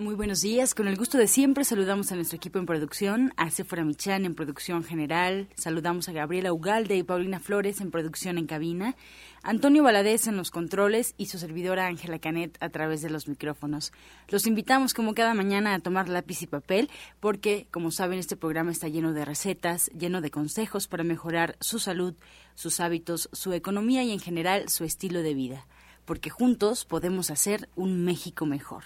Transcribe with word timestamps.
Muy 0.00 0.14
buenos 0.14 0.40
días, 0.40 0.74
con 0.74 0.88
el 0.88 0.96
gusto 0.96 1.18
de 1.18 1.28
siempre 1.28 1.62
saludamos 1.62 2.10
a 2.10 2.14
nuestro 2.14 2.36
equipo 2.36 2.58
en 2.58 2.64
producción, 2.64 3.34
a 3.36 3.50
Sephora 3.50 3.84
Michan 3.84 4.24
en 4.24 4.34
producción 4.34 4.82
general, 4.82 5.48
saludamos 5.56 6.08
a 6.08 6.12
Gabriela 6.12 6.54
Ugalde 6.54 6.96
y 6.96 7.02
Paulina 7.02 7.38
Flores 7.38 7.82
en 7.82 7.90
producción 7.90 8.38
en 8.38 8.46
cabina, 8.46 8.96
Antonio 9.42 9.82
Valadez 9.82 10.26
en 10.26 10.38
los 10.38 10.50
controles 10.50 11.12
y 11.18 11.26
su 11.26 11.38
servidora 11.38 11.86
Ángela 11.86 12.18
Canet 12.18 12.56
a 12.60 12.70
través 12.70 13.02
de 13.02 13.10
los 13.10 13.28
micrófonos. 13.28 13.92
Los 14.28 14.46
invitamos 14.46 14.94
como 14.94 15.12
cada 15.12 15.34
mañana 15.34 15.74
a 15.74 15.80
tomar 15.80 16.08
lápiz 16.08 16.40
y 16.40 16.46
papel 16.46 16.88
porque, 17.20 17.66
como 17.70 17.90
saben, 17.90 18.18
este 18.18 18.36
programa 18.36 18.70
está 18.70 18.88
lleno 18.88 19.12
de 19.12 19.26
recetas, 19.26 19.90
lleno 19.90 20.22
de 20.22 20.30
consejos 20.30 20.88
para 20.88 21.04
mejorar 21.04 21.56
su 21.60 21.78
salud, 21.78 22.14
sus 22.54 22.80
hábitos, 22.80 23.28
su 23.34 23.52
economía 23.52 24.02
y 24.02 24.12
en 24.12 24.20
general 24.20 24.70
su 24.70 24.84
estilo 24.84 25.22
de 25.22 25.34
vida, 25.34 25.66
porque 26.10 26.28
juntos 26.28 26.84
podemos 26.84 27.30
hacer 27.30 27.68
un 27.76 28.04
México 28.04 28.44
mejor. 28.44 28.82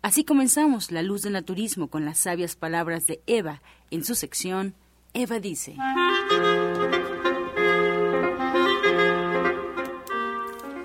Así 0.00 0.24
comenzamos 0.24 0.90
La 0.90 1.02
Luz 1.02 1.20
del 1.20 1.34
Naturismo 1.34 1.88
con 1.88 2.06
las 2.06 2.16
sabias 2.16 2.56
palabras 2.56 3.06
de 3.06 3.20
Eva 3.26 3.60
en 3.90 4.06
su 4.06 4.14
sección 4.14 4.74
Eva 5.12 5.38
dice. 5.38 5.76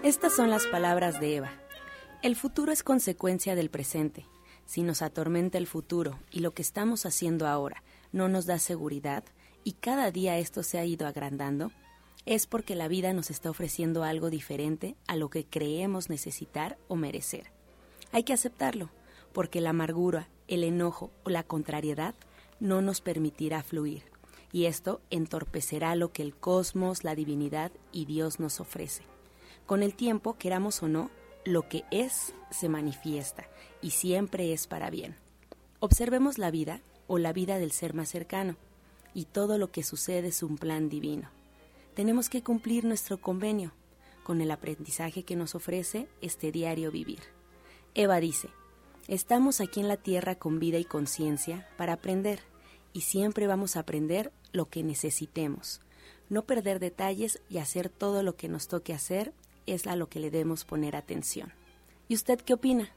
Estas 0.04 0.36
son 0.36 0.50
las 0.50 0.66
palabras 0.66 1.22
de 1.22 1.38
Eva. 1.38 1.54
El 2.22 2.36
futuro 2.36 2.74
es 2.74 2.84
consecuencia 2.84 3.56
del 3.56 3.70
presente. 3.70 4.26
Si 4.66 4.84
nos 4.84 5.02
atormenta 5.02 5.58
el 5.58 5.68
futuro 5.68 6.20
y 6.32 6.42
lo 6.42 6.54
que 6.54 6.64
estamos 6.64 7.06
haciendo 7.06 7.48
ahora 7.48 7.82
no 8.12 8.28
nos 8.28 8.46
da 8.46 8.60
seguridad 8.60 9.24
y 9.64 9.72
cada 9.72 10.12
día 10.12 10.38
esto 10.38 10.64
se 10.64 10.80
ha 10.80 10.84
ido 10.84 11.08
agrandando, 11.08 11.72
es 12.28 12.46
porque 12.46 12.76
la 12.76 12.90
vida 12.90 13.14
nos 13.14 13.32
está 13.32 13.50
ofreciendo 13.50 14.04
algo 14.04 14.30
diferente 14.30 14.98
a 15.08 15.16
lo 15.16 15.30
que 15.30 15.46
creemos 15.46 16.10
necesitar 16.10 16.78
o 16.90 16.98
merecer. 16.98 17.52
Hay 18.12 18.24
que 18.24 18.34
aceptarlo, 18.34 18.90
porque 19.32 19.62
la 19.62 19.70
amargura, 19.70 20.28
el 20.50 20.66
enojo 20.66 21.10
o 21.24 21.30
la 21.30 21.44
contrariedad 21.44 22.16
no 22.60 22.82
nos 22.82 23.00
permitirá 23.00 23.64
fluir, 23.64 24.04
y 24.52 24.66
esto 24.66 25.00
entorpecerá 25.10 25.96
lo 25.96 26.12
que 26.12 26.22
el 26.22 26.36
cosmos, 26.36 27.06
la 27.06 27.16
divinidad 27.16 27.72
y 27.94 28.04
Dios 28.04 28.42
nos 28.42 28.60
ofrece. 28.60 29.04
Con 29.66 29.82
el 29.82 29.96
tiempo, 29.96 30.38
queramos 30.38 30.84
o 30.84 30.90
no, 30.90 31.10
lo 31.46 31.70
que 31.70 31.86
es 31.92 32.34
se 32.52 32.68
manifiesta 32.68 33.48
y 33.82 33.92
siempre 33.92 34.52
es 34.52 34.68
para 34.68 34.90
bien. 34.90 35.16
Observemos 35.80 36.38
la 36.38 36.52
vida 36.52 36.82
o 37.08 37.20
la 37.20 37.32
vida 37.32 37.58
del 37.58 37.72
ser 37.72 37.94
más 37.94 38.10
cercano, 38.10 38.58
y 39.14 39.26
todo 39.26 39.58
lo 39.58 39.72
que 39.72 39.84
sucede 39.84 40.28
es 40.28 40.44
un 40.44 40.58
plan 40.58 40.90
divino. 40.90 41.37
Tenemos 41.98 42.30
que 42.30 42.44
cumplir 42.44 42.86
nuestro 42.86 43.20
convenio 43.20 43.72
con 44.24 44.40
el 44.40 44.52
aprendizaje 44.52 45.24
que 45.24 45.36
nos 45.36 45.56
ofrece 45.56 46.08
este 46.22 46.52
diario 46.52 46.92
vivir. 46.92 47.22
Eva 47.96 48.20
dice, 48.20 48.50
estamos 49.08 49.62
aquí 49.62 49.80
en 49.80 49.88
la 49.88 49.98
tierra 49.98 50.36
con 50.36 50.60
vida 50.60 50.78
y 50.78 50.86
conciencia 50.86 51.68
para 51.76 51.94
aprender, 51.94 52.42
y 52.94 53.02
siempre 53.02 53.48
vamos 53.48 53.76
a 53.76 53.80
aprender 53.80 54.32
lo 54.52 54.70
que 54.70 54.84
necesitemos. 54.84 55.82
No 56.30 56.44
perder 56.44 56.78
detalles 56.78 57.42
y 57.50 57.58
hacer 57.58 57.90
todo 57.90 58.22
lo 58.22 58.36
que 58.36 58.48
nos 58.48 58.68
toque 58.68 58.94
hacer 58.94 59.34
es 59.66 59.88
a 59.88 59.96
lo 59.96 60.08
que 60.08 60.20
le 60.20 60.30
debemos 60.30 60.66
poner 60.66 60.96
atención. 60.96 61.52
¿Y 62.08 62.14
usted 62.14 62.40
qué 62.42 62.54
opina? 62.54 62.92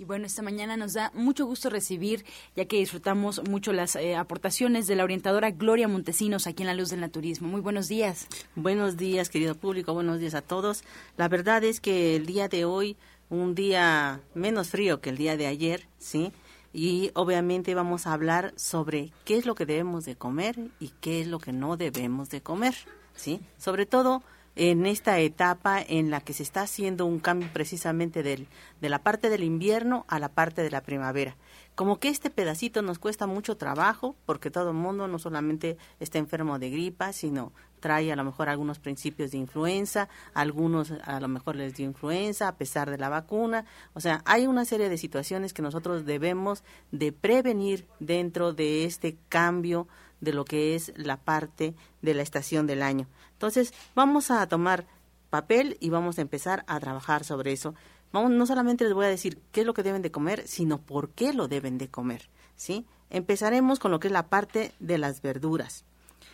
Y 0.00 0.06
bueno, 0.06 0.24
esta 0.24 0.40
mañana 0.40 0.78
nos 0.78 0.94
da 0.94 1.12
mucho 1.12 1.44
gusto 1.44 1.68
recibir, 1.68 2.24
ya 2.56 2.64
que 2.64 2.78
disfrutamos 2.78 3.46
mucho 3.46 3.70
las 3.74 3.96
eh, 3.96 4.16
aportaciones 4.16 4.86
de 4.86 4.96
la 4.96 5.04
orientadora 5.04 5.50
Gloria 5.50 5.88
Montesinos 5.88 6.46
aquí 6.46 6.62
en 6.62 6.68
La 6.68 6.74
Luz 6.74 6.88
del 6.88 7.00
Naturismo. 7.00 7.48
Muy 7.48 7.60
buenos 7.60 7.86
días. 7.86 8.26
Buenos 8.56 8.96
días, 8.96 9.28
querido 9.28 9.54
público, 9.56 9.92
buenos 9.92 10.18
días 10.18 10.32
a 10.32 10.40
todos. 10.40 10.84
La 11.18 11.28
verdad 11.28 11.62
es 11.64 11.80
que 11.80 12.16
el 12.16 12.24
día 12.24 12.48
de 12.48 12.64
hoy, 12.64 12.96
un 13.28 13.54
día 13.54 14.22
menos 14.32 14.70
frío 14.70 15.02
que 15.02 15.10
el 15.10 15.18
día 15.18 15.36
de 15.36 15.46
ayer, 15.46 15.86
¿sí? 15.98 16.32
Y 16.72 17.10
obviamente 17.12 17.74
vamos 17.74 18.06
a 18.06 18.14
hablar 18.14 18.54
sobre 18.56 19.12
qué 19.26 19.36
es 19.36 19.44
lo 19.44 19.54
que 19.54 19.66
debemos 19.66 20.06
de 20.06 20.16
comer 20.16 20.56
y 20.80 20.92
qué 21.02 21.20
es 21.20 21.26
lo 21.26 21.40
que 21.40 21.52
no 21.52 21.76
debemos 21.76 22.30
de 22.30 22.40
comer, 22.40 22.74
¿sí? 23.14 23.42
Sobre 23.58 23.84
todo 23.84 24.22
en 24.60 24.84
esta 24.84 25.18
etapa 25.20 25.80
en 25.80 26.10
la 26.10 26.20
que 26.20 26.34
se 26.34 26.42
está 26.42 26.60
haciendo 26.60 27.06
un 27.06 27.18
cambio 27.18 27.48
precisamente 27.50 28.22
del, 28.22 28.46
de 28.82 28.90
la 28.90 28.98
parte 28.98 29.30
del 29.30 29.42
invierno 29.42 30.04
a 30.06 30.18
la 30.18 30.28
parte 30.28 30.62
de 30.62 30.70
la 30.70 30.82
primavera. 30.82 31.38
Como 31.74 31.98
que 31.98 32.08
este 32.08 32.28
pedacito 32.28 32.82
nos 32.82 32.98
cuesta 32.98 33.26
mucho 33.26 33.56
trabajo 33.56 34.16
porque 34.26 34.50
todo 34.50 34.68
el 34.68 34.76
mundo 34.76 35.08
no 35.08 35.18
solamente 35.18 35.78
está 35.98 36.18
enfermo 36.18 36.58
de 36.58 36.68
gripa, 36.68 37.14
sino 37.14 37.54
trae 37.80 38.12
a 38.12 38.16
lo 38.16 38.22
mejor 38.22 38.50
algunos 38.50 38.78
principios 38.78 39.30
de 39.30 39.38
influenza, 39.38 40.10
algunos 40.34 40.90
a 40.90 41.20
lo 41.20 41.28
mejor 41.28 41.56
les 41.56 41.74
dio 41.74 41.86
influenza 41.86 42.46
a 42.46 42.56
pesar 42.56 42.90
de 42.90 42.98
la 42.98 43.08
vacuna. 43.08 43.64
O 43.94 44.00
sea, 44.00 44.20
hay 44.26 44.46
una 44.46 44.66
serie 44.66 44.90
de 44.90 44.98
situaciones 44.98 45.54
que 45.54 45.62
nosotros 45.62 46.04
debemos 46.04 46.64
de 46.92 47.12
prevenir 47.12 47.86
dentro 47.98 48.52
de 48.52 48.84
este 48.84 49.16
cambio 49.30 49.88
de 50.20 50.32
lo 50.32 50.44
que 50.44 50.74
es 50.74 50.92
la 50.96 51.16
parte 51.16 51.74
de 52.02 52.14
la 52.14 52.22
estación 52.22 52.66
del 52.66 52.82
año. 52.82 53.06
Entonces, 53.32 53.72
vamos 53.94 54.30
a 54.30 54.46
tomar 54.46 54.86
papel 55.30 55.76
y 55.80 55.90
vamos 55.90 56.18
a 56.18 56.22
empezar 56.22 56.64
a 56.66 56.78
trabajar 56.80 57.24
sobre 57.24 57.52
eso. 57.52 57.74
Vamos, 58.12 58.32
no 58.32 58.46
solamente 58.46 58.84
les 58.84 58.94
voy 58.94 59.06
a 59.06 59.10
decir 59.10 59.40
qué 59.52 59.60
es 59.60 59.66
lo 59.66 59.74
que 59.74 59.82
deben 59.82 60.02
de 60.02 60.10
comer, 60.10 60.46
sino 60.46 60.78
por 60.78 61.10
qué 61.10 61.32
lo 61.32 61.48
deben 61.48 61.78
de 61.78 61.88
comer, 61.88 62.28
¿sí? 62.56 62.84
Empezaremos 63.08 63.78
con 63.78 63.90
lo 63.90 64.00
que 64.00 64.08
es 64.08 64.12
la 64.12 64.28
parte 64.28 64.72
de 64.80 64.98
las 64.98 65.22
verduras. 65.22 65.84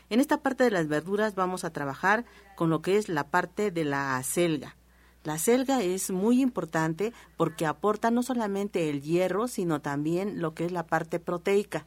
En 0.09 0.21
esta 0.21 0.39
parte 0.39 0.65
de 0.65 0.71
las 0.71 0.89
verduras 0.89 1.35
vamos 1.35 1.65
a 1.65 1.73
trabajar 1.73 2.25
con 2.55 2.71
lo 2.71 2.81
que 2.81 2.97
es 2.97 3.09
la 3.09 3.29
parte 3.29 3.71
de 3.71 3.85
la 3.85 4.17
acelga. 4.17 4.77
La 5.25 5.35
acelga 5.35 5.83
es 5.83 6.11
muy 6.11 6.41
importante 6.41 7.13
porque 7.37 7.67
aporta 7.67 8.11
no 8.11 8.23
solamente 8.23 8.89
el 8.89 9.03
hierro, 9.03 9.49
sino 9.49 9.81
también 9.81 10.41
lo 10.41 10.55
que 10.55 10.65
es 10.65 10.73
la 10.73 10.87
parte 10.87 11.19
proteica 11.19 11.87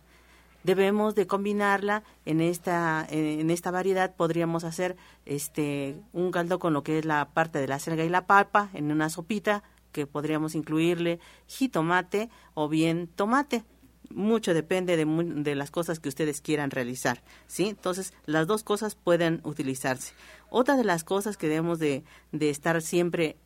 debemos 0.64 1.16
de 1.16 1.28
combinarla 1.28 2.04
en 2.26 2.42
esta 2.42 3.06
en 3.10 3.50
esta 3.50 3.72
variedad 3.72 4.16
podríamos 4.16 4.64
hacer 4.64 4.98
este 5.26 5.96
un 6.14 6.32
caldo 6.32 6.60
con 6.60 6.74
lo 6.74 6.84
que 6.84 7.00
es 7.00 7.06
la 7.06 7.30
parte 7.30 7.60
de 7.60 7.68
la 7.68 7.80
selga 7.80 8.04
y 8.04 8.10
la 8.10 8.28
papa 8.28 8.70
en 8.74 8.92
una 8.92 9.10
sopita 9.10 9.64
que 9.92 10.06
podríamos 10.06 10.56
incluirle 10.56 11.20
jitomate 11.48 12.30
o 12.54 12.68
bien 12.68 13.08
tomate 13.08 13.64
mucho 14.12 14.54
depende 14.54 14.98
de, 14.98 15.06
de, 15.06 15.56
las 15.56 15.72
cosas 15.72 16.00
que 16.00 16.10
ustedes 16.10 16.42
quieran 16.42 16.72
realizar, 16.72 17.22
¿sí? 17.46 17.68
Entonces, 17.70 18.14
las 18.26 18.48
dos 18.48 18.64
cosas 18.64 18.96
pueden 18.96 19.40
utilizarse. 19.44 20.14
Otra 20.50 20.76
de 20.76 20.84
las 20.84 21.04
cosas 21.04 21.38
que 21.38 21.48
debemos 21.48 21.78
de, 21.78 22.04
de 22.32 22.50
estar 22.50 22.82
siempre 22.82 23.38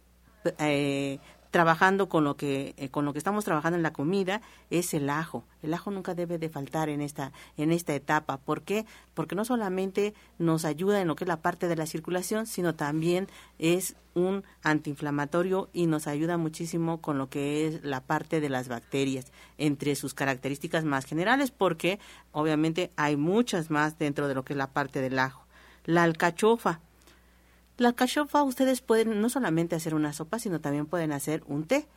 eh, 0.59 1.19
trabajando 1.53 2.09
con 2.09 2.23
lo 2.23 2.35
que 2.35 2.73
eh, 2.77 2.89
con 2.89 3.05
lo 3.05 3.13
que 3.13 3.19
estamos 3.19 3.45
trabajando 3.45 3.77
en 3.77 3.83
la 3.83 3.93
comida 3.93 4.41
es 4.71 4.95
el 4.95 5.07
ajo. 5.07 5.45
El 5.61 5.75
ajo 5.75 5.91
nunca 5.91 6.15
debe 6.15 6.39
de 6.39 6.49
faltar 6.49 6.89
en 6.89 6.99
esta 6.99 7.31
en 7.57 7.71
esta 7.71 7.93
etapa. 7.93 8.37
¿Por 8.37 8.63
qué? 8.63 8.87
Porque 9.13 9.35
no 9.35 9.45
solamente 9.45 10.15
nos 10.39 10.65
ayuda 10.65 10.99
en 10.99 11.07
lo 11.07 11.15
que 11.15 11.25
es 11.25 11.27
la 11.27 11.43
parte 11.43 11.67
de 11.67 11.75
la 11.75 11.85
circulación, 11.85 12.47
sino 12.47 12.73
también 12.73 13.27
es 13.59 13.95
un 14.15 14.43
antiinflamatorio 14.63 15.69
y 15.73 15.85
nos 15.85 16.07
ayuda 16.07 16.37
muchísimo 16.37 17.01
con 17.01 17.19
lo 17.19 17.29
que 17.29 17.67
es 17.67 17.83
la 17.83 18.01
parte 18.01 18.41
de 18.41 18.49
las 18.49 18.67
bacterias, 18.67 19.31
entre 19.59 19.95
sus 19.95 20.15
características 20.15 20.85
más 20.85 21.05
generales, 21.05 21.51
porque 21.51 21.99
obviamente 22.31 22.91
hay 22.95 23.15
muchas 23.15 23.69
más 23.69 23.99
dentro 23.99 24.27
de 24.27 24.33
lo 24.33 24.43
que 24.43 24.53
es 24.53 24.57
la 24.57 24.71
parte 24.71 25.01
del 25.01 25.19
ajo. 25.19 25.45
La 25.85 26.01
alcachofa, 26.01 26.79
la 27.77 27.93
cachofa 27.93 28.43
ustedes 28.43 28.81
pueden 28.81 29.19
no 29.21 29.29
solamente 29.29 29.75
hacer 29.75 29.95
una 29.95 30.13
sopa, 30.13 30.39
sino 30.39 30.61
también 30.61 30.85
pueden 30.85 31.11
hacer 31.11 31.43
un 31.47 31.65
té. 31.65 31.87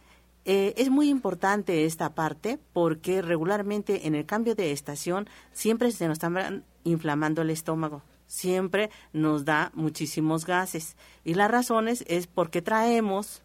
Eh, 0.45 0.75
es 0.77 0.91
muy 0.91 1.09
importante 1.09 1.85
esta 1.85 2.15
parte 2.15 2.59
porque 2.73 3.21
regularmente 3.21 4.07
en 4.07 4.15
el 4.15 4.27
cambio 4.27 4.55
de 4.55 4.73
estación 4.73 5.29
siempre 5.53 5.91
se 5.91 6.07
nos 6.07 6.17
está 6.17 6.63
inflamando 6.85 7.43
el 7.43 7.51
estómago, 7.51 8.03
siempre 8.29 8.91
nos 9.13 9.45
da 9.45 9.73
muchísimos 9.75 10.47
gases. 10.47 10.97
Y 11.25 11.35
las 11.35 11.51
razones 11.51 12.05
es 12.07 12.27
porque 12.29 12.63
traemos 12.63 13.43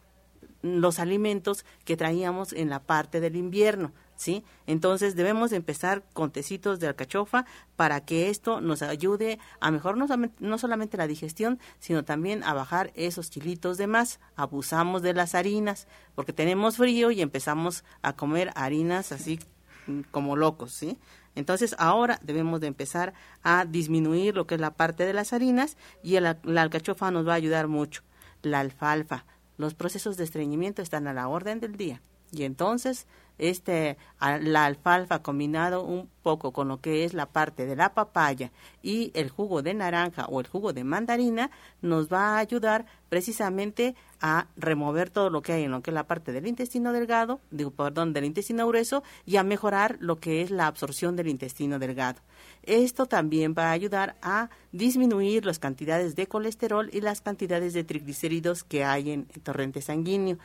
los 0.61 0.99
alimentos 0.99 1.65
que 1.85 1.97
traíamos 1.97 2.53
en 2.53 2.69
la 2.69 2.79
parte 2.79 3.19
del 3.19 3.35
invierno. 3.35 3.91
¿Sí? 4.21 4.43
Entonces 4.67 5.15
debemos 5.15 5.51
empezar 5.51 6.03
con 6.13 6.31
tecitos 6.31 6.79
de 6.79 6.87
alcachofa 6.87 7.45
para 7.75 8.05
que 8.05 8.29
esto 8.29 8.61
nos 8.61 8.83
ayude 8.83 9.39
a 9.59 9.71
mejorar 9.71 9.97
no, 10.39 10.57
solamente 10.59 10.95
la 10.95 11.07
digestión, 11.07 11.59
sino 11.79 12.05
también 12.05 12.43
a 12.43 12.53
bajar 12.53 12.91
esos 12.93 13.31
kilitos 13.31 13.79
de 13.79 13.87
más. 13.87 14.19
Abusamos 14.35 15.01
de 15.01 15.15
las 15.15 15.33
harinas 15.33 15.87
porque 16.13 16.33
tenemos 16.33 16.77
frío 16.77 17.09
y 17.09 17.21
empezamos 17.21 17.83
a 18.03 18.15
comer 18.15 18.51
harinas 18.53 19.11
así 19.11 19.39
mm, 19.87 20.01
como 20.11 20.35
locos, 20.35 20.71
¿sí? 20.71 20.99
Entonces 21.33 21.75
ahora 21.79 22.19
debemos 22.21 22.61
de 22.61 22.67
empezar 22.67 23.13
a 23.41 23.65
disminuir 23.65 24.35
lo 24.35 24.45
que 24.45 24.53
es 24.55 24.61
la 24.61 24.75
parte 24.75 25.03
de 25.07 25.13
las 25.13 25.33
harinas 25.33 25.77
y 26.03 26.19
la 26.19 26.37
alcachofa 26.57 27.09
nos 27.09 27.27
va 27.27 27.31
a 27.31 27.37
ayudar 27.37 27.67
mucho. 27.67 28.03
La 28.43 28.59
alfalfa, 28.59 29.25
los 29.57 29.73
procesos 29.73 30.15
de 30.15 30.25
estreñimiento 30.25 30.83
están 30.83 31.07
a 31.07 31.13
la 31.13 31.27
orden 31.27 31.59
del 31.59 31.75
día. 31.75 32.01
Y 32.31 32.43
entonces 32.43 33.07
este 33.41 33.97
la 34.19 34.65
alfalfa 34.65 35.23
combinado 35.23 35.83
un 35.83 36.07
poco 36.21 36.53
con 36.53 36.67
lo 36.67 36.79
que 36.79 37.03
es 37.03 37.13
la 37.13 37.25
parte 37.25 37.65
de 37.65 37.75
la 37.75 37.93
papaya 37.93 38.51
y 38.83 39.11
el 39.15 39.29
jugo 39.29 39.63
de 39.63 39.73
naranja 39.73 40.25
o 40.25 40.39
el 40.39 40.47
jugo 40.47 40.73
de 40.73 40.83
mandarina 40.83 41.49
nos 41.81 42.07
va 42.07 42.35
a 42.35 42.37
ayudar 42.37 42.85
precisamente 43.09 43.95
a 44.21 44.45
remover 44.55 45.09
todo 45.09 45.31
lo 45.31 45.41
que 45.41 45.53
hay 45.53 45.63
en 45.63 45.71
lo 45.71 45.81
que 45.81 45.89
es 45.89 45.95
la 45.95 46.05
parte 46.05 46.31
del 46.31 46.45
intestino 46.45 46.93
delgado, 46.93 47.41
digo, 47.49 47.71
perdón, 47.71 48.13
del 48.13 48.25
intestino 48.25 48.67
grueso 48.67 49.01
y 49.25 49.37
a 49.37 49.43
mejorar 49.43 49.97
lo 49.99 50.19
que 50.19 50.43
es 50.43 50.51
la 50.51 50.67
absorción 50.67 51.15
del 51.15 51.27
intestino 51.27 51.79
delgado. 51.79 52.21
Esto 52.61 53.07
también 53.07 53.55
va 53.57 53.69
a 53.69 53.71
ayudar 53.71 54.15
a 54.21 54.49
disminuir 54.71 55.47
las 55.47 55.57
cantidades 55.57 56.15
de 56.15 56.27
colesterol 56.27 56.89
y 56.93 57.01
las 57.01 57.21
cantidades 57.21 57.73
de 57.73 57.83
triglicéridos 57.83 58.63
que 58.63 58.83
hay 58.83 59.11
en 59.11 59.27
el 59.33 59.41
torrente 59.41 59.81
sanguíneo 59.81 60.37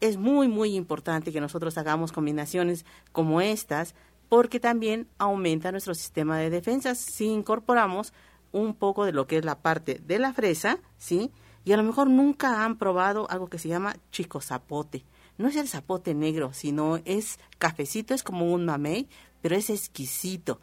es 0.00 0.16
muy, 0.16 0.48
muy 0.48 0.74
importante 0.74 1.32
que 1.32 1.40
nosotros 1.40 1.78
hagamos 1.78 2.12
combinaciones 2.12 2.84
como 3.12 3.40
estas 3.40 3.94
porque 4.28 4.60
también 4.60 5.08
aumenta 5.18 5.72
nuestro 5.72 5.94
sistema 5.94 6.38
de 6.38 6.50
defensas 6.50 6.98
si 6.98 7.26
incorporamos 7.26 8.12
un 8.52 8.74
poco 8.74 9.04
de 9.04 9.12
lo 9.12 9.26
que 9.26 9.38
es 9.38 9.44
la 9.44 9.60
parte 9.60 10.00
de 10.06 10.18
la 10.18 10.32
fresa, 10.32 10.78
¿sí? 10.98 11.30
Y 11.64 11.72
a 11.72 11.76
lo 11.76 11.82
mejor 11.82 12.08
nunca 12.08 12.64
han 12.64 12.76
probado 12.76 13.30
algo 13.30 13.48
que 13.48 13.58
se 13.58 13.68
llama 13.68 13.96
chico 14.10 14.40
zapote. 14.40 15.04
No 15.36 15.48
es 15.48 15.56
el 15.56 15.68
zapote 15.68 16.14
negro, 16.14 16.52
sino 16.52 16.98
es 17.04 17.38
cafecito, 17.58 18.14
es 18.14 18.22
como 18.22 18.52
un 18.52 18.64
mamey, 18.64 19.08
pero 19.40 19.56
es 19.56 19.70
exquisito 19.70 20.60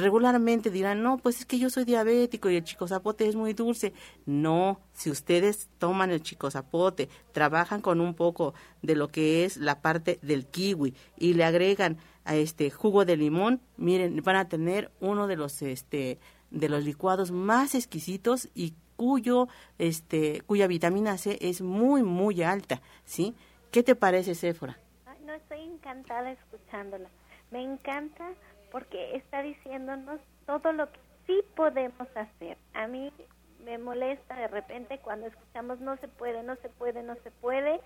regularmente 0.00 0.70
dirán, 0.70 1.02
no, 1.02 1.18
pues 1.18 1.40
es 1.40 1.46
que 1.46 1.58
yo 1.58 1.70
soy 1.70 1.84
diabético 1.84 2.50
y 2.50 2.56
el 2.56 2.64
chico 2.64 2.88
zapote 2.88 3.28
es 3.28 3.36
muy 3.36 3.52
dulce. 3.52 3.92
No, 4.26 4.80
si 4.92 5.10
ustedes 5.10 5.68
toman 5.78 6.10
el 6.10 6.22
chico 6.22 6.50
zapote, 6.50 7.08
trabajan 7.32 7.80
con 7.80 8.00
un 8.00 8.14
poco 8.14 8.54
de 8.82 8.96
lo 8.96 9.08
que 9.08 9.44
es 9.44 9.56
la 9.56 9.80
parte 9.80 10.18
del 10.22 10.46
kiwi 10.46 10.94
y 11.16 11.34
le 11.34 11.44
agregan 11.44 11.98
a 12.24 12.34
este 12.36 12.70
jugo 12.70 13.04
de 13.04 13.16
limón, 13.16 13.60
miren, 13.76 14.22
van 14.22 14.36
a 14.36 14.48
tener 14.48 14.90
uno 15.00 15.26
de 15.26 15.36
los 15.36 15.62
este 15.62 16.18
de 16.50 16.68
los 16.68 16.84
licuados 16.84 17.32
más 17.32 17.74
exquisitos 17.74 18.48
y 18.54 18.74
cuyo 18.96 19.48
este 19.78 20.42
cuya 20.46 20.66
vitamina 20.66 21.18
C 21.18 21.38
es 21.40 21.60
muy 21.60 22.02
muy 22.02 22.42
alta, 22.42 22.80
¿sí? 23.04 23.34
¿Qué 23.70 23.82
te 23.82 23.94
parece, 23.94 24.34
Séfora? 24.34 24.78
no 25.24 25.32
estoy 25.32 25.60
encantada 25.60 26.32
escuchándola. 26.32 27.08
Me 27.50 27.62
encanta 27.62 28.34
porque 28.74 29.14
está 29.14 29.40
diciéndonos 29.40 30.20
todo 30.46 30.72
lo 30.72 30.90
que 30.90 30.98
sí 31.28 31.44
podemos 31.54 32.08
hacer. 32.16 32.58
A 32.72 32.88
mí 32.88 33.12
me 33.64 33.78
molesta 33.78 34.34
de 34.34 34.48
repente 34.48 34.98
cuando 34.98 35.28
escuchamos 35.28 35.78
no 35.78 35.96
se 35.98 36.08
puede, 36.08 36.42
no 36.42 36.56
se 36.56 36.68
puede, 36.70 37.04
no 37.04 37.14
se 37.22 37.30
puede. 37.30 37.80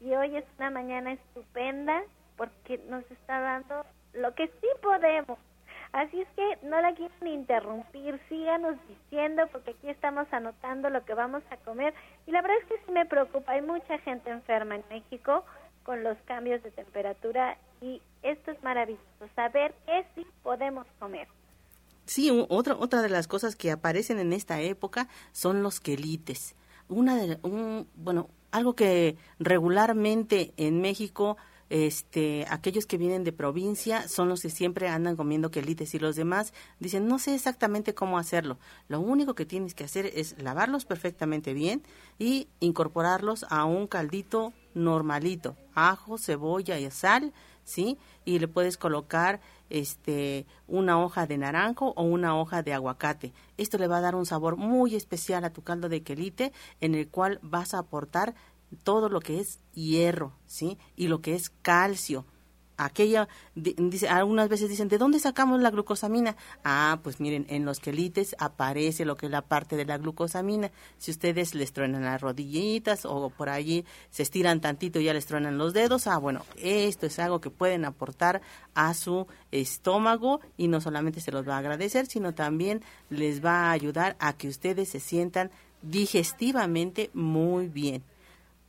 Y 0.00 0.14
hoy 0.14 0.36
es 0.36 0.44
una 0.56 0.70
mañana 0.70 1.10
estupenda 1.14 2.04
porque 2.36 2.78
nos 2.88 3.02
está 3.10 3.40
dando 3.40 3.84
lo 4.12 4.32
que 4.36 4.46
sí 4.46 4.68
podemos. 4.80 5.40
Así 5.90 6.20
es 6.20 6.28
que 6.36 6.58
no 6.62 6.80
la 6.80 6.94
quieren 6.94 7.26
interrumpir, 7.26 8.20
síganos 8.28 8.76
diciendo 8.86 9.48
porque 9.50 9.72
aquí 9.72 9.88
estamos 9.88 10.32
anotando 10.32 10.88
lo 10.88 11.04
que 11.04 11.14
vamos 11.14 11.42
a 11.50 11.56
comer. 11.56 11.94
Y 12.28 12.30
la 12.30 12.42
verdad 12.42 12.58
es 12.58 12.66
que 12.66 12.86
sí 12.86 12.92
me 12.92 13.06
preocupa, 13.06 13.54
hay 13.54 13.62
mucha 13.62 13.98
gente 13.98 14.30
enferma 14.30 14.76
en 14.76 14.84
México 14.88 15.44
con 15.82 16.04
los 16.04 16.16
cambios 16.26 16.62
de 16.62 16.70
temperatura 16.70 17.58
Y 17.80 18.02
esto 18.22 18.50
es 18.50 18.62
maravilloso, 18.62 19.02
saber 19.34 19.74
qué 19.86 20.06
sí 20.14 20.26
podemos 20.42 20.86
comer. 20.98 21.28
Sí, 22.06 22.30
otra, 22.48 22.74
otra 22.76 23.02
de 23.02 23.10
las 23.10 23.28
cosas 23.28 23.54
que 23.54 23.70
aparecen 23.70 24.18
en 24.18 24.32
esta 24.32 24.60
época 24.60 25.08
son 25.32 25.62
los 25.62 25.78
quelites. 25.78 26.56
Una 26.88 27.16
de, 27.16 27.38
un, 27.42 27.86
bueno, 27.96 28.28
algo 28.50 28.74
que 28.74 29.16
regularmente 29.38 30.52
en 30.56 30.80
México 30.80 31.36
este, 31.70 32.46
aquellos 32.48 32.86
que 32.86 32.96
vienen 32.96 33.24
de 33.24 33.32
provincia 33.32 34.08
son 34.08 34.28
los 34.28 34.40
que 34.40 34.50
siempre 34.50 34.88
andan 34.88 35.16
comiendo 35.16 35.50
quelites 35.50 35.94
y 35.94 35.98
los 35.98 36.16
demás 36.16 36.54
dicen, 36.80 37.06
no 37.06 37.18
sé 37.18 37.34
exactamente 37.34 37.94
cómo 37.94 38.18
hacerlo. 38.18 38.58
Lo 38.88 39.00
único 39.00 39.34
que 39.34 39.44
tienes 39.44 39.74
que 39.74 39.84
hacer 39.84 40.06
es 40.06 40.40
lavarlos 40.40 40.86
perfectamente 40.86 41.52
bien 41.52 41.82
y 42.18 42.48
incorporarlos 42.60 43.44
a 43.50 43.64
un 43.64 43.86
caldito 43.86 44.52
normalito, 44.74 45.56
ajo, 45.74 46.16
cebolla 46.16 46.78
y 46.78 46.90
sal, 46.90 47.32
¿sí? 47.68 47.98
Y 48.24 48.38
le 48.38 48.48
puedes 48.48 48.76
colocar 48.76 49.40
este 49.70 50.46
una 50.66 51.02
hoja 51.02 51.26
de 51.26 51.36
naranjo 51.36 51.92
o 51.96 52.02
una 52.02 52.36
hoja 52.36 52.62
de 52.62 52.72
aguacate. 52.72 53.32
Esto 53.58 53.78
le 53.78 53.86
va 53.86 53.98
a 53.98 54.00
dar 54.00 54.14
un 54.14 54.26
sabor 54.26 54.56
muy 54.56 54.94
especial 54.94 55.44
a 55.44 55.52
tu 55.52 55.62
caldo 55.62 55.88
de 55.88 56.02
quelite 56.02 56.52
en 56.80 56.94
el 56.94 57.08
cual 57.08 57.38
vas 57.42 57.74
a 57.74 57.78
aportar 57.78 58.34
todo 58.82 59.08
lo 59.08 59.20
que 59.20 59.40
es 59.40 59.60
hierro, 59.74 60.32
¿sí? 60.46 60.78
Y 60.96 61.08
lo 61.08 61.20
que 61.20 61.34
es 61.34 61.50
calcio. 61.50 62.24
Aquella, 62.80 63.28
dice, 63.56 64.08
algunas 64.08 64.48
veces 64.48 64.68
dicen, 64.68 64.88
¿de 64.88 64.98
dónde 64.98 65.18
sacamos 65.18 65.60
la 65.60 65.70
glucosamina? 65.70 66.36
Ah, 66.62 67.00
pues 67.02 67.18
miren, 67.18 67.44
en 67.48 67.64
los 67.64 67.80
quelites 67.80 68.36
aparece 68.38 69.04
lo 69.04 69.16
que 69.16 69.26
es 69.26 69.32
la 69.32 69.42
parte 69.42 69.76
de 69.76 69.84
la 69.84 69.98
glucosamina. 69.98 70.70
Si 70.96 71.10
ustedes 71.10 71.56
les 71.56 71.72
truenan 71.72 72.04
las 72.04 72.20
rodillitas 72.20 73.04
o 73.04 73.30
por 73.30 73.48
allí 73.48 73.84
se 74.10 74.22
estiran 74.22 74.60
tantito 74.60 75.00
y 75.00 75.04
ya 75.04 75.12
les 75.12 75.26
truenan 75.26 75.58
los 75.58 75.72
dedos, 75.74 76.06
ah, 76.06 76.18
bueno, 76.18 76.44
esto 76.56 77.06
es 77.06 77.18
algo 77.18 77.40
que 77.40 77.50
pueden 77.50 77.84
aportar 77.84 78.42
a 78.74 78.94
su 78.94 79.26
estómago 79.50 80.40
y 80.56 80.68
no 80.68 80.80
solamente 80.80 81.20
se 81.20 81.32
los 81.32 81.48
va 81.48 81.56
a 81.56 81.58
agradecer, 81.58 82.06
sino 82.06 82.32
también 82.32 82.82
les 83.10 83.44
va 83.44 83.66
a 83.66 83.72
ayudar 83.72 84.16
a 84.20 84.34
que 84.34 84.46
ustedes 84.46 84.88
se 84.88 85.00
sientan 85.00 85.50
digestivamente 85.82 87.10
muy 87.12 87.66
bien 87.66 88.04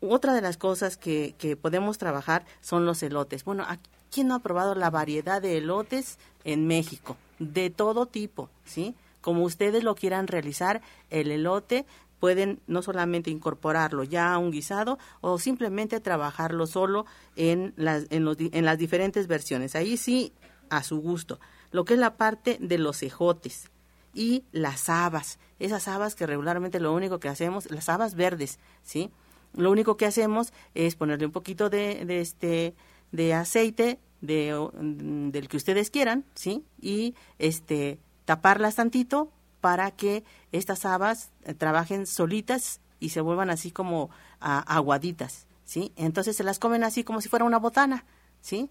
otra 0.02 0.34
de 0.34 0.42
las 0.42 0.58
cosas 0.58 0.98
que, 0.98 1.36
que 1.38 1.56
podemos 1.56 1.98
trabajar 1.98 2.46
son 2.62 2.86
los 2.86 3.04
elotes. 3.04 3.44
Bueno, 3.44 3.66
¿quién 4.12 4.28
no 4.28 4.36
ha 4.36 4.40
probado 4.40 4.76
la 4.76 4.90
variedad 4.90 5.42
de 5.42 5.58
elotes 5.58 6.18
en 6.44 6.68
México? 6.68 7.18
De 7.40 7.70
todo 7.70 8.06
tipo, 8.06 8.50
¿sí? 8.66 8.96
Como 9.22 9.44
ustedes 9.44 9.84
lo 9.84 9.96
quieran 9.96 10.28
realizar, 10.28 10.82
el 11.10 11.32
elote 11.32 11.86
pueden 12.20 12.60
no 12.68 12.82
solamente 12.82 13.32
incorporarlo 13.32 14.04
ya 14.04 14.34
a 14.34 14.38
un 14.38 14.52
guisado 14.52 15.00
o 15.22 15.40
simplemente 15.40 16.00
trabajarlo 16.00 16.68
solo 16.68 17.06
en 17.36 17.74
las, 17.78 18.08
en, 18.10 18.26
los, 18.26 18.38
en 18.40 18.66
las 18.66 18.78
diferentes 18.78 19.28
versiones. 19.28 19.76
Ahí 19.76 19.98
sí, 19.98 20.34
a 20.70 20.84
su 20.84 21.00
gusto. 21.02 21.40
Lo 21.72 21.86
que 21.86 21.94
es 21.94 22.00
la 22.00 22.18
parte 22.18 22.58
de 22.60 22.78
los 22.78 23.04
ejotes 23.04 23.70
y 24.14 24.44
las 24.52 24.90
habas. 24.90 25.40
Esas 25.60 25.88
habas 25.88 26.16
que 26.16 26.26
regularmente 26.26 26.80
lo 26.80 26.94
único 26.94 27.20
que 27.20 27.30
hacemos, 27.30 27.70
las 27.72 27.90
habas 27.90 28.16
verdes, 28.16 28.60
¿sí? 28.84 29.12
Lo 29.54 29.72
único 29.72 29.98
que 29.98 30.06
hacemos 30.06 30.54
es 30.76 30.96
ponerle 30.96 31.26
un 31.26 31.32
poquito 31.32 31.70
de, 31.70 32.06
de 32.06 32.22
este 32.22 32.76
de 33.12 33.34
aceite 33.34 34.00
de, 34.22 34.54
mm, 34.74 35.30
del 35.30 35.48
que 35.48 35.58
ustedes 35.58 35.90
quieran, 35.90 36.26
¿sí? 36.36 36.64
Y 36.82 37.16
este 37.38 38.00
taparlas 38.26 38.76
tantito 38.76 39.32
para 39.62 39.92
que 39.92 40.24
estas 40.52 40.86
habas 40.86 41.32
eh, 41.44 41.54
trabajen 41.54 42.06
solitas 42.06 42.80
y 43.00 43.10
se 43.10 43.22
vuelvan 43.22 43.50
así 43.50 43.72
como 43.72 44.10
aguaditas, 44.40 45.48
¿sí? 45.66 45.92
Entonces 45.96 46.36
se 46.36 46.44
las 46.44 46.60
comen 46.60 46.84
así 46.84 47.04
como 47.04 47.22
si 47.22 47.30
fuera 47.30 47.46
una 47.46 47.60
botana, 47.60 48.06
¿sí? 48.42 48.70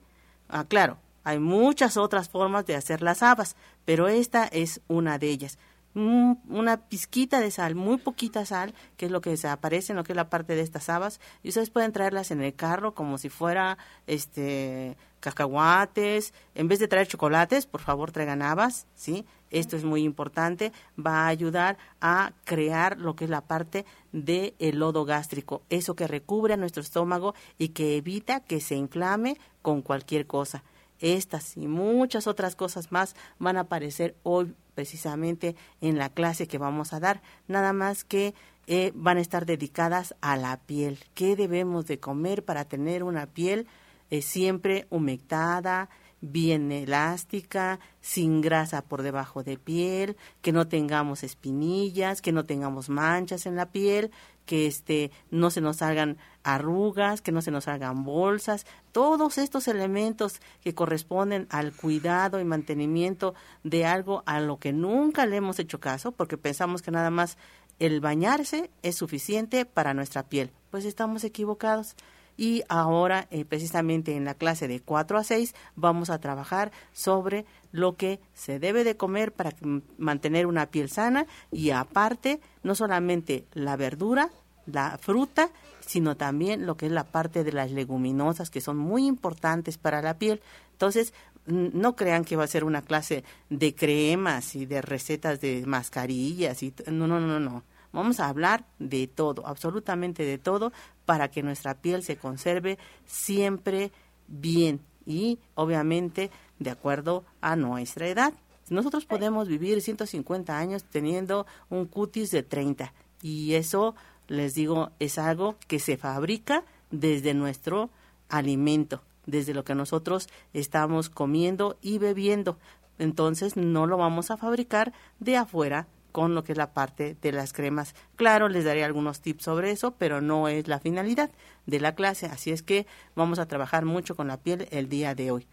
Ah, 0.49 0.65
claro, 0.65 0.99
hay 1.25 1.39
muchas 1.39 1.97
otras 1.97 2.29
formas 2.29 2.65
de 2.67 2.75
hacer 2.75 3.03
las 3.03 3.23
habas, 3.23 3.57
pero 3.85 4.09
esta 4.09 4.45
es 4.47 4.81
una 4.89 5.19
de 5.19 5.29
ellas 5.29 5.59
una 5.95 6.89
pizquita 6.89 7.41
de 7.41 7.51
sal, 7.51 7.75
muy 7.75 7.99
poquita 7.99 8.45
sal, 8.47 8.75
que 8.97 9.07
es 9.07 9.13
lo 9.13 9.21
que 9.21 9.37
se 9.37 9.49
aparece 9.49 9.93
en 9.93 9.97
lo 9.97 10.05
que 10.05 10.13
es 10.13 10.17
la 10.17 10.31
parte 10.31 10.55
de 10.55 10.63
estas 10.63 10.89
habas, 10.89 11.21
y 11.43 11.49
ustedes 11.49 11.71
pueden 11.71 11.93
traerlas 11.93 12.31
en 12.31 12.41
el 12.43 12.55
carro 12.55 12.95
como 12.95 13.19
si 13.19 13.29
fuera 13.29 13.79
este 14.07 14.97
cacahuates, 15.21 16.33
en 16.55 16.69
vez 16.69 16.79
de 16.79 16.89
traer 16.89 17.09
chocolates, 17.09 17.67
por 17.67 17.81
favor 17.81 18.13
traigan 18.13 18.43
habas, 18.43 18.87
¿sí? 18.95 19.27
Esto 19.51 19.77
es 19.77 19.85
muy 19.85 20.03
importante, 20.03 20.73
va 20.99 21.25
a 21.25 21.29
ayudar 21.29 21.79
a 22.01 22.33
crear 22.45 22.99
lo 22.99 23.17
que 23.17 23.25
es 23.25 23.31
la 23.31 23.41
parte 23.41 23.85
del 24.13 24.55
el 24.59 24.79
lodo 24.79 25.05
gástrico, 25.05 25.63
eso 25.71 25.97
que 25.97 26.07
recubre 26.07 26.55
a 26.55 26.59
nuestro 26.59 26.83
estómago 26.83 27.35
y 27.57 27.71
que 27.71 27.97
evita 27.97 28.41
que 28.41 28.61
se 28.61 28.77
inflame 28.77 29.39
con 29.63 29.83
cualquier 29.83 30.27
cosa. 30.27 30.63
Estas 31.01 31.57
y 31.57 31.67
muchas 31.67 32.27
otras 32.27 32.57
cosas 32.57 32.93
más 32.93 33.15
van 33.39 33.57
a 33.57 33.61
aparecer 33.61 34.17
hoy 34.23 34.55
precisamente 34.79 35.57
en 35.81 35.99
la 35.99 36.09
clase 36.09 36.47
que 36.47 36.57
vamos 36.57 36.93
a 36.93 37.01
dar, 37.01 37.21
nada 37.49 37.73
más 37.73 38.05
que 38.05 38.33
eh, 38.69 38.93
van 38.95 39.17
a 39.17 39.21
estar 39.21 39.45
dedicadas 39.45 40.15
a 40.21 40.37
la 40.37 40.57
piel. 40.57 41.01
¿Qué 41.15 41.35
debemos 41.35 41.87
de 41.87 41.99
comer 41.99 42.45
para 42.45 42.65
tener 42.65 43.03
una 43.03 43.27
piel 43.27 43.67
eh, 44.11 44.23
siempre 44.23 44.87
humectada, 44.89 45.91
bien 46.21 46.71
elástica, 46.71 47.81
sin 48.01 48.41
grasa 48.41 48.83
por 48.83 49.03
debajo 49.03 49.43
de 49.43 49.59
piel, 49.59 50.17
que 50.43 50.53
no 50.53 50.69
tengamos 50.69 51.25
espinillas, 51.25 52.23
que 52.23 52.31
no 52.31 52.45
tengamos 52.45 52.89
manchas 52.89 53.47
en 53.47 53.57
la 53.57 53.73
piel, 53.73 54.13
que 54.49 54.67
este 54.67 55.11
no 55.31 55.51
se 55.51 55.61
nos 55.61 55.77
salgan 55.77 56.17
arrugas, 56.43 57.21
que 57.21 57.33
no 57.33 57.43
se 57.43 57.51
nos 57.51 57.65
salgan 57.65 58.03
bolsas, 58.03 58.65
todos 58.93 59.37
estos 59.37 59.69
elementos 59.69 60.41
que 60.63 60.75
corresponden 60.75 61.47
al 61.51 61.75
cuidado 61.75 62.41
y 62.41 62.47
mantenimiento 62.47 63.35
de 63.63 63.85
algo 63.85 64.23
a 64.25 64.41
lo 64.41 64.57
que 64.57 64.73
nunca 64.73 65.27
le 65.27 65.37
hemos 65.37 65.59
hecho 65.59 65.81
caso, 65.81 66.13
porque 66.13 66.39
pensamos 66.39 66.81
que 66.81 66.91
nada 66.91 67.11
más 67.11 67.37
el 67.79 68.01
bañarse 68.01 68.71
es 68.83 68.97
suficiente 68.97 69.67
para 69.67 69.93
nuestra 69.93 70.23
piel. 70.23 70.51
Pues 70.71 70.87
estamos 70.87 71.25
equivocados 71.25 71.95
y 72.39 72.63
ahora 72.69 73.27
eh, 73.31 73.45
precisamente 73.45 74.17
en 74.17 74.25
la 74.25 74.33
clase 74.33 74.69
de 74.69 74.81
4 74.81 75.19
a 75.19 75.25
6 75.25 75.55
vamos 75.77 76.09
a 76.09 76.21
trabajar 76.21 76.71
sobre 76.93 77.45
lo 77.73 77.97
que 77.97 78.21
se 78.33 78.59
debe 78.61 78.85
de 78.85 78.97
comer 78.97 79.33
para 79.33 79.55
mantener 79.99 80.47
una 80.47 80.67
piel 80.67 80.89
sana 80.89 81.27
y 81.51 81.71
aparte 81.71 82.41
no 82.63 82.75
solamente 82.75 83.45
la 83.53 83.77
verdura, 83.77 84.31
la 84.67 84.99
fruta, 84.99 85.51
sino 85.81 86.17
también 86.17 86.65
lo 86.65 86.77
que 86.77 86.87
es 86.87 86.93
la 86.93 87.05
parte 87.05 87.43
de 87.43 87.53
las 87.53 87.73
leguminosas 87.73 88.51
que 88.51 88.61
son 88.61 88.77
muy 88.77 89.07
importantes 89.07 89.77
para 89.77 90.01
la 90.01 90.19
piel. 90.19 90.41
Entonces, 90.73 91.13
no 91.47 91.97
crean 91.97 92.25
que 92.25 92.37
va 92.37 92.45
a 92.45 92.49
ser 92.49 92.63
una 92.63 92.83
clase 92.83 93.25
de 93.49 93.75
cremas 93.75 94.55
y 94.55 94.67
de 94.67 94.83
recetas 94.83 95.41
de 95.41 95.65
mascarillas 95.67 96.63
y 96.63 96.73
no, 96.87 97.09
no, 97.09 97.19
no, 97.19 97.41
no. 97.41 97.65
Vamos 97.93 98.21
a 98.21 98.29
hablar 98.29 98.67
de 98.79 99.07
todo, 99.07 99.47
absolutamente 99.47 100.25
de 100.25 100.39
todo, 100.39 100.73
para 101.05 101.29
que 101.29 101.43
nuestra 101.43 101.75
piel 101.75 102.03
se 102.03 102.17
conserve 102.17 102.79
siempre 103.07 103.93
bien 104.27 104.81
y 105.07 105.39
obviamente 105.55 106.31
de 106.59 106.71
acuerdo 106.71 107.25
a 107.41 107.57
nuestra 107.57 108.09
edad. 108.09 108.35
Nosotros 108.69 109.07
podemos 109.07 109.49
vivir 109.49 109.81
150 109.81 110.59
años 110.59 110.85
teniendo 110.85 111.47
un 111.71 111.87
cutis 111.87 112.31
de 112.31 112.43
30 112.43 112.93
y 113.23 113.55
eso, 113.55 113.95
les 114.29 114.55
digo, 114.55 114.91
es 114.99 115.19
algo 115.19 115.57
que 115.67 115.79
se 115.79 115.97
fabrica 115.97 116.65
desde 116.91 117.33
nuestro 117.33 117.91
alimento, 118.29 119.03
desde 119.25 119.55
lo 119.55 119.65
que 119.65 119.75
nosotros 119.75 120.29
estamos 120.53 121.09
comiendo 121.09 121.79
y 121.81 121.99
bebiendo. 121.99 122.59
Entonces 122.99 123.57
no 123.57 123.87
lo 123.87 123.97
vamos 123.97 124.31
a 124.31 124.37
fabricar 124.37 124.93
de 125.21 125.37
afuera 125.37 125.87
con 126.13 126.35
lo 126.35 126.45
que 126.45 126.53
es 126.53 126.59
la 126.59 126.73
parte 126.73 127.17
de 127.21 127.33
las 127.33 127.53
cremas. 127.53 127.95
Claro, 128.17 128.49
les 128.49 128.65
daré 128.65 128.85
algunos 128.85 129.21
tips 129.21 129.45
sobre 129.45 129.71
eso, 129.71 129.93
pero 129.93 130.21
no 130.21 130.49
es 130.49 130.69
la 130.69 130.79
finalidad 130.79 131.31
de 131.67 131.81
la 131.81 131.95
clase, 131.95 132.27
así 132.27 132.51
es 132.51 132.63
que 132.63 132.87
vamos 133.15 133.39
a 133.39 133.47
trabajar 133.47 133.85
mucho 133.85 134.17
con 134.17 134.29
la 134.29 134.39
piel 134.39 134.69
el 134.71 134.89
día 134.89 135.15
de 135.15 135.31
hoy. 135.31 135.47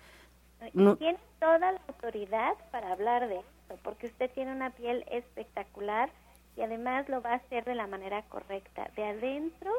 Tiene 0.72 1.18
toda 1.40 1.60
la 1.60 1.82
autoridad 1.88 2.54
para 2.72 2.92
hablar 2.92 3.28
de 3.28 3.36
esto, 3.36 3.78
porque 3.84 4.08
usted 4.08 4.32
tiene 4.32 4.52
una 4.52 4.72
piel 4.72 5.06
espectacular 5.12 6.10
y 6.58 6.62
además 6.62 7.08
lo 7.10 7.22
va 7.22 7.34
a 7.34 7.36
hacer 7.36 7.66
de 7.66 7.76
la 7.76 7.88
manera 7.88 8.24
correcta, 8.24 8.90
de 8.96 9.06
adentro 9.06 9.72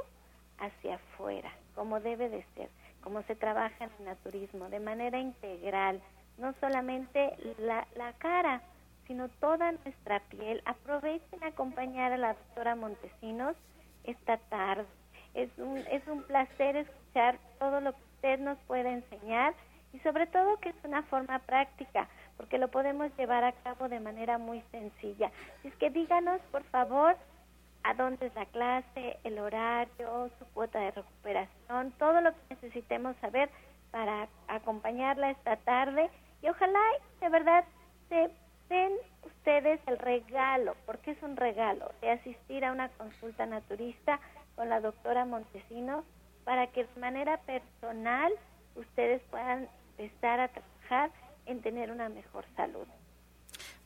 hacia 0.58 0.96
afuera, 0.96 1.50
como 1.74 2.00
debe 2.00 2.28
de 2.28 2.44
ser, 2.54 2.68
como 3.02 3.22
se 3.22 3.34
trabaja 3.34 3.84
en 3.84 3.90
el 3.98 4.04
naturismo, 4.04 4.68
de 4.68 4.80
manera 4.80 5.18
integral, 5.18 6.00
no 6.38 6.54
solamente 6.60 7.32
la, 7.58 7.86
la 7.96 8.12
cara, 8.14 8.62
sino 9.06 9.28
toda 9.40 9.72
nuestra 9.72 10.20
piel. 10.30 10.62
Aprovechen 10.64 11.42
a 11.42 11.48
acompañar 11.48 12.12
a 12.12 12.16
la 12.16 12.34
doctora 12.34 12.74
Montesinos 12.74 13.56
esta 14.04 14.36
tarde. 14.36 14.86
Es 15.34 15.50
un, 15.58 15.78
es 15.78 16.06
un 16.06 16.22
placer 16.22 16.76
escuchar 16.76 17.38
todo 17.58 17.80
lo 17.80 17.92
que 17.92 18.02
usted 18.14 18.38
nos 18.40 18.58
puede 18.66 18.90
enseñar 18.90 19.54
y 19.92 19.98
sobre 20.00 20.26
todo 20.26 20.58
que 20.60 20.70
es 20.70 20.76
una 20.84 21.02
forma 21.04 21.38
práctica, 21.40 22.08
porque 22.36 22.58
lo 22.58 22.68
podemos 22.68 23.10
llevar 23.16 23.44
a 23.44 23.52
cabo 23.52 23.88
de 23.88 24.00
manera 24.00 24.38
muy 24.38 24.62
sencilla. 24.70 25.30
es 25.64 25.74
que 25.76 25.90
díganos, 25.90 26.40
por 26.52 26.64
favor, 26.64 27.16
a 27.82 27.94
dónde 27.94 28.26
es 28.26 28.34
la 28.34 28.46
clase, 28.46 29.18
el 29.24 29.38
horario, 29.38 30.30
su 30.38 30.44
cuota 30.52 30.80
de 30.80 30.90
recuperación, 30.90 31.92
todo 31.98 32.20
lo 32.20 32.32
que 32.32 32.38
necesitemos 32.50 33.16
saber 33.20 33.48
para 33.90 34.28
acompañarla 34.48 35.30
esta 35.30 35.56
tarde 35.56 36.10
y 36.42 36.48
ojalá 36.48 36.80
de 37.20 37.28
verdad 37.28 37.64
se 38.08 38.30
den 38.68 38.92
ustedes 39.24 39.80
el 39.86 39.98
regalo, 39.98 40.76
porque 40.86 41.12
es 41.12 41.22
un 41.22 41.36
regalo, 41.36 41.90
de 42.00 42.10
asistir 42.10 42.64
a 42.64 42.72
una 42.72 42.88
consulta 42.90 43.46
naturista 43.46 44.20
con 44.54 44.68
la 44.68 44.80
doctora 44.80 45.24
Montesino 45.24 46.04
para 46.44 46.68
que 46.68 46.84
de 46.84 47.00
manera 47.00 47.38
personal 47.42 48.32
ustedes 48.74 49.22
puedan 49.30 49.68
empezar 49.98 50.40
a 50.40 50.48
trabajar 50.48 51.10
en 51.46 51.60
tener 51.60 51.90
una 51.90 52.08
mejor 52.08 52.44
salud. 52.56 52.86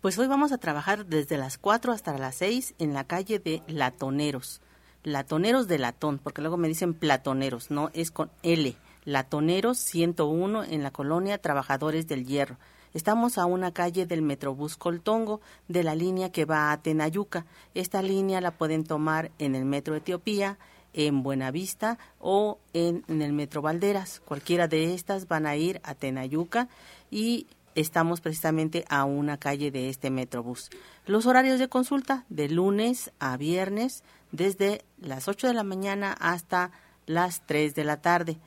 Pues 0.01 0.19
hoy 0.19 0.27
vamos 0.27 0.53
a 0.53 0.59
trabajar 0.59 1.07
desde 1.07 1.37
las 1.37 1.59
4 1.59 1.93
hasta 1.93 2.17
las 2.17 2.37
6 2.37 2.75
en 2.79 2.95
la 2.95 3.05
calle 3.05 3.39
de 3.39 3.63
Latoneros. 3.67 4.63
Latoneros 5.03 5.69
de 5.69 5.79
Latón, 5.79 6.19
porque 6.19 6.43
luego 6.43 6.57
me 6.57 6.69
dicen 6.69 6.95
platoneros, 6.95 7.71
no, 7.71 7.91
es 7.93 8.11
con 8.11 8.31
L. 8.43 8.77
Latoneros 9.05 9.79
101 9.79 10.65
en 10.65 10.83
la 10.83 10.91
colonia 10.91 11.39
Trabajadores 11.39 12.07
del 12.07 12.27
Hierro. 12.27 12.57
Estamos 12.93 13.39
a 13.39 13.47
una 13.47 13.73
calle 13.73 14.05
del 14.05 14.21
Metrobús 14.21 14.77
Coltongo 14.77 15.41
de 15.69 15.85
la 15.85 15.95
línea 15.95 16.33
que 16.33 16.45
va 16.45 16.73
a 16.73 16.83
Tenayuca. 16.83 17.47
Esta 17.75 18.03
línea 18.03 18.41
la 18.41 18.51
pueden 18.51 18.85
tomar 18.85 19.31
en 19.39 19.55
el 19.55 19.65
Metro 19.65 19.95
Etiopía, 19.95 20.59
en 20.93 21.23
Buenavista 21.23 21.99
o 22.19 22.59
en, 22.73 23.05
el 23.09 23.33
Metro 23.33 23.63
Valderas. 23.63 24.21
Cualquiera 24.25 24.67
de 24.67 24.93
estas 24.95 25.29
van 25.29 25.47
a 25.47 25.55
ir 25.55 25.81
a 25.85 25.95
Tenayuca 25.95 26.69
y 27.13 27.47
estamos 27.77 28.21
precisamente 28.21 28.85
a 28.89 29.05
una 29.05 29.37
calle 29.37 29.71
de 29.71 29.89
este 29.89 30.11
Metrobús. 30.11 30.69
Los 31.07 31.27
horarios 31.27 31.61
de 31.61 31.69
consulta 31.69 32.25
de 32.29 32.49
lunes 32.49 33.13
a 33.21 33.37
viernes 33.37 34.03
desde 34.33 34.85
las 35.01 35.29
8 35.29 35.47
de 35.47 35.55
la 35.55 35.63
mañana 35.63 36.13
hasta 36.19 36.73
las 37.07 37.47
3 37.47 37.75
de 37.77 37.85
la 37.85 38.01
tarde 38.01 38.39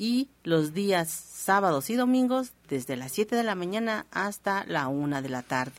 y 0.00 0.30
los 0.44 0.72
días 0.72 1.10
sábados 1.10 1.90
y 1.90 1.94
domingos 1.94 2.54
desde 2.70 2.96
las 2.96 3.12
7 3.12 3.36
de 3.36 3.42
la 3.42 3.54
mañana 3.54 4.06
hasta 4.10 4.64
la 4.64 4.88
1 4.88 5.20
de 5.20 5.28
la 5.28 5.42
tarde. 5.42 5.74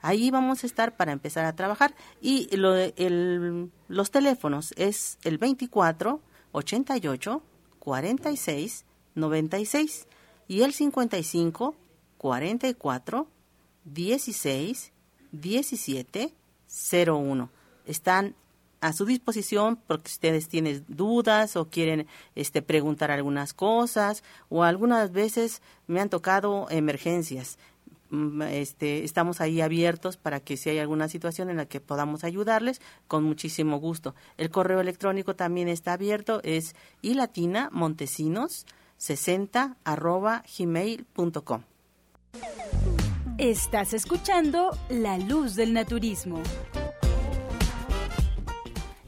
Ahí 0.00 0.30
vamos 0.30 0.62
a 0.62 0.68
estar 0.68 0.96
para 0.96 1.10
empezar 1.10 1.44
a 1.44 1.56
trabajar 1.56 1.92
y 2.20 2.48
los 2.56 4.10
teléfonos 4.12 4.72
es 4.76 5.18
el 5.24 5.38
24 5.38 6.20
88 6.52 7.42
46 7.80 8.84
96 9.16 10.06
y 10.46 10.62
el 10.62 10.72
55 10.72 11.74
44 12.18 13.26
16 13.84 14.92
17 15.32 16.34
01. 17.04 17.50
Están 17.84 18.36
a 18.80 18.92
su 18.92 19.04
disposición 19.04 19.78
porque 19.86 20.08
ustedes 20.08 20.48
tienen 20.48 20.84
dudas 20.88 21.56
o 21.56 21.68
quieren 21.68 22.06
este 22.34 22.62
preguntar 22.62 23.10
algunas 23.10 23.54
cosas 23.54 24.22
o 24.48 24.64
algunas 24.64 25.12
veces 25.12 25.62
me 25.86 26.00
han 26.00 26.10
tocado 26.10 26.66
emergencias. 26.70 27.58
Mm, 28.10 28.42
este, 28.42 29.04
estamos 29.04 29.40
ahí 29.40 29.60
abiertos 29.60 30.16
para 30.16 30.40
que 30.40 30.56
si 30.56 30.70
hay 30.70 30.78
alguna 30.78 31.08
situación 31.08 31.50
en 31.50 31.56
la 31.56 31.66
que 31.66 31.80
podamos 31.80 32.24
ayudarles, 32.24 32.80
con 33.08 33.24
muchísimo 33.24 33.78
gusto. 33.78 34.14
El 34.36 34.50
correo 34.50 34.80
electrónico 34.80 35.34
también 35.34 35.68
está 35.68 35.94
abierto, 35.94 36.40
es 36.44 36.74
ilatina 37.02 37.68
montesinos 37.72 38.66
60 38.98 39.76
arroba 39.84 40.42
gmail.com. 40.56 41.62
Estás 43.38 43.92
escuchando 43.92 44.70
La 44.88 45.18
Luz 45.18 45.56
del 45.56 45.74
Naturismo. 45.74 46.42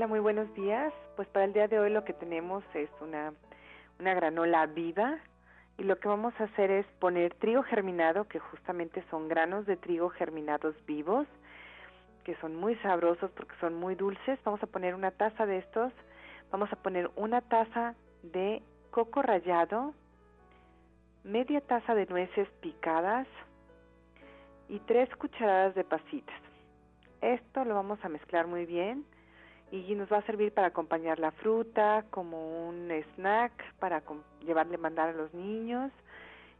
Muy 0.08 0.20
buenos 0.20 0.52
días. 0.54 0.92
Pues 1.16 1.26
para 1.28 1.46
el 1.46 1.54
día 1.54 1.66
de 1.66 1.78
hoy 1.78 1.88
lo 1.88 2.04
que 2.04 2.12
tenemos 2.12 2.62
es 2.74 2.90
una, 3.00 3.32
una 3.98 4.12
granola 4.12 4.66
viva 4.66 5.18
y 5.78 5.84
lo 5.84 5.98
que 5.98 6.08
vamos 6.08 6.34
a 6.38 6.44
hacer 6.44 6.70
es 6.70 6.84
poner 6.98 7.32
trigo 7.36 7.62
germinado, 7.62 8.28
que 8.28 8.38
justamente 8.38 9.02
son 9.08 9.28
granos 9.28 9.64
de 9.64 9.78
trigo 9.78 10.10
germinados 10.10 10.74
vivos, 10.84 11.26
que 12.22 12.36
son 12.36 12.54
muy 12.54 12.76
sabrosos 12.76 13.30
porque 13.30 13.54
son 13.60 13.76
muy 13.76 13.94
dulces. 13.94 14.38
Vamos 14.44 14.62
a 14.62 14.66
poner 14.66 14.94
una 14.94 15.10
taza 15.10 15.46
de 15.46 15.58
estos, 15.58 15.90
vamos 16.50 16.70
a 16.70 16.76
poner 16.76 17.10
una 17.16 17.40
taza 17.40 17.94
de 18.22 18.62
coco 18.90 19.22
rallado, 19.22 19.94
media 21.22 21.62
taza 21.62 21.94
de 21.94 22.04
nueces 22.06 22.46
picadas 22.60 23.26
y 24.68 24.80
tres 24.80 25.08
cucharadas 25.16 25.74
de 25.74 25.84
pasitas. 25.84 26.40
Esto 27.22 27.64
lo 27.64 27.74
vamos 27.74 28.04
a 28.04 28.10
mezclar 28.10 28.46
muy 28.46 28.66
bien 28.66 29.06
y 29.70 29.94
nos 29.94 30.12
va 30.12 30.18
a 30.18 30.26
servir 30.26 30.52
para 30.52 30.68
acompañar 30.68 31.18
la 31.18 31.32
fruta 31.32 32.04
como 32.10 32.68
un 32.68 32.90
snack 33.14 33.74
para 33.80 34.02
llevarle 34.40 34.78
mandar 34.78 35.08
a 35.08 35.12
los 35.12 35.32
niños 35.34 35.90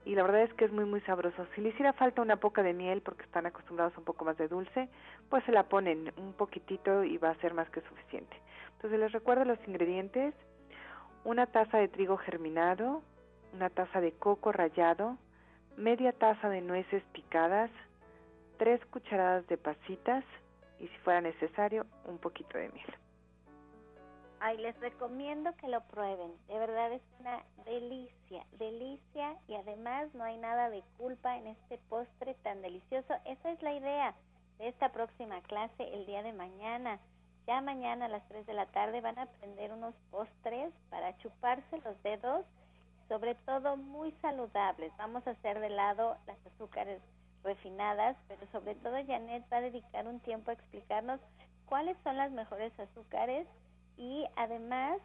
y 0.05 0.15
la 0.15 0.23
verdad 0.23 0.43
es 0.43 0.53
que 0.55 0.67
es 0.67 0.73
muy 0.73 0.85
muy 0.85 1.01
sabroso. 1.03 1.47
Si 1.55 1.61
le 1.61 1.71
hiciera 1.71 1.93
falta 1.95 2.23
una 2.23 2.37
poca 2.37 2.63
de 2.63 2.75
miel 2.75 3.01
porque 3.01 3.23
están 3.25 3.47
acostumbrados 3.47 3.95
a 3.95 3.99
un 3.99 4.05
poco 4.05 4.25
más 4.25 4.37
de 4.37 4.49
dulce, 4.49 4.89
pues 5.31 5.43
se 5.45 5.53
la 5.53 5.65
ponen 5.65 6.13
un 6.17 6.35
poquitito 6.35 7.05
y 7.05 7.17
va 7.17 7.31
a 7.31 7.41
ser 7.41 7.55
más 7.55 7.69
que 7.71 7.81
suficiente. 7.83 8.37
Entonces 8.77 9.01
les 9.01 9.13
recuerdo 9.13 9.45
los 9.45 9.59
ingredientes: 9.67 10.35
una 11.25 11.47
taza 11.47 11.79
de 11.79 11.89
trigo 11.89 12.19
germinado, 12.19 13.03
una 13.55 13.71
taza 13.71 14.01
de 14.01 14.13
coco 14.13 14.53
rallado, 14.53 15.17
media 15.77 16.13
taza 16.13 16.51
de 16.51 16.61
nueces 16.61 17.03
picadas, 17.13 17.71
tres 18.59 18.85
cucharadas 18.87 19.47
de 19.47 19.57
pasitas 19.57 20.25
y 20.85 20.89
si 20.89 20.99
fuera 20.99 21.23
necesario 21.23 21.87
un 22.05 22.19
poquito 22.19 22.59
de 22.59 22.69
miel. 22.69 22.95
Ay, 24.41 24.59
les 24.59 24.79
recomiendo 24.81 25.57
que 25.57 25.69
lo 25.69 25.81
prueben. 25.85 26.31
De 26.47 26.59
verdad 26.59 26.93
es 26.93 27.01
una 27.21 27.43
delicia, 27.65 28.45
delicia 28.59 29.39
y 29.49 29.55
además 29.55 30.13
no 30.15 30.25
hay 30.25 30.37
nada 30.37 30.69
de 30.69 30.83
culpa 30.99 31.39
en 31.39 31.47
este 31.47 31.79
postre 31.89 32.35
tan 32.43 32.61
delicioso. 32.61 33.15
Esa 33.25 33.53
es 33.53 33.63
la 33.63 33.73
idea 33.73 34.15
de 34.59 34.69
esta 34.69 34.93
próxima 34.93 35.41
clase 35.43 35.95
el 35.95 36.05
día 36.05 36.23
de 36.23 36.35
mañana. 36.35 36.99
Ya 37.47 37.63
mañana 37.63 38.05
a 38.05 38.09
las 38.09 38.29
3 38.29 38.45
de 38.45 38.53
la 38.53 38.67
tarde 38.67 39.01
van 39.01 39.19
a 39.19 39.23
aprender 39.23 39.73
unos 39.73 39.95
postres 40.11 40.75
para 40.91 41.17
chuparse 41.17 41.79
los 41.79 42.03
dedos, 42.03 42.45
sobre 43.09 43.37
todo 43.47 43.79
muy 43.79 44.13
saludables. 44.21 44.93
Vamos 44.99 45.27
a 45.27 45.31
hacer 45.31 45.61
de 45.61 45.71
lado 45.71 46.19
las 46.27 46.37
azúcares 46.47 47.01
refinadas, 47.45 48.17
pero 48.29 48.41
sobre 48.53 48.75
todo 48.77 48.95
Janet 49.07 49.45
va 49.53 49.59
a 49.59 49.63
dedicar 49.63 50.07
un 50.07 50.21
tiempo 50.21 50.51
a 50.51 50.55
explicarnos 50.55 51.21
cuáles 51.67 51.97
son 52.03 52.17
las 52.17 52.31
mejores 52.33 52.73
azúcares 52.79 53.47
y 53.97 54.25
además 54.37 54.99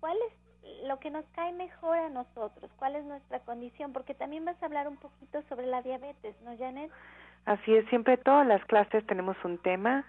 cuál 0.00 0.16
es 0.28 0.86
lo 0.86 0.98
que 0.98 1.10
nos 1.10 1.24
cae 1.34 1.52
mejor 1.52 1.98
a 1.98 2.08
nosotros, 2.08 2.70
cuál 2.76 2.96
es 2.96 3.04
nuestra 3.04 3.40
condición, 3.40 3.92
porque 3.92 4.14
también 4.14 4.44
vas 4.44 4.62
a 4.62 4.66
hablar 4.66 4.88
un 4.88 4.96
poquito 4.96 5.42
sobre 5.48 5.66
la 5.66 5.82
diabetes, 5.82 6.34
¿no, 6.42 6.56
Janet? 6.56 6.90
Así 7.44 7.74
es, 7.74 7.86
siempre 7.88 8.16
todas 8.16 8.46
las 8.46 8.64
clases 8.64 9.06
tenemos 9.06 9.36
un 9.44 9.58
tema 9.58 10.04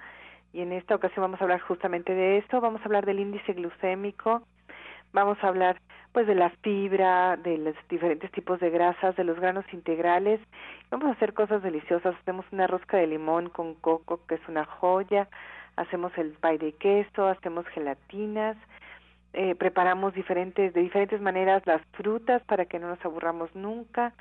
y 0.54 0.62
en 0.62 0.72
esta 0.72 0.96
ocasión 0.96 1.24
vamos 1.24 1.42
a 1.42 1.44
hablar 1.44 1.60
justamente 1.62 2.14
de 2.14 2.38
esto, 2.38 2.62
vamos 2.62 2.82
a 2.82 2.86
hablar 2.86 3.06
del 3.06 3.20
índice 3.20 3.54
glucémico, 3.54 4.44
vamos 5.16 5.42
a 5.42 5.48
hablar 5.48 5.82
pues 6.12 6.28
de 6.28 6.36
la 6.36 6.50
fibra, 6.62 7.38
de 7.38 7.58
los 7.58 7.76
diferentes 7.90 8.32
tipos 8.32 8.60
de 8.60 8.70
grasas, 8.70 9.16
de 9.16 9.24
los 9.24 9.40
granos 9.40 9.66
integrales. 9.74 10.40
Vamos 10.92 11.08
a 11.08 11.12
hacer 11.12 11.34
cosas 11.34 11.64
deliciosas, 11.64 12.16
hacemos 12.22 12.46
una 12.52 12.68
rosca 12.68 12.98
de 12.98 13.08
limón 13.08 13.50
con 13.50 13.74
coco 13.76 14.20
que 14.28 14.36
es 14.36 14.48
una 14.48 14.66
joya, 14.66 15.28
hacemos 15.78 16.12
el 16.18 16.34
pay 16.34 16.58
de 16.58 16.74
queso, 16.74 17.28
hacemos 17.28 17.66
gelatinas, 17.68 18.58
eh, 19.34 19.56
preparamos 19.56 20.14
diferentes 20.14 20.74
de 20.74 20.82
diferentes 20.82 21.22
maneras 21.22 21.66
las 21.66 21.82
frutas 21.94 22.44
para 22.44 22.66
que 22.66 22.80
no 22.80 22.90
nos 22.90 23.04
aburramos 23.04 23.54
nunca, 23.56 24.14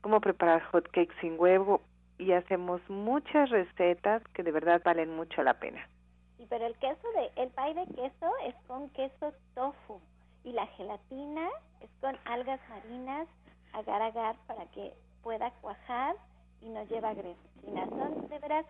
cómo 0.00 0.20
preparar 0.20 0.62
hot 0.64 0.88
cakes 0.90 1.14
sin 1.20 1.38
huevo. 1.38 1.80
Y 2.18 2.32
hacemos 2.32 2.82
muchas 2.90 3.48
recetas 3.48 4.22
que 4.34 4.42
de 4.42 4.52
verdad 4.52 4.82
valen 4.84 5.16
mucho 5.16 5.42
la 5.42 5.54
pena. 5.54 5.88
Sí, 6.36 6.46
pero 6.50 6.66
el 6.66 6.74
queso 6.76 7.08
de 7.14 7.42
el 7.42 7.48
pay 7.50 7.72
de 7.72 7.86
queso 7.94 8.30
es 8.46 8.54
con 8.66 8.90
queso 8.90 9.32
tofu 9.54 10.00
y 10.44 10.52
la 10.52 10.66
gelatina 10.68 11.48
es 11.80 11.90
con 12.00 12.16
algas 12.24 12.60
marinas 12.68 13.28
agar 13.72 14.02
agar 14.02 14.36
para 14.46 14.66
que 14.66 14.92
pueda 15.22 15.50
cuajar 15.60 16.16
y 16.60 16.68
no 16.68 16.84
lleva 16.84 17.14
grasina. 17.14 17.86
Son 17.88 18.28
de 18.28 18.38
veras 18.38 18.66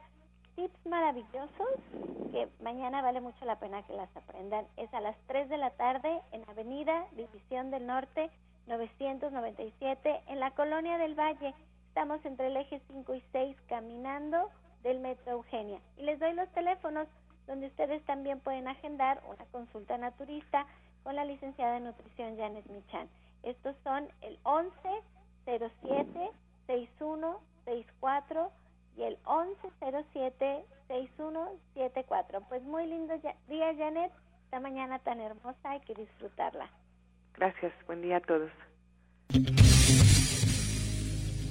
tips 0.57 0.87
maravillosos 0.87 1.69
que 2.33 2.49
mañana 2.63 3.03
vale 3.03 3.21
mucho 3.21 3.45
la 3.45 3.59
pena 3.59 3.83
que 3.85 3.95
las 3.95 4.15
aprendan. 4.17 4.67
Es 4.77 4.93
a 4.93 5.01
las 5.01 5.17
3 5.27 5.49
de 5.49 5.57
la 5.57 5.71
tarde 5.71 6.21
en 6.33 6.49
Avenida 6.49 7.07
División 7.13 7.71
del 7.71 7.87
Norte 7.87 8.31
997 8.67 10.23
en 10.29 10.41
la 10.41 10.51
Colonia 10.53 10.99
del 10.99 11.19
Valle. 11.19 11.55
Estamos 11.89 12.25
entre 12.25 12.49
el 12.49 12.57
eje 12.57 12.81
5 12.89 13.15
y 13.15 13.25
6 13.33 13.57
caminando 13.69 14.51
del 14.83 15.01
Metro 15.01 15.33
Eugenia. 15.33 15.81
Y 15.97 16.03
les 16.03 16.19
doy 16.19 16.33
los 16.35 16.49
teléfonos 16.51 17.09
donde 17.47 17.67
ustedes 17.67 18.05
también 18.05 18.39
pueden 18.41 18.69
agendar 18.69 19.21
una 19.29 19.45
consulta 19.47 19.99
naturista 19.99 20.67
con 21.03 21.17
la 21.17 21.25
licenciada 21.25 21.77
en 21.77 21.85
nutrición 21.85 22.37
Janet 22.37 22.67
Michan. 22.67 23.09
Estos 23.43 23.75
son 23.85 24.09
el 24.23 24.39
11 24.43 24.73
07 25.45 26.31
6164 26.67 28.53
y 28.97 29.03
el 29.03 29.19
1107 29.27 30.65
6174. 30.89 32.41
Pues 32.49 32.63
muy 32.63 32.87
lindo 32.87 33.15
día 33.49 33.75
Janet, 33.77 34.13
esta 34.45 34.61
mañana 34.61 34.99
tan 35.01 35.21
hermosa 35.21 35.71
hay 35.71 35.81
que 35.81 35.95
disfrutarla. 35.95 36.69
Gracias, 37.35 37.73
buen 37.87 38.03
día 38.03 38.19
a 38.19 38.21
todos. 38.21 38.51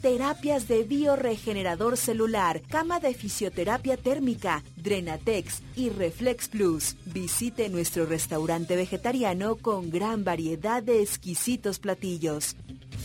terapias 0.00 0.66
de 0.68 0.84
bioregenerador 0.84 1.96
celular, 1.96 2.62
cama 2.62 3.00
de 3.00 3.14
fisioterapia 3.14 3.96
térmica, 3.96 4.62
Drenatex 4.76 5.62
y 5.76 5.90
Reflex 5.90 6.48
Plus. 6.48 6.96
Visite 7.06 7.68
nuestro 7.68 8.06
restaurante 8.06 8.76
vegetariano 8.76 9.56
con 9.56 9.90
gran 9.90 10.24
variedad 10.24 10.82
de 10.82 11.02
exquisitos 11.02 11.78
platillos. 11.78 12.56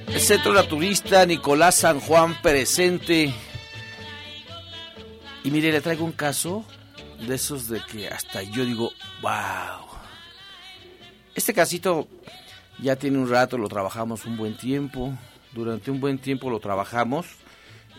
El 0.06 0.20
Centro 0.20 0.52
Naturista 0.52 1.26
Nicolás 1.26 1.74
San 1.74 1.98
Juan 1.98 2.40
presente. 2.40 3.34
Y 5.42 5.50
mire, 5.50 5.72
le 5.72 5.80
traigo 5.80 6.04
un 6.04 6.12
caso 6.12 6.64
de 7.26 7.34
esos 7.34 7.66
de 7.66 7.80
que 7.90 8.06
hasta 8.06 8.44
yo 8.44 8.64
digo, 8.64 8.92
wow. 9.20 9.88
Este 11.34 11.52
casito 11.52 12.06
ya 12.80 12.96
tiene 12.96 13.18
un 13.18 13.28
rato, 13.28 13.58
lo 13.58 13.68
trabajamos 13.68 14.24
un 14.24 14.36
buen 14.36 14.56
tiempo. 14.56 15.16
Durante 15.52 15.90
un 15.90 16.00
buen 16.00 16.18
tiempo 16.18 16.50
lo 16.50 16.60
trabajamos. 16.60 17.26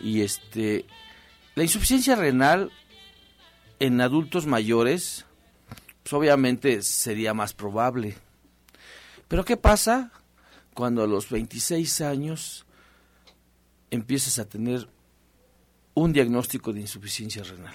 Y 0.02 0.22
este, 0.22 0.86
la 1.54 1.62
insuficiencia 1.62 2.16
renal 2.16 2.70
en 3.78 4.00
adultos 4.00 4.46
mayores, 4.46 5.26
pues 6.02 6.12
obviamente 6.12 6.82
sería 6.82 7.34
más 7.34 7.52
probable. 7.52 8.16
Pero 9.28 9.44
¿qué 9.44 9.56
pasa 9.56 10.12
cuando 10.74 11.02
a 11.02 11.06
los 11.06 11.30
26 11.30 12.00
años 12.00 12.64
empiezas 13.90 14.38
a 14.38 14.48
tener 14.48 14.88
un 15.94 16.12
diagnóstico 16.12 16.72
de 16.72 16.80
insuficiencia 16.80 17.42
renal. 17.42 17.74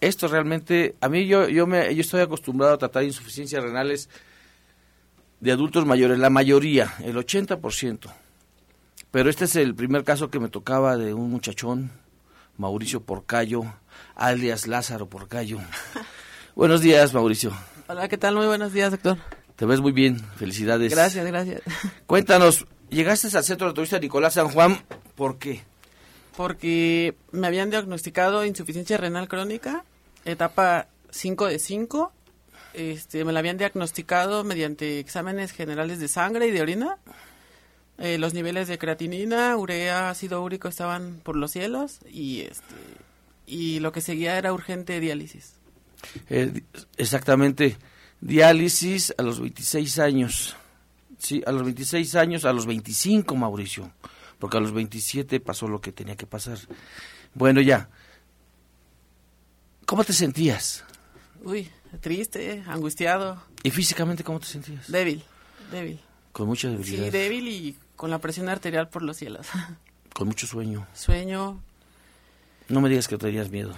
Esto 0.00 0.28
realmente, 0.28 0.96
a 1.00 1.08
mí 1.08 1.26
yo, 1.26 1.48
yo, 1.48 1.66
me, 1.66 1.94
yo 1.94 2.00
estoy 2.00 2.20
acostumbrado 2.20 2.74
a 2.74 2.78
tratar 2.78 3.04
insuficiencias 3.04 3.62
renales 3.62 4.08
de 5.44 5.52
adultos 5.52 5.84
mayores, 5.84 6.18
la 6.18 6.30
mayoría, 6.30 6.94
el 7.04 7.16
80%. 7.16 8.10
Pero 9.10 9.28
este 9.28 9.44
es 9.44 9.56
el 9.56 9.74
primer 9.74 10.02
caso 10.02 10.30
que 10.30 10.40
me 10.40 10.48
tocaba 10.48 10.96
de 10.96 11.12
un 11.12 11.30
muchachón, 11.30 11.90
Mauricio 12.56 13.02
Porcayo, 13.02 13.62
alias 14.14 14.66
Lázaro 14.66 15.06
Porcayo. 15.06 15.58
Buenos 16.56 16.80
días, 16.80 17.12
Mauricio. 17.12 17.52
Hola, 17.88 18.08
¿qué 18.08 18.16
tal? 18.16 18.36
Muy 18.36 18.46
buenos 18.46 18.72
días, 18.72 18.90
doctor. 18.90 19.18
Te 19.56 19.66
ves 19.66 19.82
muy 19.82 19.92
bien, 19.92 20.18
felicidades. 20.36 20.90
Gracias, 20.90 21.26
gracias. 21.26 21.60
Cuéntanos, 22.06 22.66
llegaste 22.88 23.36
al 23.36 23.44
centro 23.44 23.66
de 23.66 23.74
turista 23.74 23.98
Nicolás 23.98 24.32
San 24.32 24.48
Juan, 24.48 24.80
¿por 25.14 25.36
qué? 25.36 25.60
Porque 26.38 27.16
me 27.32 27.48
habían 27.48 27.68
diagnosticado 27.68 28.46
insuficiencia 28.46 28.96
renal 28.96 29.28
crónica, 29.28 29.84
etapa 30.24 30.86
5 31.10 31.48
de 31.48 31.58
5. 31.58 32.12
Este, 32.74 33.24
me 33.24 33.32
la 33.32 33.38
habían 33.38 33.56
diagnosticado 33.56 34.44
mediante 34.44 34.98
exámenes 34.98 35.52
generales 35.52 36.00
de 36.00 36.08
sangre 36.08 36.48
y 36.48 36.50
de 36.50 36.62
orina. 36.62 36.98
Eh, 37.98 38.18
los 38.18 38.34
niveles 38.34 38.66
de 38.66 38.78
creatinina, 38.78 39.56
urea, 39.56 40.10
ácido 40.10 40.42
úrico 40.42 40.66
estaban 40.68 41.20
por 41.22 41.36
los 41.36 41.52
cielos 41.52 42.00
y 42.10 42.40
este 42.40 42.74
y 43.46 43.80
lo 43.80 43.92
que 43.92 44.00
seguía 44.00 44.38
era 44.38 44.52
urgente 44.52 45.00
diálisis. 45.00 45.54
Eh, 46.28 46.62
exactamente 46.96 47.76
diálisis 48.20 49.14
a 49.16 49.22
los 49.22 49.40
26 49.40 49.98
años. 49.98 50.56
Sí, 51.18 51.42
a 51.46 51.52
los 51.52 51.64
26 51.64 52.14
años, 52.16 52.44
a 52.44 52.52
los 52.52 52.66
25, 52.66 53.34
Mauricio, 53.36 53.90
porque 54.38 54.56
a 54.56 54.60
los 54.60 54.72
27 54.72 55.40
pasó 55.40 55.68
lo 55.68 55.80
que 55.80 55.92
tenía 55.92 56.16
que 56.16 56.26
pasar. 56.26 56.58
Bueno, 57.34 57.60
ya. 57.60 57.88
¿Cómo 59.86 60.04
te 60.04 60.12
sentías? 60.12 60.84
Uy, 61.42 61.70
triste, 62.00 62.62
angustiado. 62.66 63.42
¿Y 63.62 63.70
físicamente 63.70 64.24
cómo 64.24 64.40
te 64.40 64.46
sentías? 64.46 64.90
Débil, 64.90 65.22
débil. 65.70 66.00
Con 66.32 66.48
mucha 66.48 66.68
debilidad. 66.68 67.04
Sí, 67.04 67.10
débil 67.10 67.48
y 67.48 67.76
con 67.96 68.10
la 68.10 68.18
presión 68.18 68.48
arterial 68.48 68.88
por 68.88 69.02
los 69.02 69.16
cielos. 69.16 69.46
Con 70.14 70.28
mucho 70.28 70.46
sueño. 70.46 70.86
Sueño. 70.94 71.60
No 72.68 72.80
me 72.80 72.88
digas 72.88 73.08
que 73.08 73.18
tenías 73.18 73.50
miedo. 73.50 73.74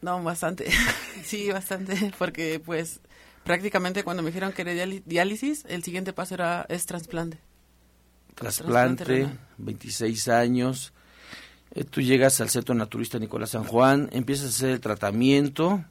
No, 0.00 0.22
bastante. 0.22 0.70
sí, 1.22 1.50
bastante. 1.50 2.12
Porque, 2.18 2.60
pues, 2.64 3.00
prácticamente 3.44 4.04
cuando 4.04 4.22
me 4.22 4.30
dijeron 4.30 4.52
que 4.52 4.62
era 4.62 4.72
diálisis, 5.04 5.66
el 5.68 5.84
siguiente 5.84 6.14
paso 6.14 6.34
era 6.34 6.64
es 6.70 6.86
trasplante. 6.86 7.38
Trasplante 8.34 9.04
Trasplante, 9.04 9.04
renal. 9.04 9.38
26 9.58 10.28
años. 10.28 10.92
Eh, 11.74 11.84
tú 11.84 12.00
llegas 12.00 12.40
al 12.40 12.48
Centro 12.48 12.74
Naturista 12.74 13.18
Nicolás 13.18 13.50
San 13.50 13.64
Juan, 13.64 14.08
empiezas 14.12 14.46
a 14.46 14.48
hacer 14.48 14.70
el 14.70 14.80
tratamiento. 14.80 15.84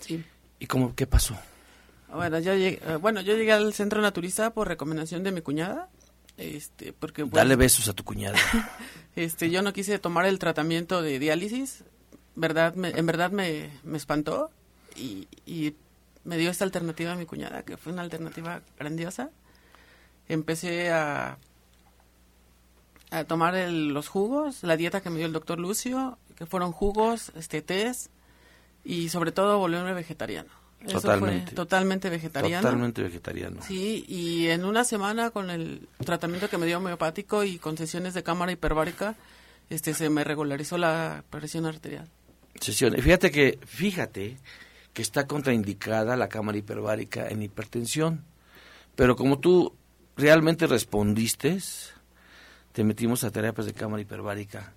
Sí. 0.00 0.22
¿Y 0.58 0.66
cómo, 0.66 0.94
qué 0.94 1.06
pasó? 1.06 1.36
Bueno, 2.12 2.38
yo 2.38 2.54
llegué, 2.54 2.80
eh, 2.86 2.96
bueno, 2.96 3.20
yo 3.20 3.36
llegué 3.36 3.52
al 3.52 3.74
centro 3.74 4.00
naturista 4.00 4.50
por 4.54 4.68
recomendación 4.68 5.22
de 5.22 5.32
mi 5.32 5.40
cuñada. 5.42 5.88
Este, 6.38 6.92
porque 6.92 7.22
pues, 7.24 7.32
Dale 7.34 7.56
besos 7.56 7.88
a 7.88 7.92
tu 7.94 8.04
cuñada. 8.04 8.38
este, 9.16 9.50
yo 9.50 9.62
no 9.62 9.72
quise 9.72 9.98
tomar 9.98 10.26
el 10.26 10.38
tratamiento 10.38 11.02
de 11.02 11.18
diálisis. 11.18 11.84
Verdad, 12.34 12.74
me- 12.74 12.90
en 12.90 13.06
verdad 13.06 13.30
me, 13.30 13.70
me 13.84 13.96
espantó 13.96 14.50
y, 14.94 15.26
y 15.46 15.74
me 16.24 16.36
dio 16.36 16.50
esta 16.50 16.64
alternativa 16.64 17.12
a 17.12 17.16
mi 17.16 17.24
cuñada, 17.26 17.62
que 17.62 17.76
fue 17.76 17.92
una 17.92 18.02
alternativa 18.02 18.60
grandiosa. 18.78 19.30
Empecé 20.28 20.90
a, 20.90 21.38
a 23.10 23.24
tomar 23.24 23.54
el- 23.54 23.88
los 23.88 24.08
jugos, 24.08 24.62
la 24.62 24.76
dieta 24.76 25.00
que 25.00 25.10
me 25.10 25.16
dio 25.18 25.26
el 25.26 25.32
doctor 25.32 25.58
Lucio, 25.58 26.18
que 26.36 26.46
fueron 26.46 26.72
jugos, 26.72 27.32
este, 27.36 27.62
tés 27.62 28.10
y 28.86 29.08
sobre 29.08 29.32
todo 29.32 29.58
volverme 29.58 29.92
vegetariano. 29.92 30.48
Eso 30.80 31.00
Totalmente. 31.00 31.46
fue 31.46 31.54
totalmente 31.54 32.08
vegetariano. 32.10 32.62
Totalmente 32.62 33.02
vegetariano. 33.02 33.60
Sí, 33.62 34.04
y 34.06 34.46
en 34.48 34.64
una 34.64 34.84
semana 34.84 35.30
con 35.30 35.50
el 35.50 35.88
tratamiento 36.04 36.48
que 36.48 36.58
me 36.58 36.66
dio 36.66 36.78
homeopático 36.78 37.42
y 37.42 37.58
con 37.58 37.76
sesiones 37.76 38.14
de 38.14 38.22
cámara 38.22 38.52
hiperbárica, 38.52 39.16
este 39.68 39.94
se 39.94 40.08
me 40.10 40.22
regularizó 40.22 40.78
la 40.78 41.24
presión 41.30 41.66
arterial. 41.66 42.08
Sesiones. 42.60 43.02
Fíjate 43.02 43.30
que, 43.32 43.58
fíjate 43.66 44.36
que 44.92 45.02
está 45.02 45.26
contraindicada 45.26 46.16
la 46.16 46.28
cámara 46.28 46.56
hiperbárica 46.56 47.28
en 47.28 47.42
hipertensión. 47.42 48.24
Pero 48.94 49.16
como 49.16 49.40
tú 49.40 49.74
realmente 50.16 50.66
respondiste, 50.66 51.58
te 52.72 52.84
metimos 52.84 53.24
a 53.24 53.30
terapias 53.30 53.66
de 53.66 53.72
cámara 53.72 54.02
hiperbárica. 54.02 54.72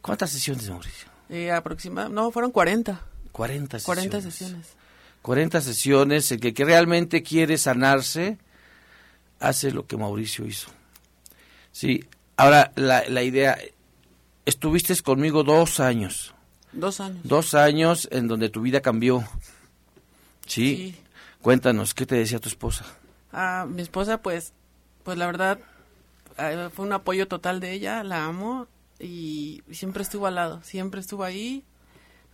¿Cuántas 0.00 0.30
sesiones, 0.30 0.68
Mauricio? 0.70 1.08
Eh, 1.28 1.52
aproxima, 1.52 2.08
no, 2.08 2.30
fueron 2.30 2.50
40. 2.50 3.11
40 3.32 3.78
sesiones. 3.78 4.10
40 4.10 4.30
sesiones. 4.30 4.66
40 5.22 5.60
sesiones. 5.60 6.32
El 6.32 6.40
que, 6.40 6.54
que 6.54 6.64
realmente 6.64 7.22
quiere 7.22 7.58
sanarse, 7.58 8.38
hace 9.40 9.70
lo 9.70 9.86
que 9.86 9.96
Mauricio 9.96 10.46
hizo. 10.46 10.68
Sí. 11.72 12.04
Ahora, 12.36 12.72
la, 12.76 13.08
la 13.08 13.22
idea, 13.22 13.58
estuviste 14.46 14.94
conmigo 15.02 15.44
dos 15.44 15.80
años. 15.80 16.34
Dos 16.72 17.00
años. 17.00 17.20
Dos 17.24 17.54
años 17.54 18.08
en 18.10 18.28
donde 18.28 18.48
tu 18.48 18.62
vida 18.62 18.80
cambió. 18.80 19.24
¿Sí? 20.46 20.76
Sí. 20.76 20.96
Cuéntanos, 21.40 21.92
¿qué 21.92 22.06
te 22.06 22.14
decía 22.14 22.38
tu 22.38 22.48
esposa? 22.48 22.84
Ah, 23.32 23.66
mi 23.68 23.82
esposa, 23.82 24.22
pues, 24.22 24.52
pues 25.02 25.18
la 25.18 25.26
verdad, 25.26 25.58
fue 26.72 26.86
un 26.86 26.92
apoyo 26.92 27.26
total 27.26 27.60
de 27.60 27.72
ella, 27.72 28.04
la 28.04 28.26
amo 28.26 28.68
y 28.98 29.62
siempre 29.70 30.02
estuvo 30.02 30.26
al 30.26 30.36
lado, 30.36 30.62
siempre 30.62 31.00
estuvo 31.00 31.24
ahí, 31.24 31.64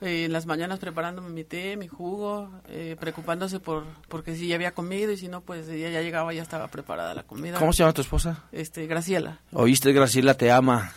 eh, 0.00 0.24
en 0.26 0.32
las 0.32 0.46
mañanas 0.46 0.78
preparándome 0.78 1.30
mi 1.30 1.44
té, 1.44 1.76
mi 1.76 1.88
jugo, 1.88 2.50
eh, 2.68 2.96
preocupándose 3.00 3.58
por 3.58 3.84
porque 4.08 4.36
si 4.36 4.48
ya 4.48 4.54
había 4.54 4.72
comido 4.72 5.10
y 5.12 5.16
si 5.16 5.28
no, 5.28 5.40
pues 5.40 5.68
ella 5.68 5.90
ya 5.90 6.02
llegaba, 6.02 6.32
ya 6.32 6.42
estaba 6.42 6.68
preparada 6.68 7.14
la 7.14 7.24
comida. 7.24 7.58
¿Cómo 7.58 7.72
se 7.72 7.82
llama 7.82 7.92
tu 7.92 8.02
esposa? 8.02 8.44
Este, 8.52 8.86
Graciela. 8.86 9.40
Oíste, 9.52 9.92
Graciela, 9.92 10.34
te 10.34 10.50
ama. 10.52 10.92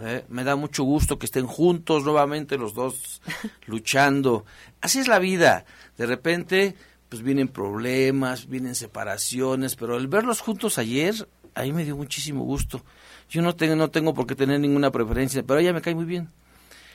¿eh? 0.00 0.24
Me 0.28 0.44
da 0.44 0.56
mucho 0.56 0.82
gusto 0.84 1.18
que 1.18 1.26
estén 1.26 1.46
juntos 1.46 2.04
nuevamente 2.04 2.58
los 2.58 2.74
dos 2.74 3.22
luchando. 3.66 4.44
Así 4.80 4.98
es 4.98 5.08
la 5.08 5.18
vida. 5.18 5.64
De 5.96 6.06
repente, 6.06 6.74
pues 7.08 7.22
vienen 7.22 7.48
problemas, 7.48 8.48
vienen 8.48 8.74
separaciones, 8.74 9.76
pero 9.76 9.96
el 9.96 10.08
verlos 10.08 10.40
juntos 10.40 10.78
ayer, 10.78 11.28
ahí 11.54 11.72
me 11.72 11.84
dio 11.84 11.96
muchísimo 11.96 12.44
gusto. 12.44 12.82
Yo 13.28 13.42
no 13.42 13.54
tengo, 13.54 13.76
no 13.76 13.90
tengo 13.90 14.14
por 14.14 14.26
qué 14.26 14.34
tener 14.34 14.58
ninguna 14.58 14.90
preferencia, 14.90 15.42
pero 15.42 15.60
ella 15.60 15.72
me 15.72 15.82
cae 15.82 15.94
muy 15.94 16.04
bien. 16.04 16.30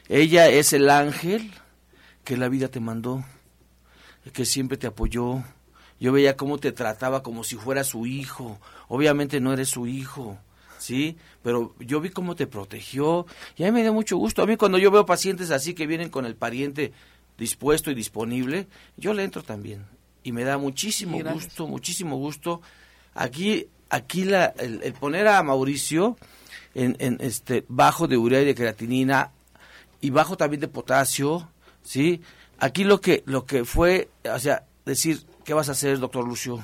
Ella 0.08 0.50
es 0.50 0.74
el 0.74 0.90
ángel 0.90 1.52
que 2.24 2.38
la 2.38 2.48
vida 2.48 2.68
te 2.68 2.80
mandó, 2.80 3.24
que 4.34 4.46
siempre 4.46 4.78
te 4.78 4.88
apoyó. 4.88 5.44
Yo 6.00 6.12
veía 6.12 6.36
cómo 6.36 6.58
te 6.58 6.72
trataba 6.72 7.24
como 7.24 7.44
si 7.44 7.56
fuera 7.56 7.84
su 7.84 8.06
hijo. 8.06 8.60
Obviamente 8.88 9.40
no 9.40 9.54
eres 9.54 9.70
su 9.70 9.88
hijo, 9.88 10.38
¿sí? 10.78 11.18
Pero 11.42 11.74
yo 11.80 12.02
vi 12.02 12.10
cómo 12.10 12.36
te 12.36 12.46
protegió 12.48 13.26
y 13.58 13.64
a 13.64 13.68
mí 13.68 13.72
me 13.72 13.82
dio 13.82 13.94
mucho 13.94 14.18
gusto. 14.18 14.44
A 14.44 14.46
mí 14.46 14.58
cuando 14.58 14.78
yo 14.78 14.92
veo 14.92 15.06
pacientes 15.06 15.52
así 15.52 15.74
que 15.74 15.88
vienen 15.88 16.10
con 16.10 16.26
el 16.26 16.36
pariente 16.36 16.92
dispuesto 17.38 17.90
y 17.90 17.96
disponible, 17.96 18.68
yo 18.98 19.14
le 19.14 19.24
entro 19.24 19.42
también. 19.42 19.86
Y 20.24 20.32
me 20.32 20.44
da 20.44 20.58
muchísimo 20.58 21.20
gusto, 21.24 21.68
muchísimo 21.68 22.18
gusto. 22.18 22.62
Aquí, 23.14 23.68
aquí 23.90 24.26
la, 24.26 24.46
el, 24.58 24.82
el 24.84 24.94
poner 24.94 25.28
a 25.28 25.42
Mauricio 25.42 26.18
en, 26.74 26.96
en 27.00 27.18
este 27.22 27.64
bajo 27.70 28.08
de 28.08 28.18
urea 28.18 28.42
y 28.42 28.46
de 28.46 28.56
creatinina 28.56 29.32
y 30.06 30.12
bajo 30.12 30.38
también 30.38 30.62
de 30.62 30.68
potasio, 30.68 31.50
¿sí? 31.82 32.22
Aquí 32.60 32.84
lo 32.84 33.02
que 33.02 33.24
lo 33.26 33.48
que 33.48 33.66
fue, 33.66 34.10
o 34.32 34.38
sea, 34.38 34.64
decir, 34.86 35.26
¿qué 35.44 35.56
vas 35.56 35.68
a 35.68 35.72
hacer, 35.72 35.98
doctor 35.98 36.28
Lucio? 36.28 36.64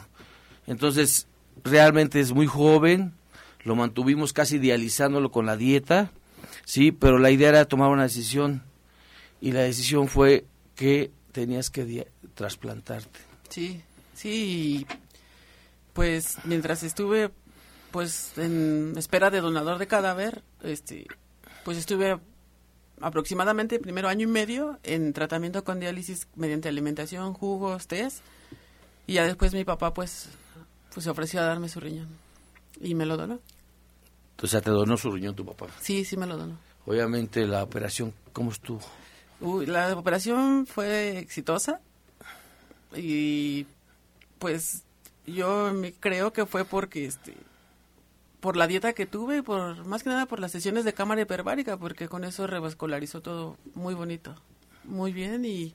Entonces, 0.67 1.27
realmente 1.63 2.19
es 2.19 2.33
muy 2.33 2.45
joven, 2.45 3.13
lo 3.63 3.75
mantuvimos 3.75 4.31
casi 4.31 4.59
dializándolo 4.59 5.31
con 5.31 5.47
la 5.47 5.57
dieta, 5.57 6.11
¿sí? 6.65 6.91
Pero 6.91 7.17
la 7.17 7.31
idea 7.31 7.49
era 7.49 7.65
tomar 7.65 7.89
una 7.89 8.03
decisión 8.03 8.61
y 9.41 9.53
la 9.53 9.61
decisión 9.61 10.07
fue 10.07 10.45
que 10.75 11.09
tenías 11.31 11.71
que 11.71 12.07
trasplantarte. 12.35 13.21
Sí, 13.49 13.81
sí, 14.13 14.85
pues 15.93 16.37
mientras 16.43 16.83
estuve 16.83 17.31
pues 17.89 18.37
en 18.37 18.93
espera 18.97 19.31
de 19.31 19.41
donador 19.41 19.79
de 19.79 19.87
cadáver, 19.87 20.43
este, 20.61 21.07
pues 21.65 21.79
estuve 21.79 22.19
aproximadamente 23.01 23.79
primero 23.79 24.07
año 24.07 24.23
y 24.23 24.31
medio 24.31 24.79
en 24.83 25.13
tratamiento 25.13 25.63
con 25.63 25.79
diálisis 25.79 26.27
mediante 26.35 26.69
alimentación, 26.69 27.33
jugos, 27.33 27.87
test, 27.87 28.23
y 29.07 29.13
ya 29.13 29.25
después 29.25 29.53
mi 29.53 29.63
papá 29.65 29.93
pues, 29.93 30.29
pues 30.93 31.03
se 31.03 31.09
ofreció 31.09 31.41
a 31.41 31.45
darme 31.45 31.69
su 31.69 31.79
riñón 31.79 32.07
y 32.79 32.95
me 32.95 33.05
lo 33.05 33.17
donó. 33.17 33.39
O 34.41 34.47
sea, 34.47 34.61
te 34.61 34.71
donó 34.71 34.97
su 34.97 35.11
riñón 35.11 35.35
tu 35.35 35.45
papá. 35.45 35.67
Sí, 35.79 36.03
sí 36.03 36.17
me 36.17 36.25
lo 36.25 36.37
donó. 36.37 36.57
Obviamente 36.85 37.45
la 37.45 37.63
operación, 37.63 38.13
¿cómo 38.33 38.51
estuvo? 38.51 38.81
Uy, 39.39 39.65
la 39.65 39.95
operación 39.95 40.65
fue 40.65 41.19
exitosa 41.19 41.79
y 42.95 43.65
pues 44.39 44.83
yo 45.25 45.73
me 45.73 45.93
creo 45.93 46.33
que 46.33 46.45
fue 46.45 46.65
porque 46.65 47.05
este 47.05 47.35
por 48.41 48.57
la 48.57 48.67
dieta 48.67 48.91
que 48.93 49.05
tuve 49.05 49.37
y 49.37 49.41
por 49.41 49.85
más 49.85 50.03
que 50.03 50.09
nada 50.09 50.25
por 50.25 50.39
las 50.41 50.51
sesiones 50.51 50.83
de 50.83 50.93
cámara 50.93 51.21
hiperbárica 51.21 51.77
porque 51.77 52.09
con 52.09 52.23
eso 52.25 52.45
revascularizó 52.47 53.21
todo 53.21 53.57
muy 53.75 53.93
bonito, 53.93 54.35
muy 54.83 55.13
bien 55.13 55.45
y, 55.45 55.73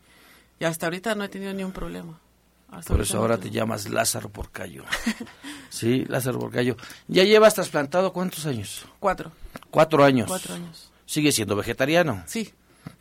y 0.60 0.64
hasta 0.64 0.86
ahorita 0.86 1.14
no 1.14 1.24
he 1.24 1.28
tenido 1.30 1.54
ni 1.54 1.64
un 1.64 1.72
problema. 1.72 2.20
Hasta 2.68 2.92
Por 2.92 3.00
eso 3.00 3.18
ahora 3.18 3.38
te 3.38 3.50
llamas 3.50 3.88
Lázaro 3.88 4.28
Porcayo. 4.28 4.82
sí, 5.70 6.04
Lázaro 6.08 6.40
Porcayo. 6.40 6.76
¿Ya 7.06 7.22
llevas 7.22 7.54
trasplantado 7.54 8.12
cuántos 8.12 8.44
años? 8.44 8.84
Cuatro, 8.98 9.30
Cuatro 9.70 10.04
años. 10.04 10.26
cuatro 10.26 10.54
años. 10.54 10.90
¿Sigue 11.06 11.30
siendo 11.30 11.54
vegetariano? 11.54 12.24
Sí. 12.26 12.52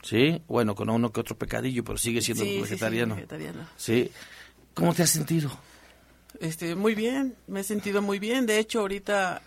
Sí, 0.03 0.41
bueno, 0.47 0.75
con 0.75 0.89
uno 0.91 1.11
que 1.11 1.19
otro 1.19 1.35
pecadillo, 1.35 1.83
pero 1.83 1.97
sigue 1.97 2.21
siendo 2.21 2.43
Sí, 2.43 2.49
sí, 2.51 2.55
sí, 2.57 2.61
vegetariano. 2.61 3.15
vegetariano. 3.15 3.65
Sí. 3.75 4.11
¿Cómo 4.75 4.93
te 4.93 5.01
has 5.01 5.09
sentido? 5.09 5.49
Este, 6.39 6.75
muy 6.75 6.93
bien, 6.93 7.35
me 7.47 7.61
he 7.61 7.63
sentido 7.63 8.03
muy 8.03 8.19
bien. 8.19 8.45
De 8.45 8.59
hecho, 8.59 8.81
ahorita 8.81 9.41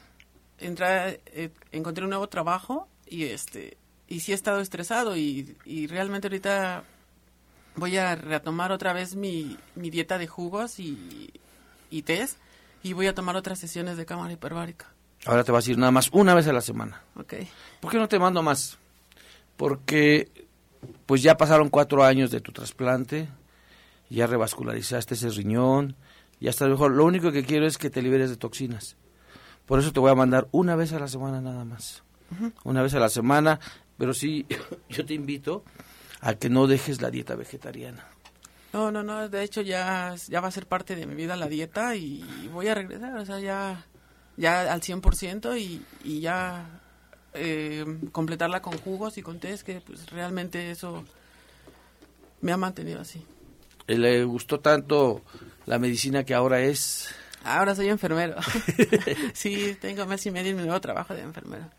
entré, 0.59 1.21
eh, 1.27 1.51
encontré 1.73 2.05
un 2.05 2.11
nuevo 2.11 2.29
trabajo 2.29 2.89
y 3.07 3.25
este 3.25 3.77
y 4.07 4.21
sí 4.21 4.33
he 4.33 4.35
estado 4.35 4.61
estresado 4.61 5.17
y, 5.17 5.57
y 5.65 5.87
realmente 5.87 6.29
ahorita 6.29 6.83
voy 7.77 7.97
a 7.97 8.17
retomar 8.17 8.73
otra 8.73 8.93
vez 8.93 9.15
mi, 9.15 9.57
mi 9.75 9.91
dieta 9.91 10.19
de 10.19 10.27
jugos 10.27 10.79
y, 10.81 11.33
y 11.91 12.03
test 12.03 12.39
y 12.83 12.93
voy 12.93 13.07
a 13.07 13.15
tomar 13.15 13.37
otras 13.37 13.59
sesiones 13.59 13.97
de 13.97 14.07
cámara 14.07 14.33
hiperbárica. 14.33 14.87
Ahora 15.27 15.45
te 15.45 15.53
vas 15.53 15.67
a 15.67 15.71
ir 15.71 15.79
nada 15.79 15.91
más 15.91 16.11
una 16.13 16.35
vez 16.35 16.47
a 16.47 16.53
la 16.53 16.61
semana. 16.61 17.03
Ok. 17.17 17.35
¿Por 17.81 17.91
qué 17.91 17.99
no 17.99 18.09
te 18.09 18.19
mando 18.19 18.43
más? 18.43 18.79
Porque 19.57 20.31
pues 21.07 21.23
ya 21.23 21.37
pasaron 21.37 21.69
cuatro 21.69 22.05
años 22.05 22.31
de 22.31 22.41
tu 22.41 22.53
trasplante, 22.53 23.29
ya 24.09 24.27
revascularizaste 24.27 25.15
ese 25.15 25.31
riñón, 25.31 25.97
ya 26.41 26.51
está 26.51 26.67
mejor. 26.67 26.93
Lo 26.93 27.05
único 27.05 27.33
que 27.33 27.45
quiero 27.45 27.67
es 27.67 27.79
que 27.79 27.91
te 27.91 28.01
liberes 28.01 28.31
de 28.31 28.37
toxinas. 28.37 28.97
Por 29.69 29.79
eso 29.79 29.93
te 29.93 30.01
voy 30.01 30.11
a 30.11 30.15
mandar 30.15 30.49
una 30.51 30.75
vez 30.77 30.95
a 30.95 30.99
la 30.99 31.09
semana 31.09 31.43
nada 31.43 31.65
más. 31.65 32.03
Una 32.65 32.83
vez 32.83 32.95
a 32.95 32.99
la 32.99 33.11
semana, 33.11 33.61
pero 33.99 34.15
sí, 34.15 34.47
yo 34.89 35.05
te 35.05 35.13
invito 35.13 35.63
a 36.21 36.35
que 36.35 36.49
no 36.49 36.67
dejes 36.67 37.03
la 37.03 37.11
dieta 37.11 37.37
vegetariana. 37.37 38.05
No, 38.73 38.91
no, 38.91 39.03
no, 39.03 39.29
de 39.29 39.43
hecho 39.43 39.61
ya, 39.61 40.15
ya 40.27 40.41
va 40.41 40.49
a 40.49 40.53
ser 40.53 40.67
parte 40.67 40.97
de 40.97 41.07
mi 41.07 41.15
vida 41.15 41.37
la 41.37 41.49
dieta 41.49 41.95
y 41.97 42.49
voy 42.53 42.69
a 42.69 42.75
regresar, 42.75 43.17
o 43.17 43.27
sea, 43.27 43.41
ya, 43.41 43.87
ya 44.37 44.73
al 44.73 44.81
100% 44.81 45.59
y, 45.59 45.83
y 46.03 46.21
ya 46.21 46.81
eh, 47.35 47.85
completarla 48.11 48.63
con 48.63 48.77
jugos 48.79 49.19
y 49.19 49.23
con 49.23 49.39
tés, 49.39 49.65
que 49.65 49.83
pues 49.83 50.11
realmente 50.11 50.71
eso 50.71 51.05
me 52.41 52.53
ha 52.53 52.57
mantenido 52.57 53.01
así. 53.01 53.23
¿Le 53.87 54.25
gustó 54.25 54.61
tanto 54.61 55.23
la 55.67 55.79
medicina 55.79 56.25
que 56.25 56.35
ahora 56.35 56.61
es? 56.61 57.15
Ahora 57.45 57.75
soy 57.75 57.89
enfermero. 57.89 58.37
sí, 59.33 59.77
tengo 59.81 60.07
mes 60.07 60.25
y 60.27 60.31
medio 60.31 60.51
en 60.51 60.57
mi 60.57 60.63
nuevo 60.63 60.81
trabajo 60.81 61.15
de 61.15 61.23
enfermero. 61.23 61.71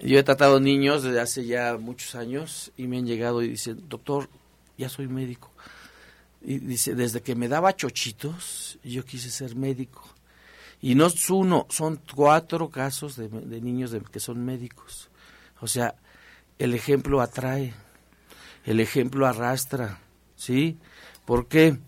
Yo 0.00 0.18
he 0.18 0.22
tratado 0.22 0.58
niños 0.58 1.02
desde 1.02 1.20
hace 1.20 1.46
ya 1.46 1.76
muchos 1.78 2.14
años 2.14 2.72
y 2.76 2.86
me 2.86 2.98
han 2.98 3.06
llegado 3.06 3.42
y 3.42 3.48
dicen, 3.48 3.88
doctor, 3.88 4.28
ya 4.76 4.88
soy 4.88 5.06
médico. 5.06 5.50
Y 6.40 6.58
dice, 6.58 6.94
desde 6.94 7.22
que 7.22 7.36
me 7.36 7.48
daba 7.48 7.76
chochitos, 7.76 8.78
yo 8.82 9.04
quise 9.04 9.30
ser 9.30 9.54
médico. 9.54 10.02
Y 10.80 10.96
no 10.96 11.06
es 11.06 11.30
uno, 11.30 11.66
son 11.70 12.00
cuatro 12.12 12.68
casos 12.68 13.14
de, 13.16 13.28
niños 13.60 13.94
que 14.10 14.18
son 14.18 14.44
médicos. 14.44 15.08
O 15.60 15.68
sea, 15.68 15.94
el 16.58 16.74
ejemplo 16.74 17.20
atrae, 17.20 17.72
el 18.64 18.80
ejemplo 18.80 19.26
arrastra, 19.26 20.00
¿sí? 20.34 20.78
¿Por 21.24 21.46
qué? 21.46 21.78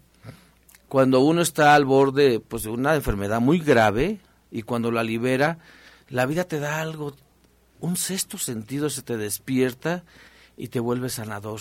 Cuando 0.88 1.20
uno 1.20 1.42
está 1.42 1.74
al 1.74 1.84
borde 1.84 2.40
pues, 2.40 2.62
de 2.64 2.70
una 2.70 2.94
enfermedad 2.94 3.40
muy 3.40 3.58
grave 3.58 4.20
y 4.50 4.62
cuando 4.62 4.90
la 4.90 5.02
libera, 5.02 5.58
la 6.08 6.26
vida 6.26 6.44
te 6.44 6.60
da 6.60 6.80
algo, 6.80 7.14
un 7.80 7.96
sexto 7.96 8.38
sentido 8.38 8.90
se 8.90 9.02
te 9.02 9.16
despierta 9.16 10.04
y 10.56 10.68
te 10.68 10.80
vuelve 10.80 11.08
sanador. 11.08 11.60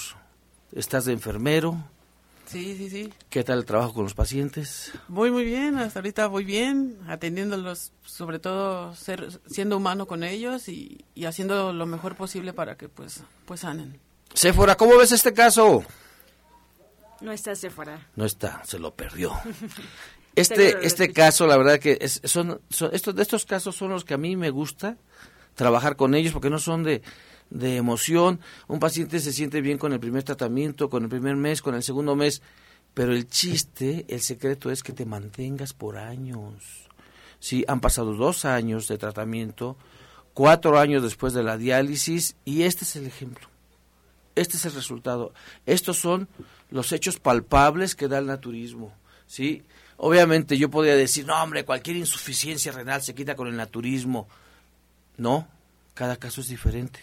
Estás 0.71 1.05
de 1.05 1.13
enfermero. 1.13 1.83
Sí, 2.45 2.75
sí, 2.77 2.89
sí. 2.89 3.13
¿Qué 3.29 3.43
tal 3.43 3.59
el 3.59 3.65
trabajo 3.65 3.93
con 3.93 4.03
los 4.03 4.13
pacientes? 4.13 4.91
Muy, 5.07 5.31
muy 5.31 5.43
bien. 5.43 5.77
Hasta 5.77 5.99
ahorita 5.99 6.27
voy 6.27 6.43
bien, 6.43 6.99
atendiéndolos, 7.07 7.91
sobre 8.05 8.37
todo 8.39 8.93
ser, 8.95 9.39
siendo 9.47 9.77
humano 9.77 10.05
con 10.05 10.23
ellos 10.23 10.67
y, 10.67 11.05
y 11.15 11.25
haciendo 11.25 11.73
lo 11.73 11.85
mejor 11.85 12.15
posible 12.15 12.53
para 12.53 12.75
que 12.75 12.89
pues, 12.89 13.21
pues 13.45 13.61
sanen. 13.61 13.99
Sephora, 14.33 14.75
¿cómo 14.75 14.97
ves 14.97 15.11
este 15.11 15.33
caso? 15.33 15.83
No 17.21 17.31
está 17.31 17.55
Sephora. 17.55 18.07
No 18.15 18.25
está, 18.25 18.63
se 18.65 18.79
lo 18.79 18.93
perdió. 18.95 19.33
Este, 20.35 20.83
este 20.83 21.13
caso, 21.13 21.45
la 21.45 21.57
verdad 21.57 21.77
que 21.77 21.95
es, 22.01 22.19
son, 22.23 22.59
son 22.71 22.89
estos, 22.91 23.13
de 23.13 23.21
estos 23.21 23.45
casos 23.45 23.75
son 23.75 23.91
los 23.91 24.03
que 24.03 24.15
a 24.15 24.17
mí 24.17 24.35
me 24.35 24.49
gusta 24.49 24.97
trabajar 25.53 25.95
con 25.95 26.15
ellos 26.15 26.33
porque 26.33 26.49
no 26.49 26.57
son 26.57 26.83
de, 26.83 27.03
de 27.51 27.77
emoción. 27.77 28.39
Un 28.67 28.79
paciente 28.79 29.19
se 29.19 29.31
siente 29.31 29.61
bien 29.61 29.77
con 29.77 29.93
el 29.93 29.99
primer 29.99 30.23
tratamiento, 30.23 30.89
con 30.89 31.03
el 31.03 31.09
primer 31.09 31.35
mes, 31.35 31.61
con 31.61 31.75
el 31.75 31.83
segundo 31.83 32.15
mes, 32.15 32.41
pero 32.93 33.13
el 33.13 33.27
chiste, 33.27 34.05
el 34.09 34.21
secreto 34.21 34.71
es 34.71 34.83
que 34.83 34.93
te 34.93 35.05
mantengas 35.05 35.73
por 35.73 35.97
años. 35.97 36.89
Sí, 37.39 37.63
han 37.67 37.79
pasado 37.79 38.13
dos 38.13 38.45
años 38.45 38.87
de 38.87 38.97
tratamiento, 38.97 39.77
cuatro 40.33 40.79
años 40.79 41.03
después 41.03 41.33
de 41.33 41.43
la 41.43 41.57
diálisis 41.57 42.35
y 42.45 42.63
este 42.63 42.85
es 42.85 42.95
el 42.95 43.05
ejemplo. 43.05 43.47
Este 44.35 44.57
es 44.57 44.65
el 44.65 44.73
resultado. 44.73 45.33
Estos 45.65 45.97
son 45.97 46.27
los 46.73 46.91
hechos 46.91 47.19
palpables 47.19 47.93
que 47.93 48.07
da 48.07 48.17
el 48.17 48.25
naturismo. 48.25 48.91
¿sí? 49.27 49.61
Obviamente 49.97 50.57
yo 50.57 50.71
podría 50.71 50.95
decir, 50.95 51.23
no, 51.23 51.41
hombre, 51.41 51.65
cualquier 51.65 51.97
insuficiencia 51.97 52.71
renal 52.71 53.03
se 53.03 53.13
quita 53.13 53.35
con 53.35 53.47
el 53.47 53.55
naturismo. 53.55 54.27
No, 55.15 55.47
cada 55.93 56.17
caso 56.17 56.41
es 56.41 56.47
diferente. 56.47 56.99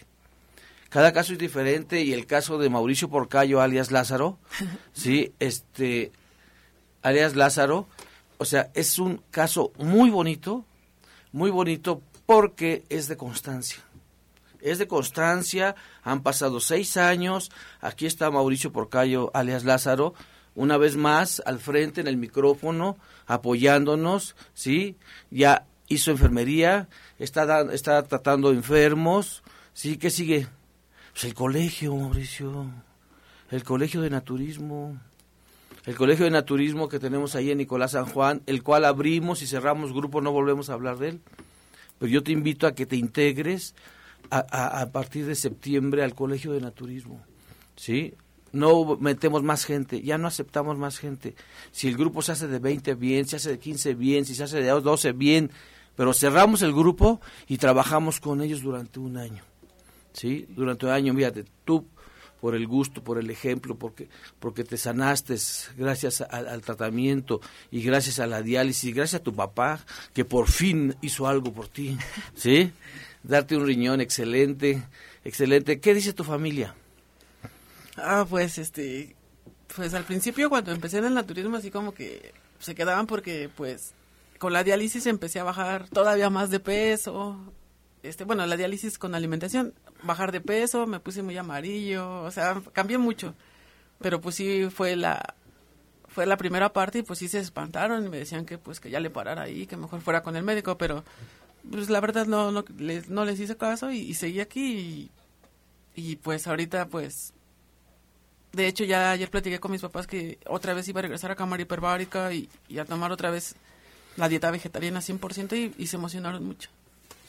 Cada 0.88 1.12
caso 1.12 1.34
es 1.34 1.38
diferente 1.38 2.02
y 2.02 2.12
el 2.12 2.26
caso 2.26 2.58
de 2.58 2.68
Mauricio 2.68 3.08
Porcayo, 3.08 3.60
alias 3.60 3.92
Lázaro, 3.92 4.38
sí, 4.92 5.32
este, 5.38 6.10
alias 7.02 7.36
Lázaro, 7.36 7.86
o 8.38 8.44
sea, 8.44 8.72
es 8.74 8.98
un 8.98 9.22
caso 9.30 9.70
muy 9.78 10.10
bonito, 10.10 10.64
muy 11.30 11.52
bonito 11.52 12.02
porque 12.26 12.82
es 12.88 13.06
de 13.06 13.16
constancia. 13.16 13.78
Es 14.60 14.78
de 14.78 14.88
constancia, 14.88 15.74
han 16.02 16.22
pasado 16.22 16.60
seis 16.60 16.96
años, 16.96 17.50
aquí 17.80 18.06
está 18.06 18.30
Mauricio 18.30 18.72
Porcayo, 18.72 19.30
alias 19.34 19.64
Lázaro, 19.64 20.14
una 20.54 20.76
vez 20.76 20.96
más 20.96 21.42
al 21.46 21.58
frente 21.58 22.00
en 22.00 22.06
el 22.06 22.16
micrófono, 22.16 22.98
apoyándonos, 23.26 24.36
¿sí? 24.54 24.96
Ya 25.30 25.66
hizo 25.88 26.10
enfermería, 26.10 26.88
está, 27.18 27.72
está 27.72 28.02
tratando 28.02 28.50
enfermos, 28.50 29.42
¿sí? 29.72 29.96
¿Qué 29.96 30.10
sigue? 30.10 30.46
Pues 31.12 31.24
el 31.24 31.34
colegio, 31.34 31.94
Mauricio, 31.96 32.66
el 33.50 33.64
colegio 33.64 34.00
de 34.00 34.10
naturismo, 34.10 34.98
el 35.86 35.96
colegio 35.96 36.24
de 36.24 36.30
naturismo 36.30 36.88
que 36.88 36.98
tenemos 36.98 37.34
ahí 37.34 37.50
en 37.50 37.58
Nicolás 37.58 37.92
San 37.92 38.06
Juan, 38.06 38.42
el 38.46 38.62
cual 38.62 38.84
abrimos 38.84 39.42
y 39.42 39.46
cerramos 39.46 39.92
grupo, 39.92 40.20
no 40.20 40.30
volvemos 40.30 40.70
a 40.70 40.74
hablar 40.74 40.98
de 40.98 41.10
él. 41.10 41.20
Pero 41.98 42.12
yo 42.12 42.22
te 42.22 42.32
invito 42.32 42.66
a 42.66 42.74
que 42.74 42.86
te 42.86 42.96
integres 42.96 43.74
a, 44.30 44.44
a, 44.50 44.80
a 44.82 44.92
partir 44.92 45.26
de 45.26 45.34
septiembre 45.34 46.02
al 46.02 46.14
colegio 46.14 46.52
de 46.52 46.60
naturismo, 46.60 47.20
¿sí? 47.76 48.14
no 48.52 48.96
metemos 48.96 49.42
más 49.42 49.64
gente, 49.64 50.02
ya 50.02 50.18
no 50.18 50.28
aceptamos 50.28 50.76
más 50.76 50.98
gente. 50.98 51.34
Si 51.70 51.88
el 51.88 51.96
grupo 51.96 52.22
se 52.22 52.32
hace 52.32 52.48
de 52.48 52.58
20 52.58 52.94
bien, 52.94 53.26
se 53.26 53.36
hace 53.36 53.50
de 53.50 53.58
15 53.58 53.94
bien, 53.94 54.24
si 54.24 54.34
se 54.34 54.44
hace 54.44 54.60
de 54.60 54.68
12 54.68 55.12
bien, 55.12 55.50
pero 55.96 56.12
cerramos 56.12 56.62
el 56.62 56.72
grupo 56.72 57.20
y 57.46 57.58
trabajamos 57.58 58.20
con 58.20 58.42
ellos 58.42 58.62
durante 58.62 58.98
un 58.98 59.16
año. 59.16 59.42
¿Sí? 60.12 60.46
Durante 60.50 60.86
un 60.86 60.92
año, 60.92 61.14
mírate, 61.14 61.44
tú 61.64 61.86
por 62.40 62.54
el 62.54 62.66
gusto, 62.66 63.04
por 63.04 63.18
el 63.18 63.30
ejemplo, 63.30 63.76
porque, 63.76 64.08
porque 64.38 64.64
te 64.64 64.78
sanaste 64.78 65.36
gracias 65.76 66.22
al, 66.22 66.48
al 66.48 66.62
tratamiento 66.62 67.40
y 67.70 67.82
gracias 67.82 68.18
a 68.18 68.26
la 68.26 68.40
diálisis, 68.40 68.94
gracias 68.94 69.20
a 69.20 69.24
tu 69.24 69.34
papá 69.34 69.84
que 70.14 70.24
por 70.24 70.48
fin 70.48 70.96
hizo 71.02 71.28
algo 71.28 71.52
por 71.52 71.68
ti, 71.68 71.98
¿sí? 72.34 72.72
Darte 73.22 73.56
un 73.56 73.66
riñón 73.66 74.00
excelente, 74.00 74.82
excelente. 75.24 75.80
¿Qué 75.80 75.94
dice 75.94 76.12
tu 76.12 76.24
familia? 76.24 76.74
Ah, 77.96 78.26
pues 78.28 78.58
este, 78.58 79.14
pues 79.76 79.94
al 79.94 80.04
principio 80.04 80.48
cuando 80.48 80.72
empecé 80.72 80.98
en 80.98 81.06
el 81.06 81.14
naturismo 81.14 81.56
así 81.56 81.70
como 81.70 81.92
que 81.92 82.32
se 82.58 82.74
quedaban 82.74 83.06
porque 83.06 83.50
pues 83.54 83.92
con 84.38 84.52
la 84.52 84.64
diálisis 84.64 85.06
empecé 85.06 85.38
a 85.38 85.44
bajar 85.44 85.88
todavía 85.88 86.30
más 86.30 86.50
de 86.50 86.60
peso. 86.60 87.38
Este, 88.02 88.24
bueno, 88.24 88.46
la 88.46 88.56
diálisis 88.56 88.98
con 88.98 89.14
alimentación, 89.14 89.74
bajar 90.02 90.32
de 90.32 90.40
peso, 90.40 90.86
me 90.86 91.00
puse 91.00 91.22
muy 91.22 91.36
amarillo, 91.36 92.22
o 92.22 92.30
sea, 92.30 92.62
cambié 92.72 92.96
mucho. 92.96 93.34
Pero 94.00 94.22
pues 94.22 94.36
sí 94.36 94.68
fue 94.70 94.96
la 94.96 95.34
fue 96.08 96.26
la 96.26 96.38
primera 96.38 96.72
parte 96.72 97.00
y 97.00 97.02
pues 97.02 97.18
sí 97.18 97.28
se 97.28 97.38
espantaron 97.38 98.04
y 98.04 98.08
me 98.08 98.18
decían 98.18 98.44
que 98.46 98.58
pues 98.58 98.80
que 98.80 98.90
ya 98.90 98.98
le 98.98 99.10
parara 99.10 99.42
ahí, 99.42 99.66
que 99.66 99.76
mejor 99.76 100.00
fuera 100.00 100.22
con 100.22 100.34
el 100.36 100.42
médico, 100.42 100.76
pero 100.78 101.04
pues 101.68 101.90
la 101.90 102.00
verdad 102.00 102.26
no 102.26 102.52
no 102.52 102.64
les, 102.78 103.08
no 103.08 103.24
les 103.24 103.40
hice 103.40 103.56
caso 103.56 103.90
y, 103.90 103.98
y 103.98 104.14
seguí 104.14 104.40
aquí 104.40 105.10
y, 105.94 106.02
y 106.12 106.16
pues 106.16 106.46
ahorita 106.46 106.88
pues 106.88 107.32
de 108.52 108.66
hecho, 108.66 108.84
ya 108.84 109.12
ayer 109.12 109.30
platiqué 109.30 109.60
con 109.60 109.70
mis 109.70 109.80
papás 109.80 110.06
que 110.06 110.38
otra 110.46 110.74
vez 110.74 110.88
iba 110.88 110.98
a 110.98 111.02
regresar 111.02 111.30
a 111.30 111.36
cámara 111.36 111.62
hiperbárica 111.62 112.32
y, 112.32 112.48
y 112.68 112.78
a 112.78 112.84
tomar 112.84 113.12
otra 113.12 113.30
vez 113.30 113.54
la 114.16 114.28
dieta 114.28 114.50
vegetariana 114.50 115.00
100% 115.00 115.56
y, 115.56 115.82
y 115.82 115.86
se 115.86 115.96
emocionaron 115.96 116.44
mucho. 116.44 116.68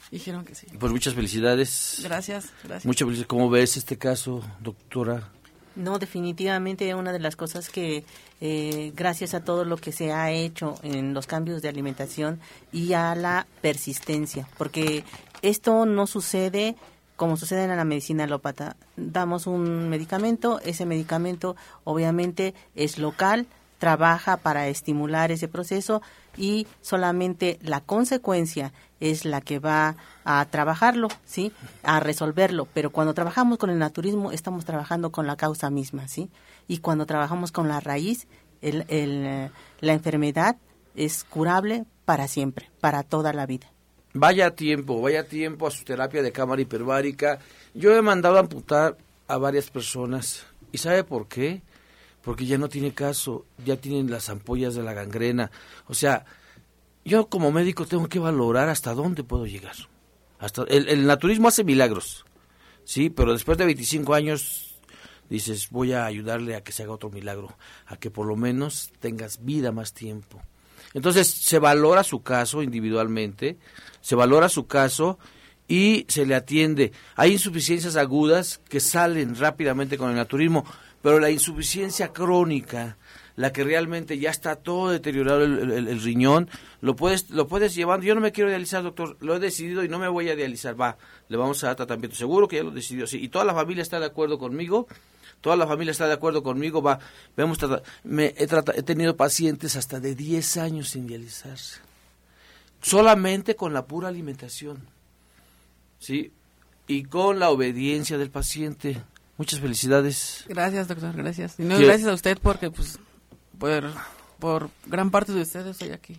Dijeron 0.09 0.43
que 0.43 0.55
sí. 0.55 0.67
Pues 0.79 0.91
muchas 0.91 1.13
felicidades. 1.13 1.99
Gracias, 2.03 2.49
gracias. 2.63 2.85
Muchas 2.85 3.05
felicidades. 3.05 3.27
¿Cómo 3.27 3.49
ves 3.49 3.77
este 3.77 3.97
caso, 3.97 4.43
doctora? 4.59 5.29
No, 5.75 5.99
definitivamente 5.99 6.93
una 6.95 7.13
de 7.13 7.19
las 7.19 7.35
cosas 7.35 7.69
que 7.69 8.03
eh, 8.41 8.91
gracias 8.95 9.33
a 9.33 9.43
todo 9.43 9.63
lo 9.63 9.77
que 9.77 9.91
se 9.91 10.11
ha 10.11 10.31
hecho 10.31 10.75
en 10.83 11.13
los 11.13 11.27
cambios 11.27 11.61
de 11.61 11.69
alimentación 11.69 12.39
y 12.71 12.93
a 12.93 13.15
la 13.15 13.47
persistencia, 13.61 14.47
porque 14.57 15.05
esto 15.41 15.85
no 15.85 16.07
sucede 16.07 16.75
como 17.21 17.37
sucede 17.37 17.65
en 17.65 17.77
la 17.77 17.85
medicina 17.85 18.23
alópata. 18.23 18.75
Damos 18.97 19.45
un 19.45 19.89
medicamento, 19.89 20.59
ese 20.61 20.87
medicamento 20.87 21.55
obviamente 21.83 22.55
es 22.73 22.97
local, 22.97 23.45
trabaja 23.77 24.37
para 24.37 24.67
estimular 24.69 25.31
ese 25.31 25.47
proceso 25.47 26.01
y 26.35 26.65
solamente 26.81 27.59
la 27.61 27.81
consecuencia 27.81 28.73
es 29.01 29.25
la 29.25 29.41
que 29.41 29.59
va 29.59 29.97
a 30.23 30.45
trabajarlo, 30.45 31.09
¿sí? 31.25 31.51
A 31.83 31.99
resolverlo, 31.99 32.67
pero 32.73 32.91
cuando 32.91 33.13
trabajamos 33.13 33.57
con 33.57 33.69
el 33.69 33.79
naturismo 33.79 34.31
estamos 34.31 34.63
trabajando 34.63 35.11
con 35.11 35.27
la 35.27 35.35
causa 35.35 35.69
misma, 35.69 36.07
¿sí? 36.07 36.29
Y 36.67 36.77
cuando 36.77 37.05
trabajamos 37.05 37.51
con 37.51 37.67
la 37.67 37.81
raíz, 37.81 38.27
el, 38.61 38.85
el, 38.87 39.51
la 39.81 39.93
enfermedad 39.93 40.55
es 40.95 41.25
curable 41.25 41.85
para 42.05 42.27
siempre, 42.27 42.69
para 42.79 43.03
toda 43.03 43.33
la 43.33 43.45
vida. 43.45 43.67
Vaya 44.13 44.55
tiempo, 44.55 45.01
vaya 45.01 45.27
tiempo 45.27 45.67
a 45.67 45.71
su 45.71 45.83
terapia 45.83 46.21
de 46.21 46.31
cámara 46.31 46.61
hiperbárica. 46.61 47.39
Yo 47.73 47.95
he 47.95 48.01
mandado 48.01 48.37
a 48.37 48.41
amputar 48.41 48.97
a 49.27 49.37
varias 49.37 49.69
personas. 49.71 50.43
¿Y 50.71 50.77
sabe 50.77 51.03
por 51.03 51.27
qué? 51.27 51.61
Porque 52.21 52.45
ya 52.45 52.57
no 52.57 52.69
tiene 52.69 52.93
caso, 52.93 53.45
ya 53.65 53.77
tienen 53.77 54.11
las 54.11 54.29
ampollas 54.29 54.75
de 54.75 54.83
la 54.83 54.93
gangrena. 54.93 55.49
O 55.87 55.93
sea, 55.93 56.25
yo 57.05 57.27
como 57.27 57.51
médico 57.51 57.85
tengo 57.85 58.07
que 58.07 58.19
valorar 58.19 58.69
hasta 58.69 58.93
dónde 58.93 59.23
puedo 59.23 59.45
llegar. 59.45 59.75
Hasta 60.39 60.63
el, 60.63 60.87
el 60.87 61.05
naturismo 61.05 61.47
hace 61.47 61.63
milagros, 61.63 62.25
sí, 62.83 63.09
pero 63.09 63.33
después 63.33 63.57
de 63.57 63.65
25 63.65 64.13
años 64.13 64.79
dices, 65.29 65.69
voy 65.69 65.93
a 65.93 66.05
ayudarle 66.05 66.55
a 66.55 66.61
que 66.61 66.73
se 66.73 66.83
haga 66.83 66.91
otro 66.91 67.09
milagro, 67.09 67.55
a 67.85 67.95
que 67.95 68.11
por 68.11 68.27
lo 68.27 68.35
menos 68.35 68.91
tengas 68.99 69.43
vida 69.45 69.71
más 69.71 69.93
tiempo. 69.93 70.41
Entonces 70.93 71.29
se 71.29 71.57
valora 71.57 72.03
su 72.03 72.21
caso 72.21 72.61
individualmente, 72.61 73.57
se 74.01 74.15
valora 74.15 74.49
su 74.49 74.67
caso 74.67 75.19
y 75.67 76.05
se 76.09 76.25
le 76.25 76.35
atiende. 76.35 76.91
Hay 77.15 77.31
insuficiencias 77.31 77.95
agudas 77.95 78.59
que 78.67 78.81
salen 78.81 79.35
rápidamente 79.37 79.97
con 79.97 80.09
el 80.09 80.17
naturismo, 80.17 80.65
pero 81.01 81.19
la 81.19 81.31
insuficiencia 81.31 82.11
crónica, 82.11 82.97
la 83.41 83.51
que 83.51 83.63
realmente 83.63 84.17
ya 84.19 84.29
está 84.29 84.55
todo 84.55 84.91
deteriorado 84.91 85.43
el, 85.43 85.71
el- 85.71 85.87
el 85.87 86.01
riñón, 86.01 86.49
lo 86.81 86.95
puedes 86.95 87.29
lo 87.31 87.47
puedes 87.47 87.75
llevando. 87.75 88.05
Yo 88.05 88.15
no 88.15 88.21
me 88.21 88.31
quiero 88.31 88.49
dializar, 88.49 88.83
doctor, 88.83 89.17
lo 89.19 89.35
he 89.35 89.39
decidido 89.39 89.83
y 89.83 89.89
no 89.89 89.99
me 89.99 90.07
voy 90.07 90.29
a 90.29 90.35
dializar. 90.35 90.79
Va, 90.79 90.97
le 91.27 91.37
vamos 91.37 91.63
a 91.63 91.67
dar 91.67 91.75
tratamiento. 91.75 92.15
Seguro 92.15 92.47
que 92.47 92.57
ya 92.57 92.63
lo 92.63 92.71
decidió, 92.71 93.07
sí. 93.07 93.17
Y 93.21 93.29
toda 93.29 93.43
la 93.45 93.53
familia 93.53 93.81
está 93.81 93.99
de 93.99 94.05
acuerdo 94.05 94.37
conmigo. 94.39 94.87
Toda 95.41 95.55
la 95.55 95.65
familia 95.65 95.91
está 95.91 96.05
de 96.07 96.13
acuerdo 96.13 96.43
conmigo. 96.43 96.81
Va, 96.83 96.99
vemos, 97.35 97.57
me 98.03 98.33
he, 98.37 98.45
trata- 98.47 98.73
he 98.75 98.83
tenido 98.83 99.17
pacientes 99.17 99.75
hasta 99.75 99.99
de 99.99 100.13
10 100.13 100.57
años 100.57 100.89
sin 100.89 101.07
dializarse. 101.07 101.79
Solamente 102.81 103.55
con 103.55 103.73
la 103.73 103.85
pura 103.85 104.07
alimentación. 104.07 104.79
¿Sí? 105.99 106.31
Y 106.87 107.03
con 107.03 107.39
la 107.39 107.49
obediencia 107.49 108.17
del 108.17 108.29
paciente. 108.31 109.01
Muchas 109.37 109.59
felicidades. 109.59 110.45
Gracias, 110.47 110.87
doctor, 110.87 111.15
gracias. 111.15 111.59
Y 111.59 111.63
no, 111.63 111.77
gracias 111.79 112.07
a 112.09 112.13
usted 112.13 112.37
porque, 112.41 112.69
pues, 112.69 112.99
por, 113.61 113.91
por 114.39 114.69
gran 114.87 115.11
parte 115.11 115.31
de 115.31 115.41
ustedes 115.43 115.67
estoy 115.67 115.91
aquí 115.91 116.17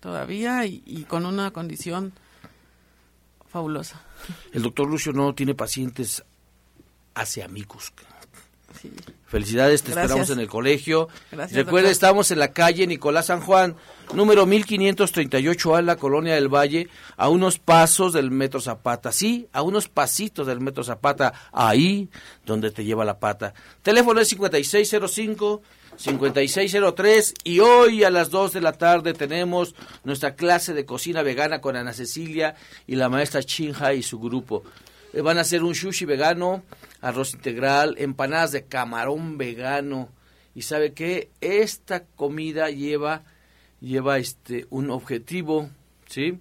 todavía 0.00 0.66
y, 0.66 0.82
y 0.86 1.04
con 1.04 1.24
una 1.26 1.50
condición 1.50 2.12
fabulosa. 3.50 4.00
El 4.52 4.62
doctor 4.62 4.86
Lucio 4.88 5.12
no 5.12 5.34
tiene 5.34 5.54
pacientes 5.54 6.22
hacia 7.14 7.46
amigos. 7.46 7.92
Sí. 8.80 8.92
Felicidades, 9.26 9.82
te 9.82 9.92
Gracias. 9.92 10.04
esperamos 10.10 10.30
en 10.30 10.40
el 10.40 10.48
colegio. 10.48 11.08
Gracias, 11.30 11.56
Recuerde, 11.56 11.88
doctor. 11.88 11.92
estamos 11.92 12.30
en 12.32 12.38
la 12.40 12.52
calle 12.52 12.86
Nicolás 12.86 13.26
San 13.26 13.40
Juan, 13.40 13.76
número 14.12 14.46
1538A, 14.46 15.78
en 15.78 15.86
la 15.86 15.96
colonia 15.96 16.34
del 16.34 16.48
Valle, 16.48 16.88
a 17.16 17.28
unos 17.28 17.58
pasos 17.58 18.12
del 18.12 18.30
Metro 18.30 18.60
Zapata. 18.60 19.10
Sí, 19.12 19.48
a 19.52 19.62
unos 19.62 19.88
pasitos 19.88 20.46
del 20.46 20.60
Metro 20.60 20.84
Zapata, 20.84 21.32
ahí 21.52 22.08
donde 22.44 22.70
te 22.72 22.84
lleva 22.84 23.04
la 23.04 23.18
pata. 23.18 23.54
Teléfono 23.82 24.20
es 24.20 24.28
5605. 24.28 25.62
5603 25.96 27.34
y 27.44 27.60
hoy 27.60 28.04
a 28.04 28.10
las 28.10 28.30
2 28.30 28.52
de 28.52 28.60
la 28.60 28.72
tarde 28.72 29.14
tenemos 29.14 29.74
nuestra 30.02 30.34
clase 30.34 30.74
de 30.74 30.84
cocina 30.84 31.22
vegana 31.22 31.60
con 31.60 31.76
Ana 31.76 31.92
Cecilia 31.92 32.56
y 32.86 32.96
la 32.96 33.08
maestra 33.08 33.42
Chinja 33.42 33.94
y 33.94 34.02
su 34.02 34.18
grupo. 34.18 34.64
Eh, 35.12 35.20
Van 35.20 35.38
a 35.38 35.42
hacer 35.42 35.62
un 35.62 35.74
sushi 35.74 36.04
vegano, 36.04 36.62
arroz 37.00 37.34
integral, 37.34 37.94
empanadas 37.98 38.52
de 38.52 38.64
camarón 38.64 39.38
vegano. 39.38 40.08
Y 40.54 40.62
sabe 40.62 40.92
que 40.92 41.30
esta 41.40 42.04
comida 42.04 42.70
lleva, 42.70 43.22
lleva 43.80 44.18
este, 44.18 44.66
un 44.70 44.90
objetivo, 44.90 45.70
¿sí? 46.06 46.38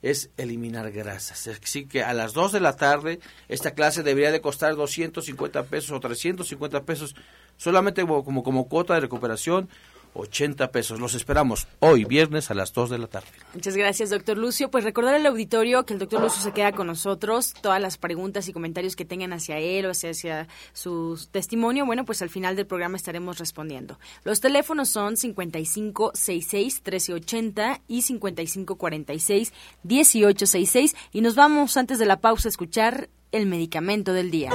Es 0.00 0.30
eliminar 0.36 0.92
grasas. 0.92 1.48
Así 1.48 1.86
que 1.86 2.04
a 2.04 2.12
las 2.14 2.32
2 2.32 2.52
de 2.52 2.60
la 2.60 2.76
tarde 2.76 3.18
esta 3.48 3.72
clase 3.72 4.04
debería 4.04 4.30
de 4.30 4.40
costar 4.40 4.76
250 4.76 5.64
pesos 5.64 5.90
o 5.90 5.98
350 5.98 6.84
pesos, 6.84 7.16
solamente 7.58 8.06
como, 8.06 8.42
como, 8.42 8.68
cuota 8.68 8.94
de 8.94 9.00
recuperación, 9.00 9.68
80 10.14 10.72
pesos. 10.72 10.98
Los 11.00 11.12
esperamos 11.14 11.68
hoy, 11.80 12.06
viernes, 12.06 12.50
a 12.50 12.54
las 12.54 12.72
2 12.72 12.88
de 12.90 12.98
la 12.98 13.06
tarde. 13.08 13.28
Muchas 13.52 13.76
gracias, 13.76 14.08
doctor 14.10 14.38
Lucio. 14.38 14.70
Pues 14.70 14.84
recordar 14.84 15.14
al 15.14 15.26
auditorio 15.26 15.84
que 15.84 15.92
el 15.92 15.98
doctor 15.98 16.22
Lucio 16.22 16.40
se 16.42 16.52
queda 16.52 16.72
con 16.72 16.86
nosotros. 16.86 17.52
Todas 17.60 17.82
las 17.82 17.98
preguntas 17.98 18.48
y 18.48 18.54
comentarios 18.54 18.96
que 18.96 19.04
tengan 19.04 19.34
hacia 19.34 19.58
él 19.58 19.84
o 19.86 19.90
hacia, 19.90 20.10
hacia 20.10 20.46
su 20.72 21.20
testimonio, 21.30 21.84
bueno, 21.84 22.04
pues 22.04 22.22
al 22.22 22.30
final 22.30 22.54
del 22.56 22.66
programa 22.66 22.96
estaremos 22.96 23.38
respondiendo. 23.38 23.98
Los 24.24 24.40
teléfonos 24.40 24.88
son 24.88 25.16
5566-1380 25.16 27.82
y 27.86 28.02
5546-1866. 28.02 30.96
Y 31.12 31.20
nos 31.20 31.34
vamos 31.34 31.76
antes 31.76 31.98
de 31.98 32.06
la 32.06 32.20
pausa 32.20 32.48
a 32.48 32.50
escuchar 32.50 33.10
el 33.30 33.44
medicamento 33.46 34.14
del 34.14 34.30
día. 34.30 34.50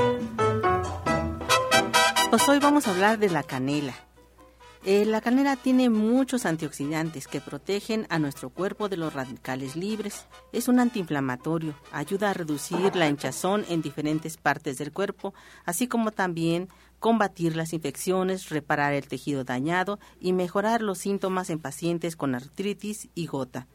Pues 2.34 2.50
hoy 2.50 2.58
vamos 2.58 2.88
a 2.88 2.92
hablar 2.92 3.20
de 3.20 3.30
la 3.30 3.44
canela. 3.44 3.94
Eh, 4.84 5.06
la 5.06 5.22
canela 5.22 5.56
tiene 5.56 5.92
muchos 5.92 6.48
antioxidantes 6.48 7.28
que 7.28 7.42
protegen 7.42 8.08
a 8.10 8.18
nuestro 8.18 8.50
cuerpo 8.50 8.90
de 8.90 8.98
los 8.98 9.14
radicales 9.14 9.76
libres. 9.76 10.26
Es 10.52 10.68
un 10.68 10.80
antiinflamatorio, 10.80 11.76
ayuda 11.92 12.32
a 12.32 12.34
reducir 12.34 12.96
la 12.96 13.08
hinchazón 13.08 13.66
en 13.70 13.84
diferentes 13.84 14.38
partes 14.38 14.80
del 14.80 14.92
cuerpo, 14.92 15.36
así 15.64 15.88
como 15.88 16.10
también 16.10 16.70
combatir 16.98 17.56
las 17.56 17.72
infecciones, 17.72 18.50
reparar 18.50 18.94
el 18.94 19.08
tejido 19.08 19.44
dañado 19.44 20.00
y 20.20 20.34
mejorar 20.34 20.82
los 20.82 20.98
síntomas 20.98 21.52
en 21.52 21.60
pacientes 21.60 22.16
con 22.16 22.34
artritis 22.34 23.10
y 23.14 23.28
gota. 23.28 23.68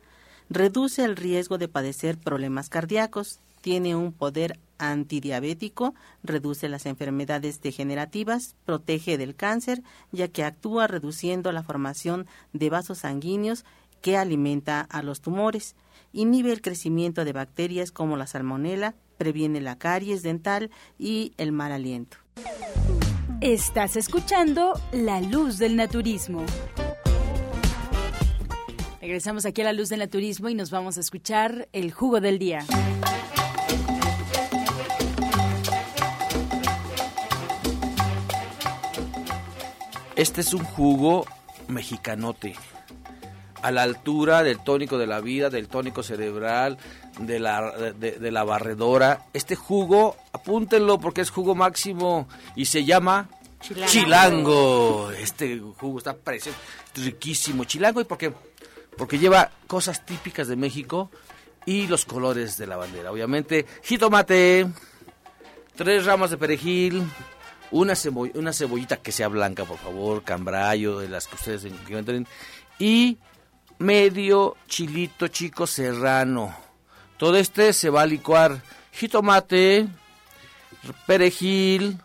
Reduce 0.51 1.05
el 1.05 1.15
riesgo 1.15 1.59
de 1.59 1.69
padecer 1.69 2.19
problemas 2.19 2.69
cardíacos, 2.69 3.39
tiene 3.61 3.97
un 3.97 4.13
poder 4.13 4.59
antidiabético, 4.79 5.95
reduce 6.23 6.69
las 6.69 6.87
enfermedades 6.87 7.61
degenerativas, 7.61 8.55
protege 8.65 9.19
del 9.19 9.35
cáncer, 9.35 9.83
ya 10.13 10.29
que 10.29 10.45
actúa 10.45 10.87
reduciendo 10.87 11.53
la 11.53 11.63
formación 11.63 12.27
de 12.53 12.71
vasos 12.71 12.99
sanguíneos 12.99 13.65
que 14.01 14.17
alimenta 14.17 14.81
a 14.81 15.03
los 15.03 15.21
tumores, 15.21 15.75
inhibe 16.13 16.53
el 16.53 16.63
crecimiento 16.63 17.25
de 17.25 17.33
bacterias 17.33 17.93
como 17.93 18.17
la 18.17 18.27
salmonela, 18.27 18.95
previene 19.17 19.61
la 19.61 19.77
caries 19.77 20.23
dental 20.23 20.71
y 20.99 21.33
el 21.37 21.53
mal 21.53 21.73
aliento. 21.73 22.19
Estás 23.41 23.97
escuchando 23.97 24.81
La 24.93 25.21
Luz 25.21 25.59
del 25.59 25.77
Naturismo. 25.77 26.45
Regresamos 29.01 29.47
aquí 29.47 29.63
a 29.63 29.65
La 29.65 29.73
Luz 29.73 29.89
del 29.89 30.01
Naturismo 30.01 30.49
y 30.49 30.55
nos 30.55 30.71
vamos 30.71 30.97
a 30.97 31.01
escuchar 31.01 31.69
el 31.73 31.93
jugo 31.93 32.21
del 32.21 32.39
día. 32.39 32.65
Este 40.19 40.41
es 40.41 40.53
un 40.53 40.65
jugo 40.65 41.25
mexicanote, 41.69 42.57
a 43.63 43.71
la 43.71 43.85
altura 43.85 44.43
del 44.43 44.59
tónico 44.59 44.99
de 44.99 45.07
la 45.07 45.21
vida, 45.21 45.49
del 45.49 45.69
tónico 45.69 46.03
cerebral, 46.03 46.77
de 47.21 47.39
la, 47.39 47.71
de, 47.93 48.19
de 48.19 48.31
la 48.33 48.43
barredora. 48.43 49.27
Este 49.33 49.55
jugo, 49.55 50.17
apúntenlo 50.33 50.99
porque 50.99 51.21
es 51.21 51.31
jugo 51.31 51.55
máximo 51.55 52.27
y 52.57 52.65
se 52.65 52.85
llama 52.85 53.29
Chilango. 53.61 53.87
Chilango. 53.87 55.11
Este 55.13 55.61
jugo 55.61 55.99
está 55.99 56.17
precioso, 56.17 56.59
riquísimo. 56.97 57.63
Chilango, 57.63 58.01
¿y 58.01 58.05
por 58.05 58.19
qué? 58.19 58.33
Porque 58.97 59.21
lleva 59.21 59.53
cosas 59.69 60.05
típicas 60.05 60.49
de 60.49 60.57
México 60.57 61.13
y 61.65 61.87
los 61.87 62.05
colores 62.05 62.59
de 62.59 62.67
la 62.67 62.77
bandera. 62.77 63.13
Obviamente, 63.13 63.67
jitomate, 63.85 64.67
tres 65.77 66.07
ramas 66.07 66.31
de 66.31 66.39
perejil, 66.39 67.05
una, 67.71 67.95
una 68.35 68.53
cebollita 68.53 68.97
que 68.97 69.13
sea 69.13 69.29
blanca, 69.29 69.65
por 69.65 69.79
favor, 69.79 70.23
cambrayo, 70.23 70.99
de 70.99 71.09
las 71.09 71.27
que 71.27 71.35
ustedes 71.37 71.65
encuentren, 71.65 72.27
y 72.79 73.19
medio 73.79 74.57
chilito 74.67 75.29
chico 75.29 75.67
serrano. 75.67 76.55
Todo 77.17 77.37
este 77.37 77.73
se 77.73 77.91
va 77.91 78.03
a 78.03 78.07
licuar 78.07 78.63
jitomate, 78.93 79.89
perejil, 81.07 81.99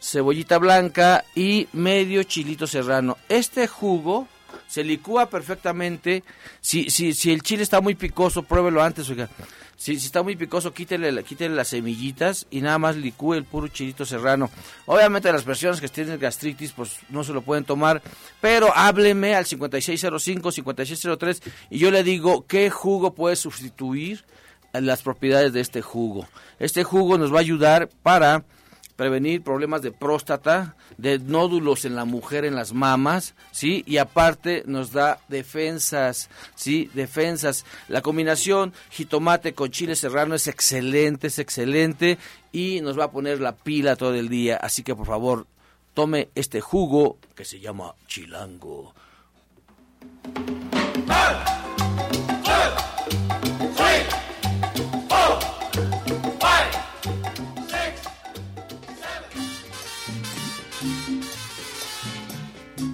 cebollita 0.00 0.58
blanca 0.58 1.24
y 1.34 1.68
medio 1.72 2.22
chilito 2.24 2.66
serrano. 2.66 3.16
Este 3.28 3.66
jugo 3.66 4.28
se 4.66 4.84
licúa 4.84 5.28
perfectamente. 5.28 6.24
Si, 6.60 6.90
si, 6.90 7.14
si 7.14 7.32
el 7.32 7.42
chile 7.42 7.62
está 7.62 7.80
muy 7.80 7.94
picoso, 7.94 8.42
pruébelo 8.42 8.82
antes, 8.82 9.08
oiga. 9.10 9.28
Si, 9.82 9.98
si 9.98 10.06
está 10.06 10.22
muy 10.22 10.36
picoso, 10.36 10.72
quítele, 10.72 11.24
quítele 11.24 11.56
las 11.56 11.66
semillitas 11.66 12.46
y 12.52 12.60
nada 12.60 12.78
más 12.78 12.94
licúe 12.94 13.34
el 13.34 13.42
puro 13.42 13.66
chilito 13.66 14.06
serrano. 14.06 14.48
Obviamente 14.86 15.32
las 15.32 15.42
personas 15.42 15.80
que 15.80 15.88
tienen 15.88 16.20
gastritis, 16.20 16.70
pues 16.70 17.00
no 17.08 17.24
se 17.24 17.32
lo 17.32 17.42
pueden 17.42 17.64
tomar, 17.64 18.00
pero 18.40 18.68
hábleme 18.76 19.34
al 19.34 19.44
5605-5603 19.44 21.42
y 21.70 21.78
yo 21.78 21.90
le 21.90 22.04
digo 22.04 22.46
qué 22.46 22.70
jugo 22.70 23.12
puede 23.14 23.34
sustituir 23.34 24.24
las 24.72 25.02
propiedades 25.02 25.52
de 25.52 25.62
este 25.62 25.82
jugo. 25.82 26.28
Este 26.60 26.84
jugo 26.84 27.18
nos 27.18 27.32
va 27.32 27.38
a 27.38 27.40
ayudar 27.40 27.88
para 28.04 28.44
prevenir 29.02 29.42
problemas 29.42 29.82
de 29.82 29.90
próstata, 29.90 30.76
de 30.96 31.18
nódulos 31.18 31.84
en 31.84 31.96
la 31.96 32.04
mujer, 32.04 32.44
en 32.44 32.54
las 32.54 32.72
mamas, 32.72 33.34
¿sí? 33.50 33.82
Y 33.84 33.96
aparte 33.96 34.62
nos 34.64 34.92
da 34.92 35.18
defensas, 35.26 36.30
¿sí? 36.54 36.88
Defensas. 36.94 37.64
La 37.88 38.00
combinación 38.00 38.72
jitomate 38.90 39.54
con 39.54 39.72
chile 39.72 39.96
serrano 39.96 40.36
es 40.36 40.46
excelente, 40.46 41.26
es 41.26 41.40
excelente 41.40 42.16
y 42.52 42.80
nos 42.80 42.96
va 42.96 43.06
a 43.06 43.10
poner 43.10 43.40
la 43.40 43.56
pila 43.56 43.96
todo 43.96 44.14
el 44.14 44.28
día. 44.28 44.56
Así 44.58 44.84
que 44.84 44.94
por 44.94 45.08
favor, 45.08 45.48
tome 45.94 46.28
este 46.36 46.60
jugo 46.60 47.18
que 47.34 47.44
se 47.44 47.58
llama 47.58 47.96
chilango. 48.06 48.94
Y 51.76 51.81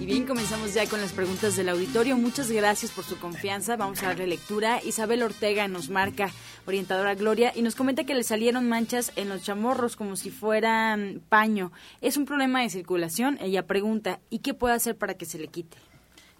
bien, 0.09 0.25
comenzamos 0.25 0.73
ya 0.73 0.89
con 0.89 0.99
las 0.99 1.13
preguntas 1.13 1.55
del 1.55 1.69
auditorio. 1.69 2.17
Muchas 2.17 2.49
gracias 2.49 2.91
por 2.91 3.03
su 3.03 3.19
confianza. 3.19 3.75
Vamos 3.75 4.01
a 4.01 4.07
darle 4.07 4.25
lectura. 4.25 4.81
Isabel 4.83 5.21
Ortega 5.21 5.67
nos 5.67 5.91
marca, 5.91 6.31
orientadora 6.65 7.13
Gloria, 7.13 7.53
y 7.55 7.61
nos 7.61 7.75
comenta 7.75 8.03
que 8.05 8.15
le 8.15 8.23
salieron 8.23 8.67
manchas 8.67 9.11
en 9.17 9.29
los 9.29 9.43
chamorros 9.43 9.95
como 9.95 10.15
si 10.15 10.31
fueran 10.31 11.21
paño. 11.29 11.71
¿Es 12.01 12.17
un 12.17 12.25
problema 12.25 12.63
de 12.63 12.71
circulación? 12.71 13.37
Ella 13.39 13.67
pregunta, 13.67 14.19
¿y 14.31 14.39
qué 14.39 14.55
puede 14.55 14.73
hacer 14.73 14.97
para 14.97 15.13
que 15.13 15.25
se 15.25 15.37
le 15.37 15.47
quite? 15.47 15.77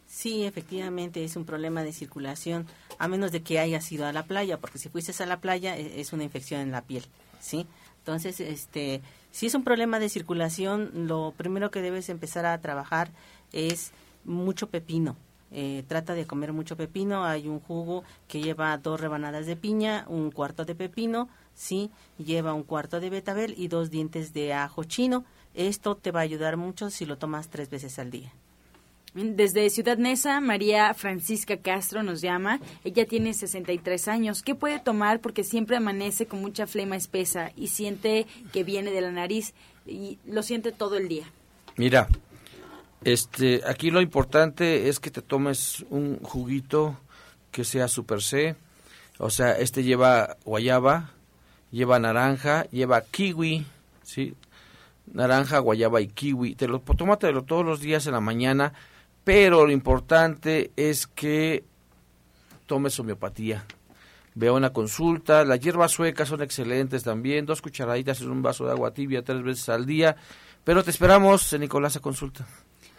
Sí, 0.07 0.45
efectivamente 0.45 1.23
es 1.23 1.35
un 1.35 1.45
problema 1.45 1.83
de 1.83 1.93
circulación, 1.93 2.65
a 2.97 3.07
menos 3.07 3.31
de 3.31 3.43
que 3.43 3.59
hayas 3.59 3.91
ido 3.91 4.07
a 4.07 4.13
la 4.13 4.25
playa, 4.25 4.57
porque 4.57 4.79
si 4.79 4.89
fuiste 4.89 5.11
a 5.21 5.27
la 5.27 5.41
playa 5.41 5.77
e, 5.77 6.01
es 6.01 6.11
una 6.11 6.23
infección 6.23 6.61
en 6.61 6.71
la 6.71 6.81
piel, 6.81 7.05
¿sí? 7.39 7.67
Entonces, 7.99 8.39
este, 8.39 9.01
si 9.29 9.45
es 9.45 9.53
un 9.53 9.63
problema 9.63 9.99
de 9.99 10.09
circulación, 10.09 10.89
lo 11.07 11.35
primero 11.37 11.69
que 11.69 11.83
debes 11.83 12.09
empezar 12.09 12.47
a 12.47 12.59
trabajar 12.59 13.11
es 13.53 13.91
mucho 14.25 14.67
pepino. 14.67 15.15
Eh, 15.51 15.83
trata 15.87 16.13
de 16.13 16.25
comer 16.25 16.53
mucho 16.53 16.77
pepino. 16.77 17.25
Hay 17.25 17.47
un 17.47 17.59
jugo 17.59 18.03
que 18.27 18.41
lleva 18.41 18.77
dos 18.77 18.99
rebanadas 18.99 19.45
de 19.45 19.55
piña, 19.55 20.05
un 20.07 20.31
cuarto 20.31 20.65
de 20.65 20.75
pepino, 20.75 21.27
sí, 21.55 21.89
lleva 22.17 22.53
un 22.53 22.63
cuarto 22.63 22.99
de 22.99 23.09
betabel 23.09 23.55
y 23.57 23.67
dos 23.67 23.89
dientes 23.89 24.33
de 24.33 24.53
ajo 24.53 24.83
chino. 24.83 25.25
Esto 25.55 25.95
te 25.95 26.11
va 26.11 26.19
a 26.19 26.23
ayudar 26.23 26.57
mucho 26.57 26.89
si 26.89 27.05
lo 27.05 27.17
tomas 27.17 27.49
tres 27.49 27.69
veces 27.69 27.97
al 27.99 28.11
día. 28.11 28.31
Desde 29.15 29.71
Ciudad 29.71 29.97
Neza, 29.97 30.39
María 30.39 30.93
Francisca 30.93 31.57
Castro 31.57 32.03
nos 32.03 32.21
llama. 32.21 32.59
Ella 32.83 33.07
tiene 33.07 33.33
63 33.33 34.07
años. 34.07 34.43
¿Qué 34.43 34.53
puede 34.53 34.79
tomar? 34.79 35.19
Porque 35.19 35.43
siempre 35.43 35.77
amanece 35.77 36.27
con 36.27 36.41
mucha 36.41 36.67
flema 36.67 36.95
espesa 36.95 37.51
y 37.55 37.69
siente 37.69 38.27
que 38.53 38.63
viene 38.63 38.91
de 38.91 39.01
la 39.01 39.11
nariz 39.11 39.55
y 39.87 40.19
lo 40.25 40.43
siente 40.43 40.71
todo 40.71 40.95
el 40.95 41.07
día. 41.07 41.25
Mira, 41.75 42.07
este, 43.03 43.61
aquí 43.65 43.91
lo 43.91 44.01
importante 44.01 44.89
es 44.89 44.99
que 44.99 45.11
te 45.11 45.21
tomes 45.21 45.85
un 45.89 46.19
juguito 46.19 46.97
que 47.51 47.63
sea 47.63 47.87
super 47.87 48.21
C. 48.21 48.55
O 49.17 49.29
sea, 49.29 49.53
este 49.53 49.83
lleva 49.83 50.37
guayaba, 50.45 51.11
lleva 51.71 51.99
naranja, 51.99 52.63
lleva 52.71 53.01
kiwi, 53.01 53.65
¿sí? 54.03 54.35
Naranja, 55.11 55.59
guayaba 55.59 56.01
y 56.01 56.07
kiwi. 56.07 56.55
Te 56.55 56.67
lo 56.67 56.79
tómatelo 56.79 57.43
todos 57.43 57.65
los 57.65 57.81
días 57.81 58.05
en 58.07 58.13
la 58.13 58.21
mañana 58.21 58.73
pero 59.29 59.65
lo 59.67 59.71
importante 59.71 60.71
es 60.75 61.05
que 61.05 61.63
tomes 62.65 62.99
homeopatía. 62.99 63.63
Ve 64.33 64.49
una 64.49 64.71
consulta, 64.71 65.45
las 65.45 65.59
hierbas 65.59 65.91
suecas 65.91 66.29
son 66.29 66.41
excelentes 66.41 67.03
también, 67.03 67.45
dos 67.45 67.61
cucharaditas 67.61 68.21
en 68.21 68.31
un 68.31 68.41
vaso 68.41 68.65
de 68.65 68.71
agua 68.71 68.91
tibia 68.91 69.23
tres 69.23 69.43
veces 69.43 69.69
al 69.69 69.85
día, 69.85 70.15
pero 70.63 70.83
te 70.83 70.89
esperamos 70.89 71.53
en 71.53 71.61
Nicolás 71.61 71.95
a 71.95 71.99
consulta. 71.99 72.47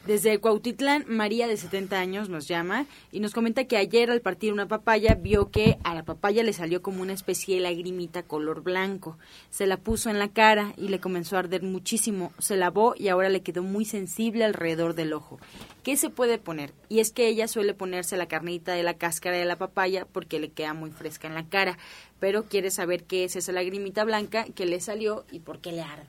Desde 0.06 0.38
Cuautitlán, 0.38 1.04
María 1.08 1.46
de 1.46 1.58
70 1.58 1.98
años 2.00 2.30
nos 2.30 2.48
llama 2.48 2.86
y 3.12 3.20
nos 3.20 3.34
comenta 3.34 3.64
que 3.64 3.76
ayer 3.76 4.10
al 4.10 4.22
partir 4.22 4.50
una 4.50 4.66
papaya 4.66 5.14
vio 5.14 5.50
que 5.50 5.76
a 5.84 5.94
la 5.94 6.04
papaya 6.04 6.42
le 6.42 6.54
salió 6.54 6.80
como 6.80 7.02
una 7.02 7.12
especie 7.12 7.56
de 7.56 7.60
lagrimita 7.60 8.22
color 8.22 8.62
blanco. 8.62 9.18
Se 9.50 9.66
la 9.66 9.76
puso 9.76 10.08
en 10.08 10.18
la 10.18 10.28
cara 10.28 10.72
y 10.78 10.88
le 10.88 11.00
comenzó 11.00 11.36
a 11.36 11.40
arder 11.40 11.62
muchísimo. 11.62 12.32
Se 12.38 12.56
lavó 12.56 12.94
y 12.96 13.08
ahora 13.08 13.28
le 13.28 13.42
quedó 13.42 13.62
muy 13.62 13.84
sensible 13.84 14.44
alrededor 14.44 14.94
del 14.94 15.12
ojo. 15.12 15.38
¿Qué 15.82 15.98
se 15.98 16.08
puede 16.08 16.38
poner? 16.38 16.72
Y 16.88 17.00
es 17.00 17.12
que 17.12 17.28
ella 17.28 17.46
suele 17.46 17.74
ponerse 17.74 18.16
la 18.16 18.26
carnita 18.26 18.72
de 18.72 18.82
la 18.82 18.94
cáscara 18.94 19.36
de 19.36 19.44
la 19.44 19.56
papaya 19.56 20.06
porque 20.10 20.40
le 20.40 20.50
queda 20.50 20.72
muy 20.72 20.90
fresca 20.90 21.28
en 21.28 21.34
la 21.34 21.46
cara, 21.46 21.76
pero 22.18 22.44
quiere 22.44 22.70
saber 22.70 23.04
qué 23.04 23.24
es 23.24 23.36
esa 23.36 23.52
lagrimita 23.52 24.04
blanca 24.04 24.46
que 24.54 24.64
le 24.64 24.80
salió 24.80 25.26
y 25.30 25.40
por 25.40 25.60
qué 25.60 25.72
le 25.72 25.82
arde. 25.82 26.06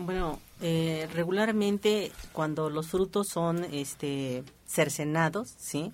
Bueno, 0.00 0.38
eh, 0.60 1.08
regularmente 1.12 2.12
cuando 2.32 2.70
los 2.70 2.86
frutos 2.86 3.26
son 3.32 3.64
este 3.64 4.44
cercenados, 4.64 5.56
¿sí? 5.58 5.92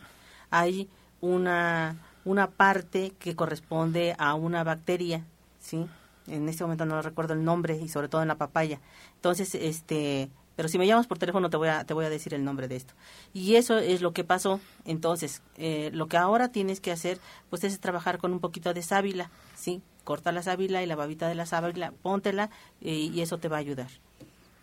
Hay 0.51 0.91
una 1.23 1.97
una 2.27 2.51
parte 2.51 3.15
que 3.19 3.35
corresponde 3.35 4.15
a 4.19 4.35
una 4.35 4.63
bacteria, 4.63 5.25
¿sí? 5.59 5.87
En 6.27 6.51
este 6.51 6.65
momento 6.65 6.85
no 6.85 7.01
recuerdo 7.01 7.33
el 7.33 7.45
nombre 7.45 7.79
y 7.79 7.89
sobre 7.89 8.09
todo 8.09 8.21
en 8.21 8.29
la 8.29 8.35
papaya. 8.37 8.79
Entonces, 9.15 9.55
este, 9.55 10.29
pero 10.55 10.69
si 10.69 10.79
me 10.79 10.87
llamas 10.87 11.07
por 11.07 11.19
teléfono 11.19 11.49
te 11.49 11.57
voy 11.57 11.69
a 11.69 11.85
te 11.85 11.95
voy 11.95 12.05
a 12.05 12.11
decir 12.11 12.35
el 12.35 12.45
nombre 12.45 12.69
de 12.69 12.77
esto. 12.77 12.93
Y 13.33 13.55
eso 13.57 13.79
es 13.79 14.03
lo 14.03 14.13
que 14.13 14.23
pasó. 14.23 14.61
Entonces, 14.85 15.41
eh, 15.57 15.89
lo 15.95 16.09
que 16.09 16.19
ahora 16.19 16.49
tienes 16.49 16.81
que 16.81 16.93
hacer 16.93 17.21
pues 17.49 17.65
es 17.65 17.81
trabajar 17.81 18.19
con 18.19 18.35
un 18.35 18.41
poquito 18.41 18.75
de 18.75 18.83
sábila, 18.83 19.31
¿sí? 19.57 19.81
Corta 20.05 20.33
la 20.33 20.43
sábila 20.43 20.83
y 20.83 20.87
la 20.87 20.97
babita 20.97 21.29
de 21.29 21.35
la 21.35 21.47
sábila, 21.47 21.93
póntela 22.03 22.51
eh, 22.81 22.93
y 22.93 23.21
eso 23.21 23.39
te 23.39 23.49
va 23.49 23.57
a 23.57 23.61
ayudar. 23.61 23.89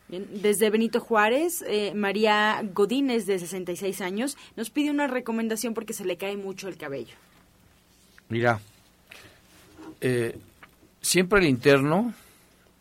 Bien, 0.08 0.28
desde 0.42 0.70
Benito 0.70 1.00
Juárez, 1.00 1.64
eh, 1.68 1.94
María 1.96 2.62
Godínez, 2.74 3.26
de 3.26 3.40
66 3.40 4.02
años, 4.02 4.38
nos 4.56 4.70
pide 4.70 4.92
una 4.92 5.08
recomendación 5.08 5.74
porque 5.74 5.94
se 5.94 6.06
le 6.06 6.18
cae 6.18 6.38
mucho 6.38 6.68
el 6.68 6.78
cabello. 6.78 7.16
Mira, 8.28 8.60
eh, 10.02 10.38
siempre 11.02 11.40
el 11.40 11.46
interno, 11.46 12.14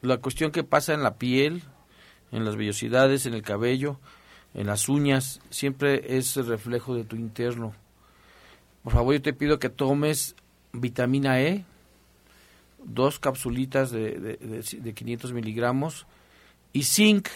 la 0.02 0.18
cuestión 0.18 0.50
que 0.50 0.64
pasa 0.64 0.92
en 0.92 1.02
la 1.02 1.14
piel, 1.14 1.62
en 2.32 2.44
las 2.44 2.56
vellosidades, 2.56 3.26
en 3.26 3.34
el 3.34 3.42
cabello, 3.42 3.98
en 4.54 4.66
las 4.66 4.88
uñas, 4.88 5.40
siempre 5.50 6.16
es 6.16 6.36
el 6.36 6.46
reflejo 6.46 6.94
de 6.94 7.04
tu 7.04 7.16
interno. 7.16 7.74
Por 8.82 8.92
favor, 8.92 9.14
yo 9.14 9.22
te 9.22 9.32
pido 9.32 9.58
que 9.58 9.68
tomes 9.68 10.34
vitamina 10.72 11.40
E, 11.40 11.64
dos 12.84 13.18
capsulitas 13.18 13.90
de, 13.90 14.38
de, 14.38 14.94
500 14.94 15.32
miligramos 15.32 16.06
y 16.72 16.84
zinc. 16.84 17.28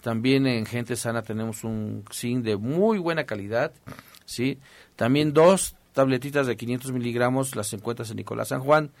También 0.00 0.46
en 0.46 0.64
gente 0.64 0.96
sana 0.96 1.22
tenemos 1.22 1.64
un 1.64 2.04
zinc 2.12 2.44
de 2.44 2.56
muy 2.56 2.98
buena 2.98 3.24
calidad, 3.24 3.72
¿sí? 4.24 4.58
También 4.96 5.32
dos 5.32 5.74
tabletitas 5.92 6.46
de 6.46 6.56
500 6.56 6.92
miligramos, 6.92 7.56
las 7.56 7.72
encuentras 7.72 8.10
en 8.10 8.16
Nicolás 8.16 8.48
San 8.48 8.60
Juan. 8.60 8.92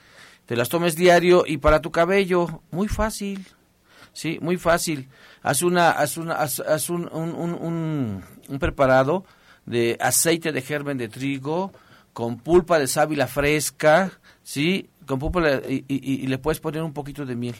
Te 0.46 0.56
las 0.56 0.68
tomes 0.68 0.96
diario 0.96 1.44
y 1.46 1.58
para 1.58 1.80
tu 1.80 1.90
cabello, 1.90 2.62
muy 2.70 2.88
fácil, 2.88 3.46
¿sí? 4.12 4.38
Muy 4.40 4.56
fácil. 4.56 5.08
Haz, 5.42 5.62
una, 5.62 5.90
haz, 5.90 6.16
una, 6.16 6.34
haz, 6.34 6.90
un, 6.90 7.08
un, 7.12 7.34
un, 7.34 8.24
un, 8.48 8.58
preparado 8.58 9.24
de 9.66 9.96
aceite 10.00 10.50
de 10.50 10.62
germen 10.62 10.98
de 10.98 11.08
trigo 11.08 11.72
con 12.12 12.38
pulpa 12.38 12.78
de 12.78 12.88
sábila 12.88 13.28
fresca, 13.28 14.10
¿sí? 14.42 14.88
Con 15.08 15.18
púpula 15.18 15.60
y, 15.68 15.84
y, 15.88 16.26
le 16.28 16.38
puedes 16.38 16.60
poner 16.60 16.82
un 16.82 16.92
poquito 16.92 17.26
de 17.26 17.34
miel. 17.34 17.56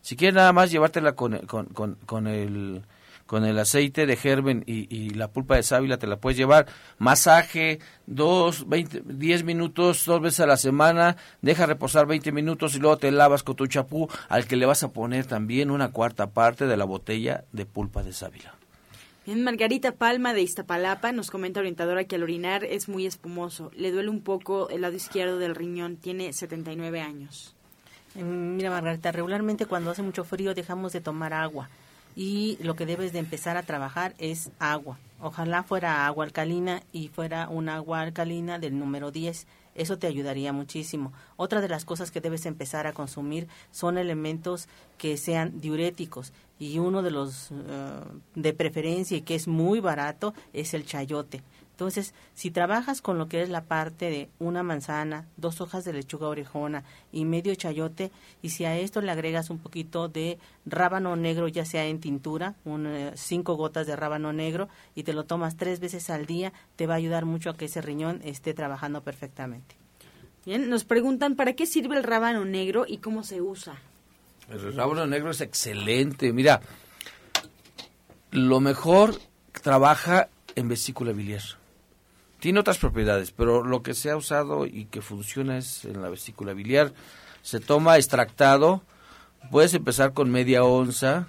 Si 0.00 0.16
quieres 0.16 0.34
nada 0.34 0.52
más 0.52 0.70
llevártela 0.70 1.12
con, 1.12 1.36
con, 1.46 1.66
con, 1.66 2.26
el 2.26 2.82
con 3.26 3.44
el 3.44 3.58
aceite 3.58 4.06
de 4.06 4.16
germen 4.16 4.64
y, 4.66 4.94
y, 4.94 5.10
la 5.10 5.28
pulpa 5.28 5.56
de 5.56 5.62
sábila 5.62 5.98
te 5.98 6.06
la 6.06 6.16
puedes 6.16 6.38
llevar. 6.38 6.66
Masaje, 6.98 7.80
dos, 8.06 8.68
veinte, 8.68 9.02
diez 9.04 9.44
minutos, 9.44 10.04
dos 10.06 10.22
veces 10.22 10.40
a 10.40 10.46
la 10.46 10.56
semana, 10.56 11.16
deja 11.42 11.66
reposar 11.66 12.06
20 12.06 12.32
minutos 12.32 12.74
y 12.74 12.78
luego 12.78 12.96
te 12.96 13.10
lavas 13.10 13.42
con 13.42 13.56
tu 13.56 13.66
chapú 13.66 14.08
al 14.28 14.46
que 14.46 14.56
le 14.56 14.66
vas 14.66 14.82
a 14.82 14.92
poner 14.92 15.26
también 15.26 15.70
una 15.70 15.90
cuarta 15.90 16.30
parte 16.30 16.66
de 16.66 16.76
la 16.76 16.84
botella 16.84 17.44
de 17.52 17.66
pulpa 17.66 18.02
de 18.02 18.12
sábila. 18.12 18.61
Bien, 19.24 19.44
Margarita 19.44 19.92
Palma 19.92 20.34
de 20.34 20.42
Iztapalapa 20.42 21.12
nos 21.12 21.30
comenta 21.30 21.60
orientadora 21.60 22.02
que 22.04 22.16
al 22.16 22.24
orinar 22.24 22.64
es 22.64 22.88
muy 22.88 23.06
espumoso. 23.06 23.70
Le 23.76 23.92
duele 23.92 24.08
un 24.08 24.20
poco 24.20 24.68
el 24.68 24.80
lado 24.80 24.96
izquierdo 24.96 25.38
del 25.38 25.54
riñón. 25.54 25.96
Tiene 25.96 26.32
79 26.32 27.00
años. 27.00 27.54
Mm, 28.16 28.56
mira, 28.56 28.70
Margarita, 28.70 29.12
regularmente 29.12 29.66
cuando 29.66 29.92
hace 29.92 30.02
mucho 30.02 30.24
frío 30.24 30.54
dejamos 30.54 30.92
de 30.92 31.00
tomar 31.00 31.34
agua 31.34 31.70
y 32.16 32.58
lo 32.62 32.74
que 32.74 32.84
debes 32.84 33.12
de 33.12 33.20
empezar 33.20 33.56
a 33.56 33.62
trabajar 33.62 34.14
es 34.18 34.50
agua. 34.58 34.98
Ojalá 35.20 35.62
fuera 35.62 36.04
agua 36.04 36.24
alcalina 36.24 36.82
y 36.92 37.06
fuera 37.06 37.48
un 37.48 37.68
agua 37.68 38.00
alcalina 38.00 38.58
del 38.58 38.76
número 38.76 39.12
10 39.12 39.46
eso 39.74 39.98
te 39.98 40.06
ayudaría 40.06 40.52
muchísimo. 40.52 41.12
Otra 41.36 41.60
de 41.60 41.68
las 41.68 41.84
cosas 41.84 42.10
que 42.10 42.20
debes 42.20 42.46
empezar 42.46 42.86
a 42.86 42.92
consumir 42.92 43.48
son 43.70 43.98
elementos 43.98 44.68
que 44.98 45.16
sean 45.16 45.60
diuréticos 45.60 46.32
y 46.58 46.78
uno 46.78 47.02
de 47.02 47.10
los 47.10 47.50
eh, 47.50 47.54
de 48.34 48.52
preferencia 48.52 49.16
y 49.16 49.22
que 49.22 49.34
es 49.34 49.48
muy 49.48 49.80
barato 49.80 50.34
es 50.52 50.74
el 50.74 50.86
chayote. 50.86 51.42
Entonces, 51.82 52.14
si 52.34 52.52
trabajas 52.52 53.02
con 53.02 53.18
lo 53.18 53.26
que 53.26 53.42
es 53.42 53.48
la 53.48 53.64
parte 53.64 54.08
de 54.08 54.28
una 54.38 54.62
manzana, 54.62 55.26
dos 55.36 55.60
hojas 55.60 55.84
de 55.84 55.92
lechuga 55.92 56.28
orejona 56.28 56.84
y 57.10 57.24
medio 57.24 57.52
chayote, 57.56 58.12
y 58.40 58.50
si 58.50 58.64
a 58.64 58.78
esto 58.78 59.00
le 59.00 59.10
agregas 59.10 59.50
un 59.50 59.58
poquito 59.58 60.06
de 60.06 60.38
rábano 60.64 61.16
negro, 61.16 61.48
ya 61.48 61.64
sea 61.64 61.86
en 61.86 61.98
tintura, 61.98 62.54
un, 62.64 62.86
eh, 62.86 63.10
cinco 63.16 63.56
gotas 63.56 63.88
de 63.88 63.96
rábano 63.96 64.32
negro, 64.32 64.68
y 64.94 65.02
te 65.02 65.12
lo 65.12 65.24
tomas 65.24 65.56
tres 65.56 65.80
veces 65.80 66.08
al 66.08 66.24
día, 66.24 66.52
te 66.76 66.86
va 66.86 66.94
a 66.94 66.98
ayudar 66.98 67.24
mucho 67.24 67.50
a 67.50 67.56
que 67.56 67.64
ese 67.64 67.82
riñón 67.82 68.20
esté 68.24 68.54
trabajando 68.54 69.02
perfectamente. 69.02 69.74
Bien, 70.46 70.70
nos 70.70 70.84
preguntan 70.84 71.34
para 71.34 71.54
qué 71.54 71.66
sirve 71.66 71.96
el 71.96 72.04
rábano 72.04 72.44
negro 72.44 72.84
y 72.86 72.98
cómo 72.98 73.24
se 73.24 73.42
usa. 73.42 73.74
El 74.48 74.72
rábano 74.72 75.04
negro 75.08 75.32
es 75.32 75.40
excelente. 75.40 76.32
Mira, 76.32 76.60
lo 78.30 78.60
mejor 78.60 79.16
trabaja 79.60 80.28
en 80.54 80.68
vesícula 80.68 81.10
biliar 81.10 81.42
tiene 82.42 82.58
otras 82.58 82.78
propiedades, 82.78 83.30
pero 83.30 83.62
lo 83.62 83.84
que 83.84 83.94
se 83.94 84.10
ha 84.10 84.16
usado 84.16 84.66
y 84.66 84.86
que 84.86 85.00
funciona 85.00 85.58
es 85.58 85.84
en 85.84 86.02
la 86.02 86.08
vesícula 86.08 86.54
biliar. 86.54 86.92
Se 87.40 87.60
toma 87.60 87.98
extractado, 87.98 88.82
puedes 89.52 89.74
empezar 89.74 90.12
con 90.12 90.28
media 90.28 90.64
onza, 90.64 91.28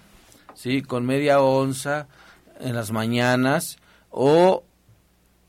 ¿sí? 0.56 0.82
Con 0.82 1.06
media 1.06 1.40
onza 1.40 2.08
en 2.60 2.74
las 2.74 2.92
mañanas 2.92 3.78
o 4.10 4.64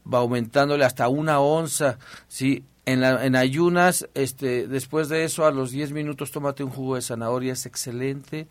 va 0.07 0.19
aumentándole 0.19 0.85
hasta 0.85 1.09
una 1.09 1.41
onza, 1.41 1.99
¿sí? 2.29 2.67
En, 2.85 3.01
la, 3.01 3.25
en 3.25 3.35
ayunas, 3.35 4.07
este, 4.13 4.69
después 4.69 5.09
de 5.09 5.25
eso, 5.25 5.47
a 5.47 5.51
los 5.51 5.71
10 5.71 5.93
minutos, 5.93 6.31
tómate 6.31 6.63
un 6.63 6.73
jugo 6.73 6.97
de 6.97 7.01
zanahoria, 7.01 7.55
es 7.55 7.65
excelente 7.65 8.49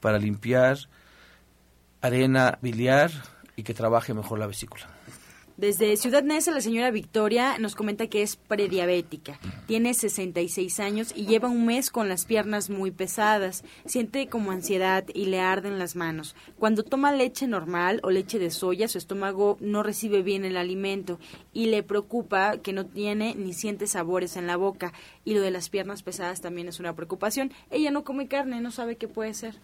para 0.00 0.18
limpiar 0.18 0.76
arena 2.02 2.58
biliar 2.60 3.10
y 3.56 3.62
que 3.62 3.72
trabaje 3.72 4.12
mejor 4.12 4.38
la 4.38 4.46
vesícula. 4.46 4.99
Desde 5.60 5.98
Ciudad 5.98 6.22
Neza, 6.22 6.52
la 6.52 6.62
señora 6.62 6.90
Victoria 6.90 7.58
nos 7.58 7.74
comenta 7.74 8.06
que 8.06 8.22
es 8.22 8.36
prediabética. 8.36 9.38
Tiene 9.66 9.92
66 9.92 10.80
años 10.80 11.12
y 11.14 11.26
lleva 11.26 11.50
un 11.50 11.66
mes 11.66 11.90
con 11.90 12.08
las 12.08 12.24
piernas 12.24 12.70
muy 12.70 12.90
pesadas. 12.90 13.62
Siente 13.84 14.26
como 14.28 14.52
ansiedad 14.52 15.04
y 15.12 15.26
le 15.26 15.40
arden 15.40 15.78
las 15.78 15.96
manos. 15.96 16.34
Cuando 16.58 16.82
toma 16.82 17.12
leche 17.12 17.46
normal 17.46 18.00
o 18.02 18.10
leche 18.10 18.38
de 18.38 18.50
soya, 18.50 18.88
su 18.88 18.96
estómago 18.96 19.58
no 19.60 19.82
recibe 19.82 20.22
bien 20.22 20.46
el 20.46 20.56
alimento 20.56 21.18
y 21.52 21.66
le 21.66 21.82
preocupa 21.82 22.56
que 22.56 22.72
no 22.72 22.86
tiene 22.86 23.34
ni 23.34 23.52
siente 23.52 23.86
sabores 23.86 24.38
en 24.38 24.46
la 24.46 24.56
boca. 24.56 24.94
Y 25.26 25.34
lo 25.34 25.42
de 25.42 25.50
las 25.50 25.68
piernas 25.68 26.02
pesadas 26.02 26.40
también 26.40 26.68
es 26.68 26.80
una 26.80 26.94
preocupación. 26.94 27.52
Ella 27.70 27.90
no 27.90 28.02
come 28.02 28.28
carne, 28.28 28.62
no 28.62 28.70
sabe 28.70 28.96
qué 28.96 29.08
puede 29.08 29.34
ser. 29.34 29.56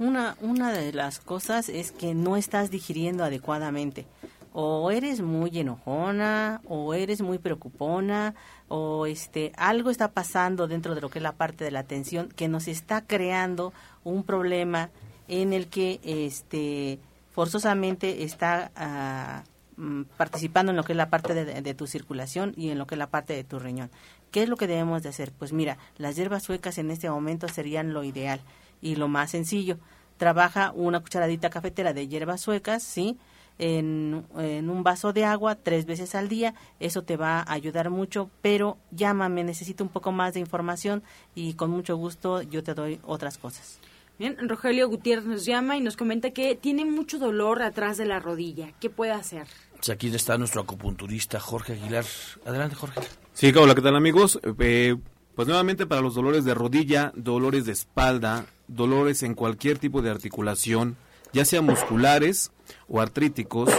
Una, 0.00 0.36
una 0.40 0.72
de 0.72 0.92
las 0.92 1.20
cosas 1.20 1.68
es 1.68 1.92
que 1.92 2.12
no 2.12 2.36
estás 2.36 2.72
digiriendo 2.72 3.22
adecuadamente 3.22 4.04
o 4.52 4.90
eres 4.90 5.22
muy 5.22 5.58
enojona 5.58 6.60
o 6.66 6.94
eres 6.94 7.22
muy 7.22 7.38
preocupona 7.38 8.34
o 8.68 9.06
este 9.06 9.52
algo 9.56 9.90
está 9.90 10.12
pasando 10.12 10.68
dentro 10.68 10.94
de 10.94 11.00
lo 11.00 11.08
que 11.08 11.18
es 11.18 11.22
la 11.22 11.32
parte 11.32 11.64
de 11.64 11.70
la 11.70 11.80
atención 11.80 12.28
que 12.28 12.48
nos 12.48 12.68
está 12.68 13.06
creando 13.06 13.72
un 14.04 14.24
problema 14.24 14.90
en 15.28 15.52
el 15.52 15.68
que 15.68 16.00
este 16.04 16.98
forzosamente 17.32 18.24
está 18.24 18.70
ah, 18.76 19.44
mm, 19.76 20.02
participando 20.16 20.70
en 20.70 20.76
lo 20.76 20.84
que 20.84 20.92
es 20.92 20.98
la 20.98 21.08
parte 21.08 21.34
de, 21.34 21.62
de, 21.62 21.74
tu 21.74 21.86
circulación 21.86 22.52
y 22.56 22.68
en 22.70 22.78
lo 22.78 22.86
que 22.86 22.94
es 22.94 22.98
la 22.98 23.08
parte 23.08 23.32
de 23.32 23.44
tu 23.44 23.58
riñón. 23.58 23.90
¿Qué 24.30 24.42
es 24.42 24.48
lo 24.48 24.56
que 24.56 24.66
debemos 24.66 25.02
de 25.02 25.08
hacer? 25.08 25.32
Pues 25.32 25.52
mira, 25.52 25.78
las 25.96 26.16
hierbas 26.16 26.42
suecas 26.42 26.76
en 26.76 26.90
este 26.90 27.08
momento 27.08 27.48
serían 27.48 27.94
lo 27.94 28.04
ideal 28.04 28.40
y 28.82 28.96
lo 28.96 29.08
más 29.08 29.30
sencillo. 29.30 29.78
Trabaja 30.18 30.72
una 30.74 31.00
cucharadita 31.00 31.48
cafetera 31.48 31.94
de 31.94 32.06
hierbas 32.08 32.42
suecas, 32.42 32.82
¿sí? 32.82 33.18
En, 33.58 34.24
en, 34.36 34.70
un 34.70 34.82
vaso 34.82 35.12
de 35.12 35.24
agua 35.24 35.54
tres 35.54 35.86
veces 35.86 36.14
al 36.14 36.28
día. 36.28 36.54
Eso 36.80 37.02
te 37.02 37.16
va 37.16 37.40
a 37.40 37.52
ayudar 37.52 37.90
mucho, 37.90 38.30
pero 38.40 38.78
llámame, 38.90 39.44
necesito 39.44 39.84
un 39.84 39.90
poco 39.90 40.12
más 40.12 40.34
de 40.34 40.40
información 40.40 41.02
y 41.34 41.54
con 41.54 41.70
mucho 41.70 41.96
gusto 41.96 42.42
yo 42.42 42.62
te 42.62 42.74
doy 42.74 43.00
otras 43.04 43.38
cosas. 43.38 43.78
Bien, 44.18 44.36
Rogelio 44.48 44.88
Gutiérrez 44.88 45.24
nos 45.24 45.44
llama 45.44 45.76
y 45.76 45.80
nos 45.80 45.96
comenta 45.96 46.30
que 46.30 46.54
tiene 46.54 46.84
mucho 46.84 47.18
dolor 47.18 47.62
atrás 47.62 47.96
de 47.96 48.04
la 48.04 48.20
rodilla. 48.20 48.72
¿Qué 48.78 48.90
puede 48.90 49.12
hacer? 49.12 49.46
Pues 49.72 49.90
aquí 49.90 50.14
está 50.14 50.38
nuestro 50.38 50.60
acupunturista 50.60 51.40
Jorge 51.40 51.72
Aguilar. 51.72 52.04
Adelante, 52.46 52.76
Jorge. 52.76 53.00
Sí, 53.32 53.52
hola, 53.56 53.74
¿qué 53.74 53.80
tal 53.80 53.96
amigos? 53.96 54.38
Eh, 54.60 54.96
pues 55.34 55.48
nuevamente 55.48 55.86
para 55.86 56.02
los 56.02 56.14
dolores 56.14 56.44
de 56.44 56.54
rodilla, 56.54 57.12
dolores 57.16 57.64
de 57.64 57.72
espalda, 57.72 58.46
dolores 58.68 59.22
en 59.22 59.34
cualquier 59.34 59.78
tipo 59.78 60.02
de 60.02 60.10
articulación, 60.10 60.96
ya 61.32 61.44
sea 61.44 61.62
musculares 61.62 62.52
o 62.88 63.00
artríticos, 63.00 63.70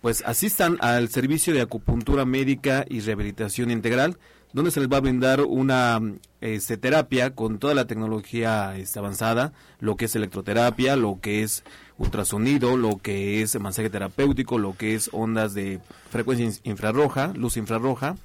pues 0.00 0.22
asistan 0.26 0.78
al 0.80 1.08
servicio 1.08 1.54
de 1.54 1.60
acupuntura 1.60 2.24
médica 2.24 2.84
y 2.88 3.00
rehabilitación 3.00 3.70
integral, 3.70 4.18
donde 4.52 4.70
se 4.70 4.80
les 4.80 4.88
va 4.90 4.98
a 4.98 5.00
brindar 5.00 5.40
una 5.42 6.00
este, 6.40 6.76
terapia 6.76 7.34
con 7.34 7.58
toda 7.58 7.74
la 7.74 7.86
tecnología 7.86 8.76
este, 8.76 8.98
avanzada, 8.98 9.52
lo 9.80 9.96
que 9.96 10.06
es 10.06 10.16
electroterapia, 10.16 10.96
lo 10.96 11.20
que 11.20 11.42
es 11.42 11.64
ultrasonido, 11.98 12.76
lo 12.76 12.98
que 12.98 13.42
es 13.42 13.58
masaje 13.58 13.90
terapéutico, 13.90 14.58
lo 14.58 14.76
que 14.76 14.94
es 14.94 15.08
ondas 15.12 15.54
de 15.54 15.80
frecuencia 16.10 16.50
infrarroja, 16.64 17.32
luz 17.34 17.56
infrarroja, 17.56 18.16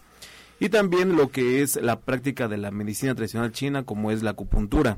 y 0.60 0.70
también 0.70 1.16
lo 1.16 1.30
que 1.30 1.62
es 1.62 1.76
la 1.76 2.00
práctica 2.00 2.48
de 2.48 2.58
la 2.58 2.72
medicina 2.72 3.14
tradicional 3.16 3.52
china, 3.52 3.84
como 3.84 4.12
es 4.12 4.24
la 4.24 4.32
acupuntura. 4.32 4.98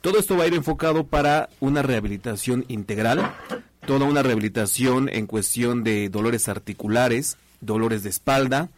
Todo 0.00 0.18
esto 0.18 0.36
va 0.36 0.44
a 0.44 0.46
ir 0.46 0.54
enfocado 0.54 1.08
para 1.08 1.48
una 1.58 1.82
rehabilitación 1.82 2.64
integral, 2.68 3.28
toda 3.86 4.04
una 4.04 4.22
rehabilitación 4.22 5.08
en 5.08 5.26
cuestión 5.26 5.84
de 5.84 6.08
dolores 6.08 6.48
articulares, 6.48 7.38
dolores 7.60 8.02
de 8.02 8.10
espalda, 8.10 8.68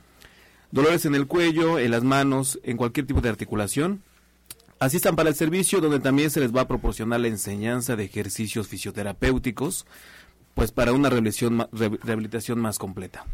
dolores 0.71 1.07
en 1.07 1.15
el 1.15 1.27
cuello, 1.27 1.79
en 1.79 1.91
las 1.91 2.05
manos, 2.05 2.61
en 2.63 2.77
cualquier 2.77 3.07
tipo 3.07 3.21
de 3.21 3.31
articulación. 3.31 4.03
Asistan 4.79 5.17
para 5.17 5.31
el 5.31 5.35
servicio 5.35 5.81
donde 5.81 5.99
también 5.99 6.31
se 6.31 6.41
les 6.41 6.55
va 6.55 6.61
a 6.63 6.69
proporcionar 6.69 7.21
la 7.21 7.29
enseñanza 7.29 7.97
de 7.97 8.05
ejercicios 8.05 8.69
fisioterapéuticos, 8.69 9.87
pues 10.55 10.71
para 10.71 10.93
una 10.93 11.09
rehabilitación, 11.09 11.67
rehabilitación 11.73 12.61
más 12.61 12.79
completa. 12.79 13.25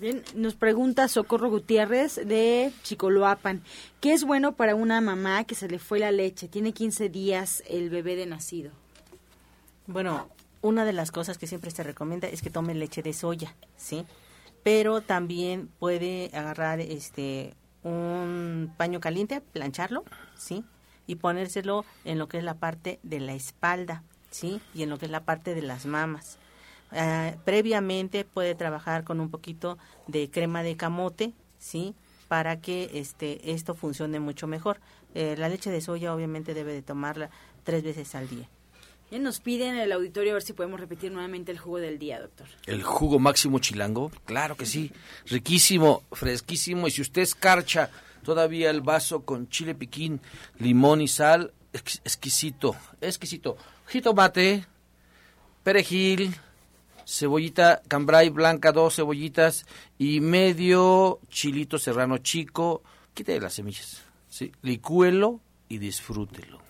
Bien, 0.00 0.22
nos 0.36 0.54
pregunta 0.54 1.08
Socorro 1.08 1.50
Gutiérrez 1.50 2.20
de 2.24 2.72
Chicoloapan, 2.84 3.62
¿qué 4.00 4.12
es 4.12 4.22
bueno 4.22 4.52
para 4.52 4.76
una 4.76 5.00
mamá 5.00 5.42
que 5.42 5.56
se 5.56 5.68
le 5.68 5.80
fue 5.80 5.98
la 5.98 6.12
leche? 6.12 6.46
Tiene 6.46 6.72
15 6.72 7.08
días 7.08 7.64
el 7.68 7.90
bebé 7.90 8.14
de 8.14 8.26
nacido. 8.26 8.70
Bueno, 9.88 10.28
una 10.62 10.84
de 10.84 10.92
las 10.92 11.10
cosas 11.10 11.38
que 11.38 11.46
siempre 11.46 11.70
se 11.70 11.82
recomienda 11.82 12.28
es 12.28 12.42
que 12.42 12.50
tome 12.50 12.74
leche 12.74 13.02
de 13.02 13.12
soya, 13.12 13.54
¿sí? 13.76 14.04
Pero 14.62 15.00
también 15.00 15.68
puede 15.78 16.30
agarrar 16.34 16.80
este 16.80 17.54
un 17.82 18.74
paño 18.76 19.00
caliente, 19.00 19.40
plancharlo, 19.40 20.04
¿sí? 20.36 20.64
Y 21.06 21.16
ponérselo 21.16 21.84
en 22.04 22.18
lo 22.18 22.28
que 22.28 22.38
es 22.38 22.44
la 22.44 22.54
parte 22.54 23.00
de 23.02 23.20
la 23.20 23.32
espalda, 23.32 24.02
¿sí? 24.30 24.60
Y 24.74 24.82
en 24.82 24.90
lo 24.90 24.98
que 24.98 25.06
es 25.06 25.10
la 25.10 25.24
parte 25.24 25.54
de 25.54 25.62
las 25.62 25.86
mamas. 25.86 26.38
Uh, 26.92 27.38
previamente 27.44 28.24
puede 28.24 28.54
trabajar 28.54 29.04
con 29.04 29.20
un 29.20 29.30
poquito 29.30 29.78
de 30.08 30.30
crema 30.30 30.62
de 30.62 30.76
camote, 30.76 31.32
¿sí? 31.58 31.94
Para 32.28 32.60
que 32.60 32.90
este 32.94 33.52
esto 33.52 33.74
funcione 33.74 34.20
mucho 34.20 34.46
mejor. 34.46 34.80
Eh, 35.14 35.36
la 35.38 35.48
leche 35.48 35.70
de 35.70 35.80
soya 35.80 36.14
obviamente 36.14 36.54
debe 36.54 36.72
de 36.72 36.82
tomarla 36.82 37.30
tres 37.64 37.82
veces 37.82 38.14
al 38.14 38.28
día. 38.28 38.48
Ya 39.10 39.18
nos 39.18 39.40
piden 39.40 39.74
en 39.74 39.80
el 39.80 39.92
auditorio 39.92 40.30
a 40.30 40.34
ver 40.34 40.42
si 40.42 40.52
podemos 40.52 40.78
repetir 40.78 41.10
nuevamente 41.10 41.50
el 41.50 41.58
jugo 41.58 41.78
del 41.78 41.98
día, 41.98 42.20
doctor. 42.20 42.46
El 42.66 42.84
jugo 42.84 43.18
máximo 43.18 43.58
chilango, 43.58 44.12
claro 44.24 44.56
que 44.56 44.66
sí, 44.66 44.92
riquísimo, 45.26 46.04
fresquísimo 46.12 46.86
y 46.86 46.92
si 46.92 47.02
usted 47.02 47.22
escarcha 47.22 47.90
todavía 48.22 48.70
el 48.70 48.82
vaso 48.82 49.22
con 49.22 49.48
chile 49.48 49.74
piquín, 49.74 50.20
limón 50.58 51.00
y 51.00 51.08
sal, 51.08 51.52
ex 51.72 52.00
exquisito, 52.04 52.76
exquisito. 53.00 53.56
Jitomate, 53.88 54.64
perejil, 55.64 56.32
cebollita 57.04 57.82
cambray 57.88 58.28
blanca, 58.28 58.70
dos 58.70 58.94
cebollitas 58.94 59.66
y 59.98 60.20
medio 60.20 61.18
chilito 61.28 61.78
serrano 61.78 62.18
chico. 62.18 62.82
Quítale 63.12 63.40
las 63.40 63.54
semillas, 63.54 64.02
¿sí? 64.28 64.52
licúelo 64.62 65.40
y 65.68 65.78
disfrútelo. 65.78 66.69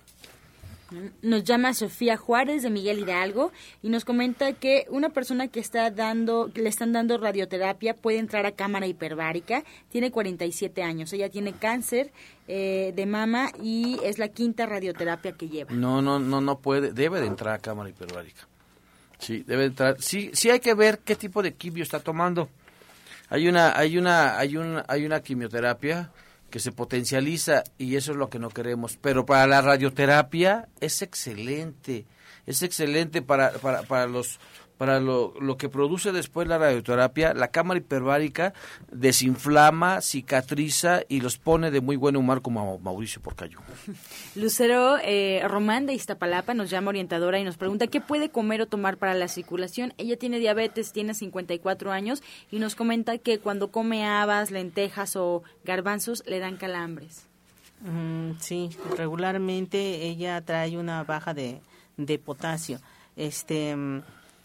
Nos 1.22 1.44
llama 1.44 1.74
Sofía 1.74 2.16
Juárez 2.16 2.62
de 2.62 2.70
Miguel 2.70 2.98
Hidalgo 2.98 3.52
y 3.82 3.88
nos 3.88 4.04
comenta 4.04 4.52
que 4.52 4.86
una 4.90 5.10
persona 5.10 5.48
que 5.48 5.60
está 5.60 5.90
dando, 5.90 6.50
que 6.52 6.62
le 6.62 6.68
están 6.68 6.92
dando 6.92 7.18
radioterapia 7.18 7.94
puede 7.94 8.18
entrar 8.18 8.46
a 8.46 8.52
cámara 8.52 8.86
hiperbárica. 8.86 9.64
Tiene 9.90 10.10
47 10.10 10.82
años. 10.82 11.12
Ella 11.12 11.30
tiene 11.30 11.52
cáncer 11.52 12.12
eh, 12.48 12.92
de 12.94 13.06
mama 13.06 13.50
y 13.62 13.98
es 14.02 14.18
la 14.18 14.28
quinta 14.28 14.66
radioterapia 14.66 15.32
que 15.32 15.48
lleva. 15.48 15.72
No, 15.72 16.02
no, 16.02 16.18
no, 16.18 16.40
no 16.40 16.58
puede, 16.58 16.92
debe 16.92 17.20
de 17.20 17.26
entrar 17.26 17.54
a 17.54 17.58
cámara 17.58 17.88
hiperbárica. 17.88 18.48
Sí, 19.18 19.44
debe 19.46 19.66
entrar. 19.66 20.00
Sí, 20.00 20.30
sí 20.32 20.50
hay 20.50 20.60
que 20.60 20.74
ver 20.74 20.98
qué 21.00 21.14
tipo 21.14 21.42
de 21.42 21.54
quimio 21.54 21.82
está 21.82 22.00
tomando. 22.00 22.48
Hay 23.28 23.46
una, 23.46 23.78
hay 23.78 23.96
una, 23.96 24.38
hay 24.38 24.56
una, 24.56 24.84
hay 24.88 25.06
una 25.06 25.20
quimioterapia 25.20 26.10
que 26.50 26.58
se 26.60 26.72
potencializa 26.72 27.64
y 27.78 27.96
eso 27.96 28.12
es 28.12 28.18
lo 28.18 28.28
que 28.28 28.38
no 28.38 28.50
queremos. 28.50 28.98
Pero 29.00 29.24
para 29.24 29.46
la 29.46 29.62
radioterapia 29.62 30.68
es 30.80 31.02
excelente, 31.02 32.06
es 32.46 32.62
excelente 32.62 33.22
para, 33.22 33.52
para, 33.52 33.82
para 33.82 34.06
los 34.06 34.38
para 34.80 34.98
lo, 34.98 35.34
lo, 35.38 35.58
que 35.58 35.68
produce 35.68 36.10
después 36.10 36.48
la 36.48 36.56
radioterapia, 36.56 37.34
la 37.34 37.48
cámara 37.48 37.76
hiperbárica 37.76 38.54
desinflama, 38.90 40.00
cicatriza 40.00 41.02
y 41.06 41.20
los 41.20 41.36
pone 41.36 41.70
de 41.70 41.82
muy 41.82 41.96
buen 41.96 42.16
humor 42.16 42.40
como 42.40 42.60
a 42.62 42.78
Mauricio 42.78 43.20
Porcayo. 43.20 43.58
Lucero 44.36 44.96
eh, 45.04 45.42
Román 45.46 45.84
de 45.84 45.92
Iztapalapa 45.92 46.54
nos 46.54 46.70
llama 46.70 46.88
orientadora 46.88 47.38
y 47.38 47.44
nos 47.44 47.58
pregunta 47.58 47.88
qué 47.88 48.00
puede 48.00 48.30
comer 48.30 48.62
o 48.62 48.66
tomar 48.66 48.96
para 48.96 49.12
la 49.12 49.28
circulación. 49.28 49.92
Ella 49.98 50.16
tiene 50.16 50.38
diabetes, 50.38 50.92
tiene 50.92 51.12
54 51.12 51.92
años 51.92 52.22
y 52.50 52.58
nos 52.58 52.74
comenta 52.74 53.18
que 53.18 53.38
cuando 53.38 53.70
come 53.70 54.06
habas, 54.06 54.50
lentejas 54.50 55.14
o 55.14 55.42
garbanzos 55.62 56.22
le 56.26 56.38
dan 56.38 56.56
calambres. 56.56 57.26
Mm, 57.82 58.40
sí, 58.40 58.70
regularmente 58.96 60.06
ella 60.06 60.40
trae 60.40 60.78
una 60.78 61.04
baja 61.04 61.34
de, 61.34 61.60
de 61.98 62.18
potasio. 62.18 62.80
Este 63.14 63.76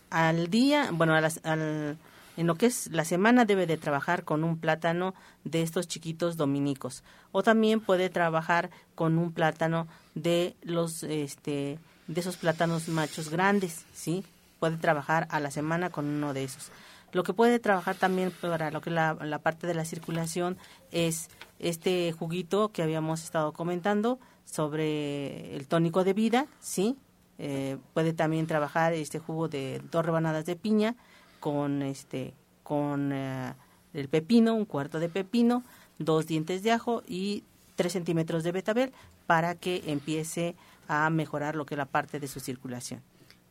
al 0.10 0.50
día, 0.50 0.90
bueno, 0.92 1.14
a 1.14 1.18
al, 1.18 1.98
en 2.38 2.48
lo 2.48 2.56
que 2.56 2.66
es 2.66 2.88
la 2.92 3.06
semana 3.06 3.46
debe 3.46 3.66
de 3.66 3.78
trabajar 3.78 4.24
con 4.24 4.44
un 4.44 4.58
plátano 4.58 5.14
de 5.44 5.62
estos 5.62 5.88
chiquitos 5.88 6.38
dominicos 6.38 7.04
o 7.32 7.44
también 7.44 7.80
puede 7.80 8.10
trabajar 8.10 8.70
con 8.94 9.18
un 9.18 9.32
plátano 9.32 9.88
de 10.16 10.56
los 10.62 11.04
este 11.04 11.80
de 12.08 12.20
esos 12.20 12.38
plátanos 12.38 12.88
machos 12.88 13.30
grandes, 13.30 13.86
¿sí? 13.94 14.24
Puede 14.60 14.78
trabajar 14.78 15.28
a 15.32 15.40
la 15.40 15.50
semana 15.50 15.90
con 15.90 16.06
uno 16.06 16.34
de 16.34 16.44
esos. 16.44 16.72
Lo 17.14 17.24
que 17.24 17.34
puede 17.34 17.60
trabajar 17.60 17.96
también 17.96 18.32
para 18.42 18.72
lo 18.72 18.82
que 18.82 18.92
la, 18.92 19.14
la 19.22 19.40
parte 19.40 19.66
de 19.68 19.74
la 19.74 19.86
circulación 19.86 20.58
es 20.92 21.30
este 21.60 22.12
juguito 22.12 22.70
que 22.70 22.84
habíamos 22.84 23.24
estado 23.24 23.54
comentando 23.54 24.20
sobre 24.44 25.56
el 25.56 25.68
tónico 25.68 26.04
de 26.04 26.14
vida, 26.14 26.48
¿sí? 26.60 26.98
Eh, 27.38 27.78
puede 27.94 28.14
también 28.14 28.48
trabajar 28.48 28.94
este 28.94 29.20
jugo 29.20 29.48
de 29.48 29.82
dos 29.92 30.06
rebanadas 30.06 30.46
de 30.46 30.56
piña 30.56 30.96
con 31.40 31.82
este 31.82 32.34
con 32.64 33.12
eh, 33.14 33.54
el 33.94 34.08
pepino, 34.08 34.56
un 34.56 34.66
cuarto 34.66 35.00
de 35.00 35.10
pepino, 35.10 35.64
dos 36.00 36.28
dientes 36.28 36.64
de 36.64 36.72
ajo 36.72 37.04
y 37.08 37.44
tres 37.76 37.94
centímetros 37.94 38.44
de 38.44 38.52
betabel 38.52 38.94
para 39.28 39.56
que 39.56 39.84
empiece 39.88 40.56
a 40.88 41.10
mejorar 41.10 41.56
lo 41.56 41.66
que 41.66 41.76
es 41.76 41.78
la 41.78 41.86
parte 41.86 42.20
de 42.20 42.28
su 42.28 42.40
circulación. 42.40 43.02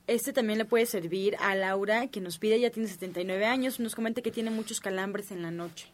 Este 0.07 0.33
también 0.33 0.59
le 0.59 0.65
puede 0.65 0.85
servir 0.85 1.37
a 1.41 1.55
Laura, 1.55 2.09
que 2.09 2.21
nos 2.21 2.39
pide, 2.39 2.61
ya 2.61 2.71
tiene 2.71 2.89
79 2.89 3.47
años, 3.47 3.81
nos 3.81 3.95
comenta 3.95 4.21
que 4.21 4.31
tiene 4.31 4.51
muchos 4.51 4.81
calambres 4.81 5.31
en 5.31 5.43
la 5.43 5.51
noche. 5.51 5.89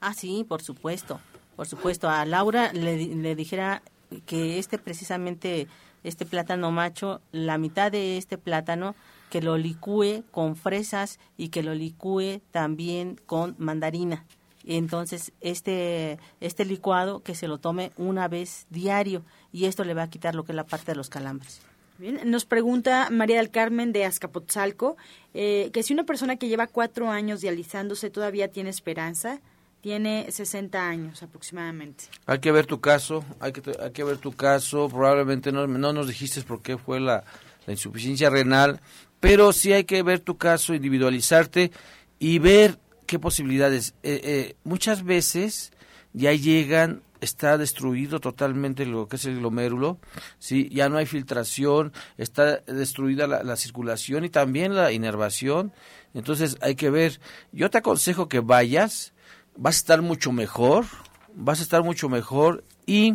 Ah, 0.00 0.12
sí, 0.12 0.44
por 0.46 0.62
supuesto, 0.62 1.20
por 1.56 1.66
supuesto. 1.66 2.08
A 2.08 2.24
Laura 2.26 2.72
le, 2.72 2.98
le 2.98 3.34
dijera 3.34 3.82
que 4.26 4.58
este 4.58 4.78
precisamente, 4.78 5.68
este 6.04 6.26
plátano 6.26 6.70
macho, 6.70 7.20
la 7.32 7.58
mitad 7.58 7.92
de 7.92 8.16
este 8.16 8.38
plátano, 8.38 8.94
que 9.30 9.40
lo 9.40 9.56
licúe 9.56 10.24
con 10.30 10.56
fresas 10.56 11.18
y 11.36 11.48
que 11.48 11.62
lo 11.62 11.74
licúe 11.74 12.40
también 12.50 13.20
con 13.26 13.54
mandarina. 13.58 14.24
Entonces, 14.66 15.32
este, 15.40 16.18
este 16.40 16.64
licuado 16.64 17.20
que 17.20 17.34
se 17.34 17.48
lo 17.48 17.58
tome 17.58 17.92
una 17.96 18.28
vez 18.28 18.66
diario 18.70 19.24
y 19.52 19.64
esto 19.64 19.84
le 19.84 19.94
va 19.94 20.02
a 20.02 20.10
quitar 20.10 20.34
lo 20.34 20.44
que 20.44 20.52
es 20.52 20.56
la 20.56 20.66
parte 20.66 20.92
de 20.92 20.96
los 20.96 21.08
calambres. 21.08 21.62
Bien, 21.98 22.18
nos 22.24 22.44
pregunta 22.44 23.08
María 23.10 23.36
del 23.36 23.50
Carmen 23.50 23.92
de 23.92 24.04
Azcapotzalco 24.06 24.96
eh, 25.34 25.70
que 25.72 25.82
si 25.82 25.92
una 25.92 26.04
persona 26.04 26.36
que 26.36 26.48
lleva 26.48 26.66
cuatro 26.66 27.10
años 27.10 27.40
dializándose 27.40 28.10
todavía 28.10 28.48
tiene 28.48 28.70
esperanza, 28.70 29.40
tiene 29.80 30.26
60 30.30 30.88
años 30.88 31.22
aproximadamente. 31.22 32.04
Hay 32.26 32.38
que 32.38 32.52
ver 32.52 32.66
tu 32.66 32.80
caso, 32.80 33.24
hay 33.40 33.52
que, 33.52 33.62
hay 33.80 33.92
que 33.92 34.04
ver 34.04 34.18
tu 34.18 34.32
caso, 34.32 34.88
probablemente 34.88 35.52
no, 35.52 35.66
no 35.66 35.92
nos 35.92 36.08
dijiste 36.08 36.42
por 36.42 36.62
qué 36.62 36.76
fue 36.76 37.00
la, 37.00 37.24
la 37.66 37.72
insuficiencia 37.72 38.30
renal, 38.30 38.80
pero 39.20 39.52
sí 39.52 39.72
hay 39.72 39.84
que 39.84 40.02
ver 40.02 40.20
tu 40.20 40.36
caso, 40.36 40.74
individualizarte 40.74 41.70
y 42.18 42.38
ver 42.38 42.78
qué 43.06 43.18
posibilidades. 43.18 43.94
Eh, 44.02 44.20
eh, 44.22 44.56
muchas 44.64 45.04
veces 45.04 45.72
ya 46.12 46.32
llegan, 46.32 47.02
está 47.20 47.58
destruido 47.58 48.20
totalmente 48.20 48.86
lo 48.86 49.08
que 49.08 49.16
es 49.16 49.24
el 49.24 49.38
glomérulo, 49.38 49.98
sí, 50.38 50.68
ya 50.70 50.88
no 50.88 50.98
hay 50.98 51.06
filtración, 51.06 51.92
está 52.18 52.58
destruida 52.58 53.26
la, 53.26 53.42
la 53.42 53.56
circulación 53.56 54.24
y 54.24 54.30
también 54.30 54.74
la 54.74 54.92
inervación. 54.92 55.72
Entonces 56.12 56.56
hay 56.60 56.74
que 56.74 56.90
ver. 56.90 57.20
Yo 57.52 57.70
te 57.70 57.78
aconsejo 57.78 58.28
que 58.28 58.40
vayas, 58.40 59.12
vas 59.56 59.76
a 59.76 59.78
estar 59.78 60.02
mucho 60.02 60.32
mejor, 60.32 60.86
vas 61.34 61.60
a 61.60 61.62
estar 61.62 61.82
mucho 61.82 62.08
mejor 62.08 62.64
y 62.86 63.14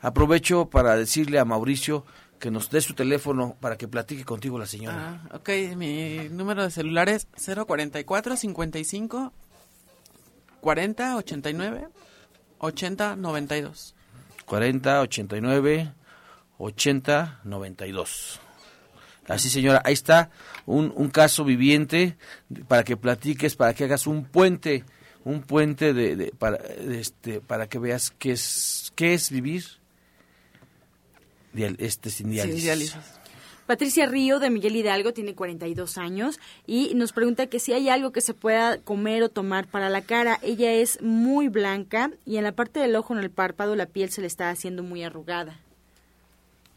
aprovecho 0.00 0.68
para 0.68 0.96
decirle 0.96 1.38
a 1.38 1.44
Mauricio 1.44 2.04
que 2.38 2.50
nos 2.50 2.70
dé 2.70 2.80
su 2.80 2.94
teléfono 2.94 3.56
para 3.60 3.76
que 3.76 3.88
platique 3.88 4.24
contigo 4.24 4.58
la 4.58 4.66
señora. 4.66 5.20
Ah, 5.30 5.36
ok, 5.36 5.48
mi 5.76 6.28
número 6.30 6.62
de 6.62 6.70
celular 6.70 7.08
es 7.08 7.26
044 7.36 8.36
55 8.36 9.32
40 10.60 11.16
89 11.16 11.88
80 12.58 13.16
92. 13.16 13.94
40 14.44 15.00
89 15.00 15.92
80 16.58 17.40
92. 17.44 18.40
Así, 19.28 19.50
señora, 19.50 19.82
ahí 19.84 19.92
está 19.92 20.30
un, 20.66 20.92
un 20.94 21.10
caso 21.10 21.44
viviente 21.44 22.16
para 22.68 22.84
que 22.84 22.96
platiques, 22.96 23.56
para 23.56 23.74
que 23.74 23.84
hagas 23.84 24.06
un 24.06 24.24
puente, 24.24 24.84
un 25.26 25.42
puente 25.42 25.92
de, 25.92 26.14
de 26.14 26.26
para, 26.38 26.58
de 26.58 27.00
este, 27.00 27.40
para 27.40 27.68
que 27.68 27.80
veas 27.80 28.12
qué 28.12 28.30
es, 28.30 28.92
qué 28.94 29.12
es 29.12 29.28
vivir 29.32 29.64
dial- 31.52 31.76
este 31.80 32.10
sin 32.10 32.30
diálisis. 32.30 32.60
Sin 32.60 32.64
diálisis. 32.64 32.96
Patricia 33.66 34.06
Río 34.06 34.38
de 34.38 34.48
Miguel 34.50 34.76
Hidalgo 34.76 35.12
tiene 35.12 35.34
42 35.34 35.98
años 35.98 36.38
y 36.68 36.94
nos 36.94 37.10
pregunta 37.12 37.48
que 37.48 37.58
si 37.58 37.72
hay 37.72 37.88
algo 37.88 38.12
que 38.12 38.20
se 38.20 38.32
pueda 38.34 38.78
comer 38.78 39.24
o 39.24 39.28
tomar 39.28 39.66
para 39.66 39.90
la 39.90 40.02
cara. 40.02 40.38
Ella 40.42 40.72
es 40.72 41.02
muy 41.02 41.48
blanca 41.48 42.12
y 42.24 42.36
en 42.36 42.44
la 42.44 42.52
parte 42.52 42.78
del 42.78 42.94
ojo, 42.94 43.12
en 43.12 43.18
el 43.24 43.30
párpado, 43.30 43.74
la 43.74 43.86
piel 43.86 44.10
se 44.10 44.20
le 44.20 44.28
está 44.28 44.50
haciendo 44.50 44.84
muy 44.84 45.02
arrugada. 45.02 45.58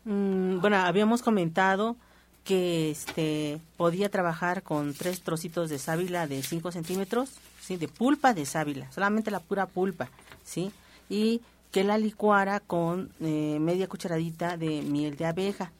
Mm, 0.05 0.59
bueno, 0.61 0.77
habíamos 0.77 1.21
comentado 1.21 1.95
que 2.43 2.89
este 2.89 3.59
podía 3.77 4.09
trabajar 4.09 4.63
con 4.63 4.95
tres 4.95 5.21
trocitos 5.21 5.69
de 5.69 5.77
sábila 5.77 6.25
de 6.25 6.41
5 6.41 6.71
centímetros, 6.71 7.29
de 7.77 7.87
pulpa 7.87 8.33
de 8.33 8.45
sábila, 8.45 8.91
solamente 8.91 9.31
la 9.31 9.39
pura 9.39 9.65
pulpa, 9.65 10.09
sí, 10.43 10.71
y 11.09 11.41
que 11.71 11.83
la 11.83 11.97
licuara 11.97 12.59
con 12.59 13.11
eh, 13.19 13.57
media 13.59 13.87
cucharadita 13.87 14.57
de 14.57 14.81
miel 14.81 15.15
de 15.17 15.25
abeja 15.25 15.71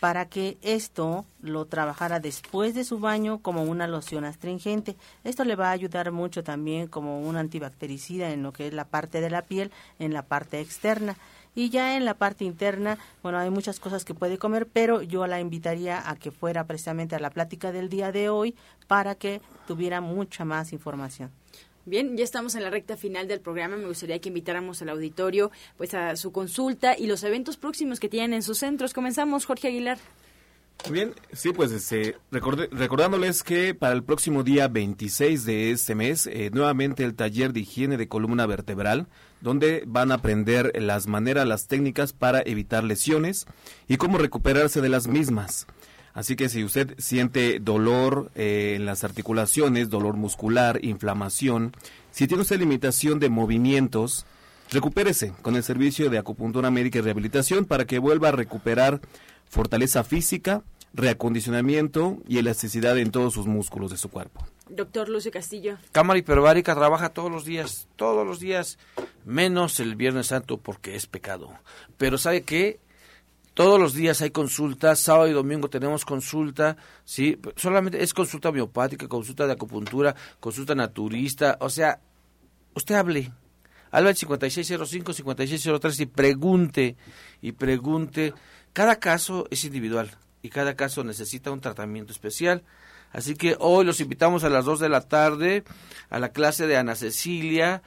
para 0.00 0.26
que 0.26 0.58
esto 0.60 1.24
lo 1.40 1.64
trabajara 1.64 2.20
después 2.20 2.74
de 2.74 2.84
su 2.84 2.98
baño 2.98 3.38
como 3.38 3.62
una 3.62 3.86
loción 3.86 4.26
astringente. 4.26 4.96
Esto 5.24 5.44
le 5.44 5.56
va 5.56 5.68
a 5.68 5.72
ayudar 5.72 6.12
mucho 6.12 6.44
también 6.44 6.88
como 6.88 7.20
un 7.20 7.36
antibactericida 7.36 8.30
en 8.30 8.42
lo 8.42 8.52
que 8.52 8.66
es 8.66 8.74
la 8.74 8.84
parte 8.84 9.22
de 9.22 9.30
la 9.30 9.40
piel, 9.40 9.70
en 9.98 10.12
la 10.12 10.22
parte 10.22 10.60
externa. 10.60 11.16
Y 11.54 11.70
ya 11.70 11.96
en 11.96 12.04
la 12.04 12.14
parte 12.14 12.44
interna, 12.44 12.98
bueno, 13.22 13.38
hay 13.38 13.50
muchas 13.50 13.78
cosas 13.78 14.04
que 14.04 14.12
puede 14.14 14.38
comer, 14.38 14.66
pero 14.72 15.02
yo 15.02 15.26
la 15.26 15.38
invitaría 15.40 16.08
a 16.10 16.16
que 16.16 16.30
fuera 16.30 16.64
precisamente 16.66 17.14
a 17.14 17.20
la 17.20 17.30
plática 17.30 17.70
del 17.70 17.88
día 17.88 18.10
de 18.10 18.28
hoy 18.28 18.54
para 18.88 19.14
que 19.14 19.40
tuviera 19.66 20.00
mucha 20.00 20.44
más 20.44 20.72
información. 20.72 21.30
Bien, 21.86 22.16
ya 22.16 22.24
estamos 22.24 22.54
en 22.54 22.62
la 22.62 22.70
recta 22.70 22.96
final 22.96 23.28
del 23.28 23.40
programa. 23.40 23.76
Me 23.76 23.86
gustaría 23.86 24.18
que 24.18 24.28
invitáramos 24.30 24.80
al 24.82 24.88
auditorio 24.88 25.50
pues 25.76 25.92
a 25.94 26.16
su 26.16 26.32
consulta 26.32 26.96
y 26.98 27.06
los 27.06 27.22
eventos 27.24 27.56
próximos 27.58 28.00
que 28.00 28.08
tienen 28.08 28.32
en 28.32 28.42
sus 28.42 28.58
centros. 28.58 28.94
Comenzamos, 28.94 29.44
Jorge 29.44 29.68
Aguilar. 29.68 29.98
Muy 30.86 30.94
bien, 30.94 31.14
sí, 31.32 31.52
pues 31.52 31.70
este, 31.72 32.16
recorde- 32.32 32.68
recordándoles 32.70 33.42
que 33.44 33.74
para 33.74 33.94
el 33.94 34.02
próximo 34.02 34.42
día 34.42 34.66
26 34.68 35.44
de 35.44 35.70
este 35.70 35.94
mes, 35.94 36.26
eh, 36.26 36.50
nuevamente 36.52 37.04
el 37.04 37.14
taller 37.14 37.52
de 37.52 37.60
higiene 37.60 37.96
de 37.96 38.08
columna 38.08 38.44
vertebral, 38.46 39.06
donde 39.44 39.84
van 39.86 40.10
a 40.10 40.14
aprender 40.14 40.72
las 40.80 41.06
maneras, 41.06 41.46
las 41.46 41.68
técnicas 41.68 42.14
para 42.14 42.40
evitar 42.40 42.82
lesiones 42.82 43.46
y 43.86 43.98
cómo 43.98 44.16
recuperarse 44.16 44.80
de 44.80 44.88
las 44.88 45.06
mismas. 45.06 45.66
Así 46.14 46.34
que 46.34 46.48
si 46.48 46.64
usted 46.64 46.94
siente 46.96 47.60
dolor 47.60 48.30
eh, 48.36 48.72
en 48.74 48.86
las 48.86 49.04
articulaciones, 49.04 49.90
dolor 49.90 50.16
muscular, 50.16 50.82
inflamación, 50.82 51.72
si 52.10 52.26
tiene 52.26 52.40
usted 52.40 52.58
limitación 52.58 53.20
de 53.20 53.28
movimientos, 53.28 54.24
recupérese 54.70 55.34
con 55.42 55.56
el 55.56 55.62
servicio 55.62 56.08
de 56.08 56.16
acupuntura 56.16 56.70
médica 56.70 57.00
y 57.00 57.02
rehabilitación 57.02 57.66
para 57.66 57.84
que 57.84 57.98
vuelva 57.98 58.28
a 58.28 58.32
recuperar 58.32 59.02
fortaleza 59.50 60.04
física, 60.04 60.62
reacondicionamiento 60.94 62.16
y 62.26 62.38
elasticidad 62.38 62.96
en 62.96 63.10
todos 63.10 63.34
sus 63.34 63.46
músculos 63.46 63.90
de 63.90 63.98
su 63.98 64.08
cuerpo. 64.08 64.46
Doctor 64.68 65.08
Lucio 65.08 65.30
Castillo. 65.30 65.76
Cámara 65.92 66.18
hiperbárica 66.18 66.74
trabaja 66.74 67.10
todos 67.10 67.30
los 67.30 67.44
días, 67.44 67.86
todos 67.96 68.26
los 68.26 68.40
días, 68.40 68.78
menos 69.24 69.78
el 69.80 69.94
Viernes 69.96 70.28
Santo 70.28 70.58
porque 70.58 70.96
es 70.96 71.06
pecado. 71.06 71.52
Pero 71.98 72.18
¿sabe 72.18 72.42
qué? 72.42 72.80
Todos 73.54 73.78
los 73.78 73.94
días 73.94 74.20
hay 74.20 74.30
consultas, 74.30 74.98
sábado 74.98 75.28
y 75.28 75.32
domingo 75.32 75.70
tenemos 75.70 76.04
consulta, 76.04 76.76
sí, 77.04 77.38
solamente 77.54 78.02
es 78.02 78.12
consulta 78.12 78.48
homeopática, 78.48 79.06
consulta 79.06 79.46
de 79.46 79.52
acupuntura, 79.52 80.16
consulta 80.40 80.74
naturista, 80.74 81.56
o 81.60 81.70
sea, 81.70 82.00
usted 82.74 82.96
hable, 82.96 83.30
al 83.92 84.06
5605-5603 84.06 86.00
y 86.00 86.06
pregunte, 86.06 86.96
y 87.40 87.52
pregunte, 87.52 88.34
cada 88.72 88.96
caso 88.96 89.46
es 89.52 89.64
individual 89.64 90.10
y 90.42 90.48
cada 90.50 90.74
caso 90.74 91.04
necesita 91.04 91.52
un 91.52 91.60
tratamiento 91.60 92.12
especial. 92.12 92.64
Así 93.14 93.36
que 93.36 93.56
hoy 93.60 93.84
los 93.84 94.00
invitamos 94.00 94.42
a 94.42 94.50
las 94.50 94.64
2 94.64 94.80
de 94.80 94.88
la 94.88 95.00
tarde 95.00 95.62
a 96.10 96.18
la 96.18 96.30
clase 96.30 96.66
de 96.66 96.76
Ana 96.76 96.96
Cecilia, 96.96 97.82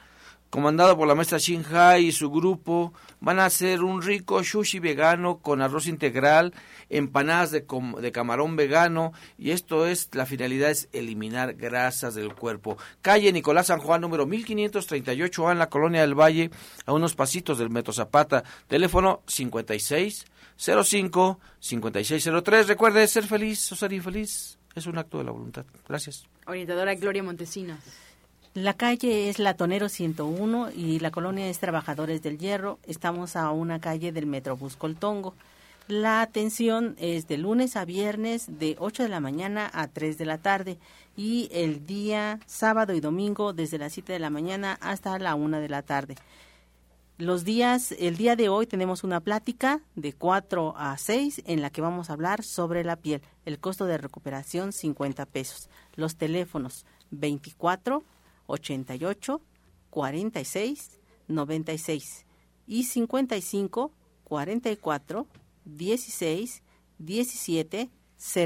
comandado 0.48 0.96
por 0.96 1.06
la 1.06 1.14
maestra 1.14 1.36
Shin 1.36 1.64
Hai 1.70 2.06
y 2.06 2.12
su 2.12 2.30
grupo. 2.30 2.94
Van 3.20 3.38
a 3.38 3.44
hacer 3.44 3.82
un 3.82 4.00
rico 4.00 4.42
sushi 4.42 4.78
vegano 4.78 5.40
con 5.40 5.60
arroz 5.60 5.86
integral, 5.86 6.54
empanadas 6.88 7.50
de, 7.50 7.66
de 8.00 8.12
camarón 8.12 8.56
vegano 8.56 9.12
y 9.36 9.50
esto 9.50 9.86
es, 9.86 10.08
la 10.14 10.24
finalidad 10.24 10.70
es 10.70 10.88
eliminar 10.92 11.54
grasas 11.54 12.14
del 12.14 12.34
cuerpo. 12.34 12.78
Calle 13.02 13.30
Nicolás 13.30 13.66
San 13.66 13.80
Juan, 13.80 14.00
número 14.00 14.26
1538A 14.26 15.52
en 15.52 15.58
la 15.58 15.68
Colonia 15.68 16.00
del 16.00 16.18
Valle, 16.18 16.50
a 16.86 16.94
unos 16.94 17.14
pasitos 17.14 17.58
del 17.58 17.68
Metro 17.68 17.92
Zapata. 17.92 18.44
Teléfono 18.66 19.22
56 19.26 20.24
05 20.56 21.38
5603. 21.60 22.66
Recuerde 22.66 23.06
ser 23.06 23.24
feliz 23.24 23.70
o 23.72 23.76
ser 23.76 23.92
infeliz. 23.92 24.57
Es 24.78 24.86
un 24.86 24.96
acto 24.96 25.18
de 25.18 25.24
la 25.24 25.32
voluntad. 25.32 25.64
Gracias. 25.88 26.24
Orientadora 26.46 26.94
Gloria 26.94 27.20
Montesinos. 27.20 27.80
La 28.54 28.74
calle 28.74 29.28
es 29.28 29.40
Latonero 29.40 29.88
101 29.88 30.70
y 30.70 31.00
la 31.00 31.10
colonia 31.10 31.48
es 31.48 31.58
Trabajadores 31.58 32.22
del 32.22 32.38
Hierro. 32.38 32.78
Estamos 32.86 33.34
a 33.34 33.50
una 33.50 33.80
calle 33.80 34.12
del 34.12 34.26
Metrobús 34.26 34.76
Coltongo. 34.76 35.34
La 35.88 36.20
atención 36.20 36.94
es 37.00 37.26
de 37.26 37.38
lunes 37.38 37.74
a 37.74 37.84
viernes 37.84 38.60
de 38.60 38.76
8 38.78 39.02
de 39.02 39.08
la 39.08 39.18
mañana 39.18 39.68
a 39.72 39.88
3 39.88 40.16
de 40.16 40.24
la 40.26 40.38
tarde 40.38 40.78
y 41.16 41.48
el 41.50 41.84
día 41.84 42.38
sábado 42.46 42.94
y 42.94 43.00
domingo 43.00 43.52
desde 43.52 43.78
las 43.78 43.94
7 43.94 44.12
de 44.12 44.20
la 44.20 44.30
mañana 44.30 44.78
hasta 44.80 45.18
la 45.18 45.34
1 45.34 45.58
de 45.58 45.68
la 45.68 45.82
tarde. 45.82 46.14
Los 47.18 47.42
días, 47.42 47.96
el 47.98 48.16
día 48.16 48.36
de 48.36 48.48
hoy 48.48 48.68
tenemos 48.68 49.02
una 49.02 49.18
plática 49.18 49.80
de 49.96 50.12
4 50.12 50.74
a 50.76 50.96
6 50.96 51.42
en 51.46 51.62
la 51.62 51.70
que 51.70 51.80
vamos 51.80 52.10
a 52.10 52.12
hablar 52.12 52.44
sobre 52.44 52.84
la 52.84 52.94
piel. 52.94 53.22
El 53.44 53.58
costo 53.58 53.86
de 53.86 53.98
recuperación 53.98 54.72
50 54.72 55.26
pesos. 55.26 55.68
Los 55.96 56.14
teléfonos 56.14 56.86
24 57.10 58.04
88 58.46 59.40
46 59.90 61.00
96 61.26 62.26
y 62.68 62.84
55 62.84 63.92
44 64.22 65.26
16 65.64 66.62
17 66.98 67.90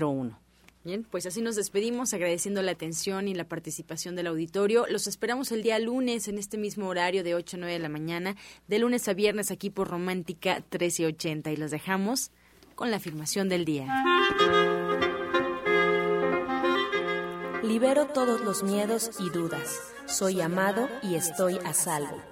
01. 0.00 0.41
Bien, 0.84 1.06
pues 1.08 1.26
así 1.26 1.42
nos 1.42 1.54
despedimos 1.54 2.12
agradeciendo 2.12 2.60
la 2.60 2.72
atención 2.72 3.28
y 3.28 3.34
la 3.34 3.44
participación 3.44 4.16
del 4.16 4.26
auditorio. 4.26 4.84
Los 4.88 5.06
esperamos 5.06 5.52
el 5.52 5.62
día 5.62 5.78
lunes 5.78 6.26
en 6.26 6.38
este 6.38 6.58
mismo 6.58 6.88
horario 6.88 7.22
de 7.22 7.36
8 7.36 7.56
a 7.56 7.60
9 7.60 7.72
de 7.74 7.78
la 7.78 7.88
mañana, 7.88 8.36
de 8.66 8.80
lunes 8.80 9.06
a 9.06 9.14
viernes 9.14 9.52
aquí 9.52 9.70
por 9.70 9.88
Romántica 9.88 10.56
1380 10.56 11.52
y 11.52 11.56
los 11.56 11.70
dejamos 11.70 12.32
con 12.74 12.90
la 12.90 12.96
afirmación 12.96 13.48
del 13.48 13.64
día. 13.64 13.86
Libero 17.62 18.06
todos 18.06 18.40
los 18.40 18.64
miedos 18.64 19.12
y 19.20 19.30
dudas. 19.30 19.80
Soy 20.06 20.40
amado 20.40 20.88
y 21.02 21.14
estoy 21.14 21.58
a 21.64 21.72
salvo. 21.74 22.31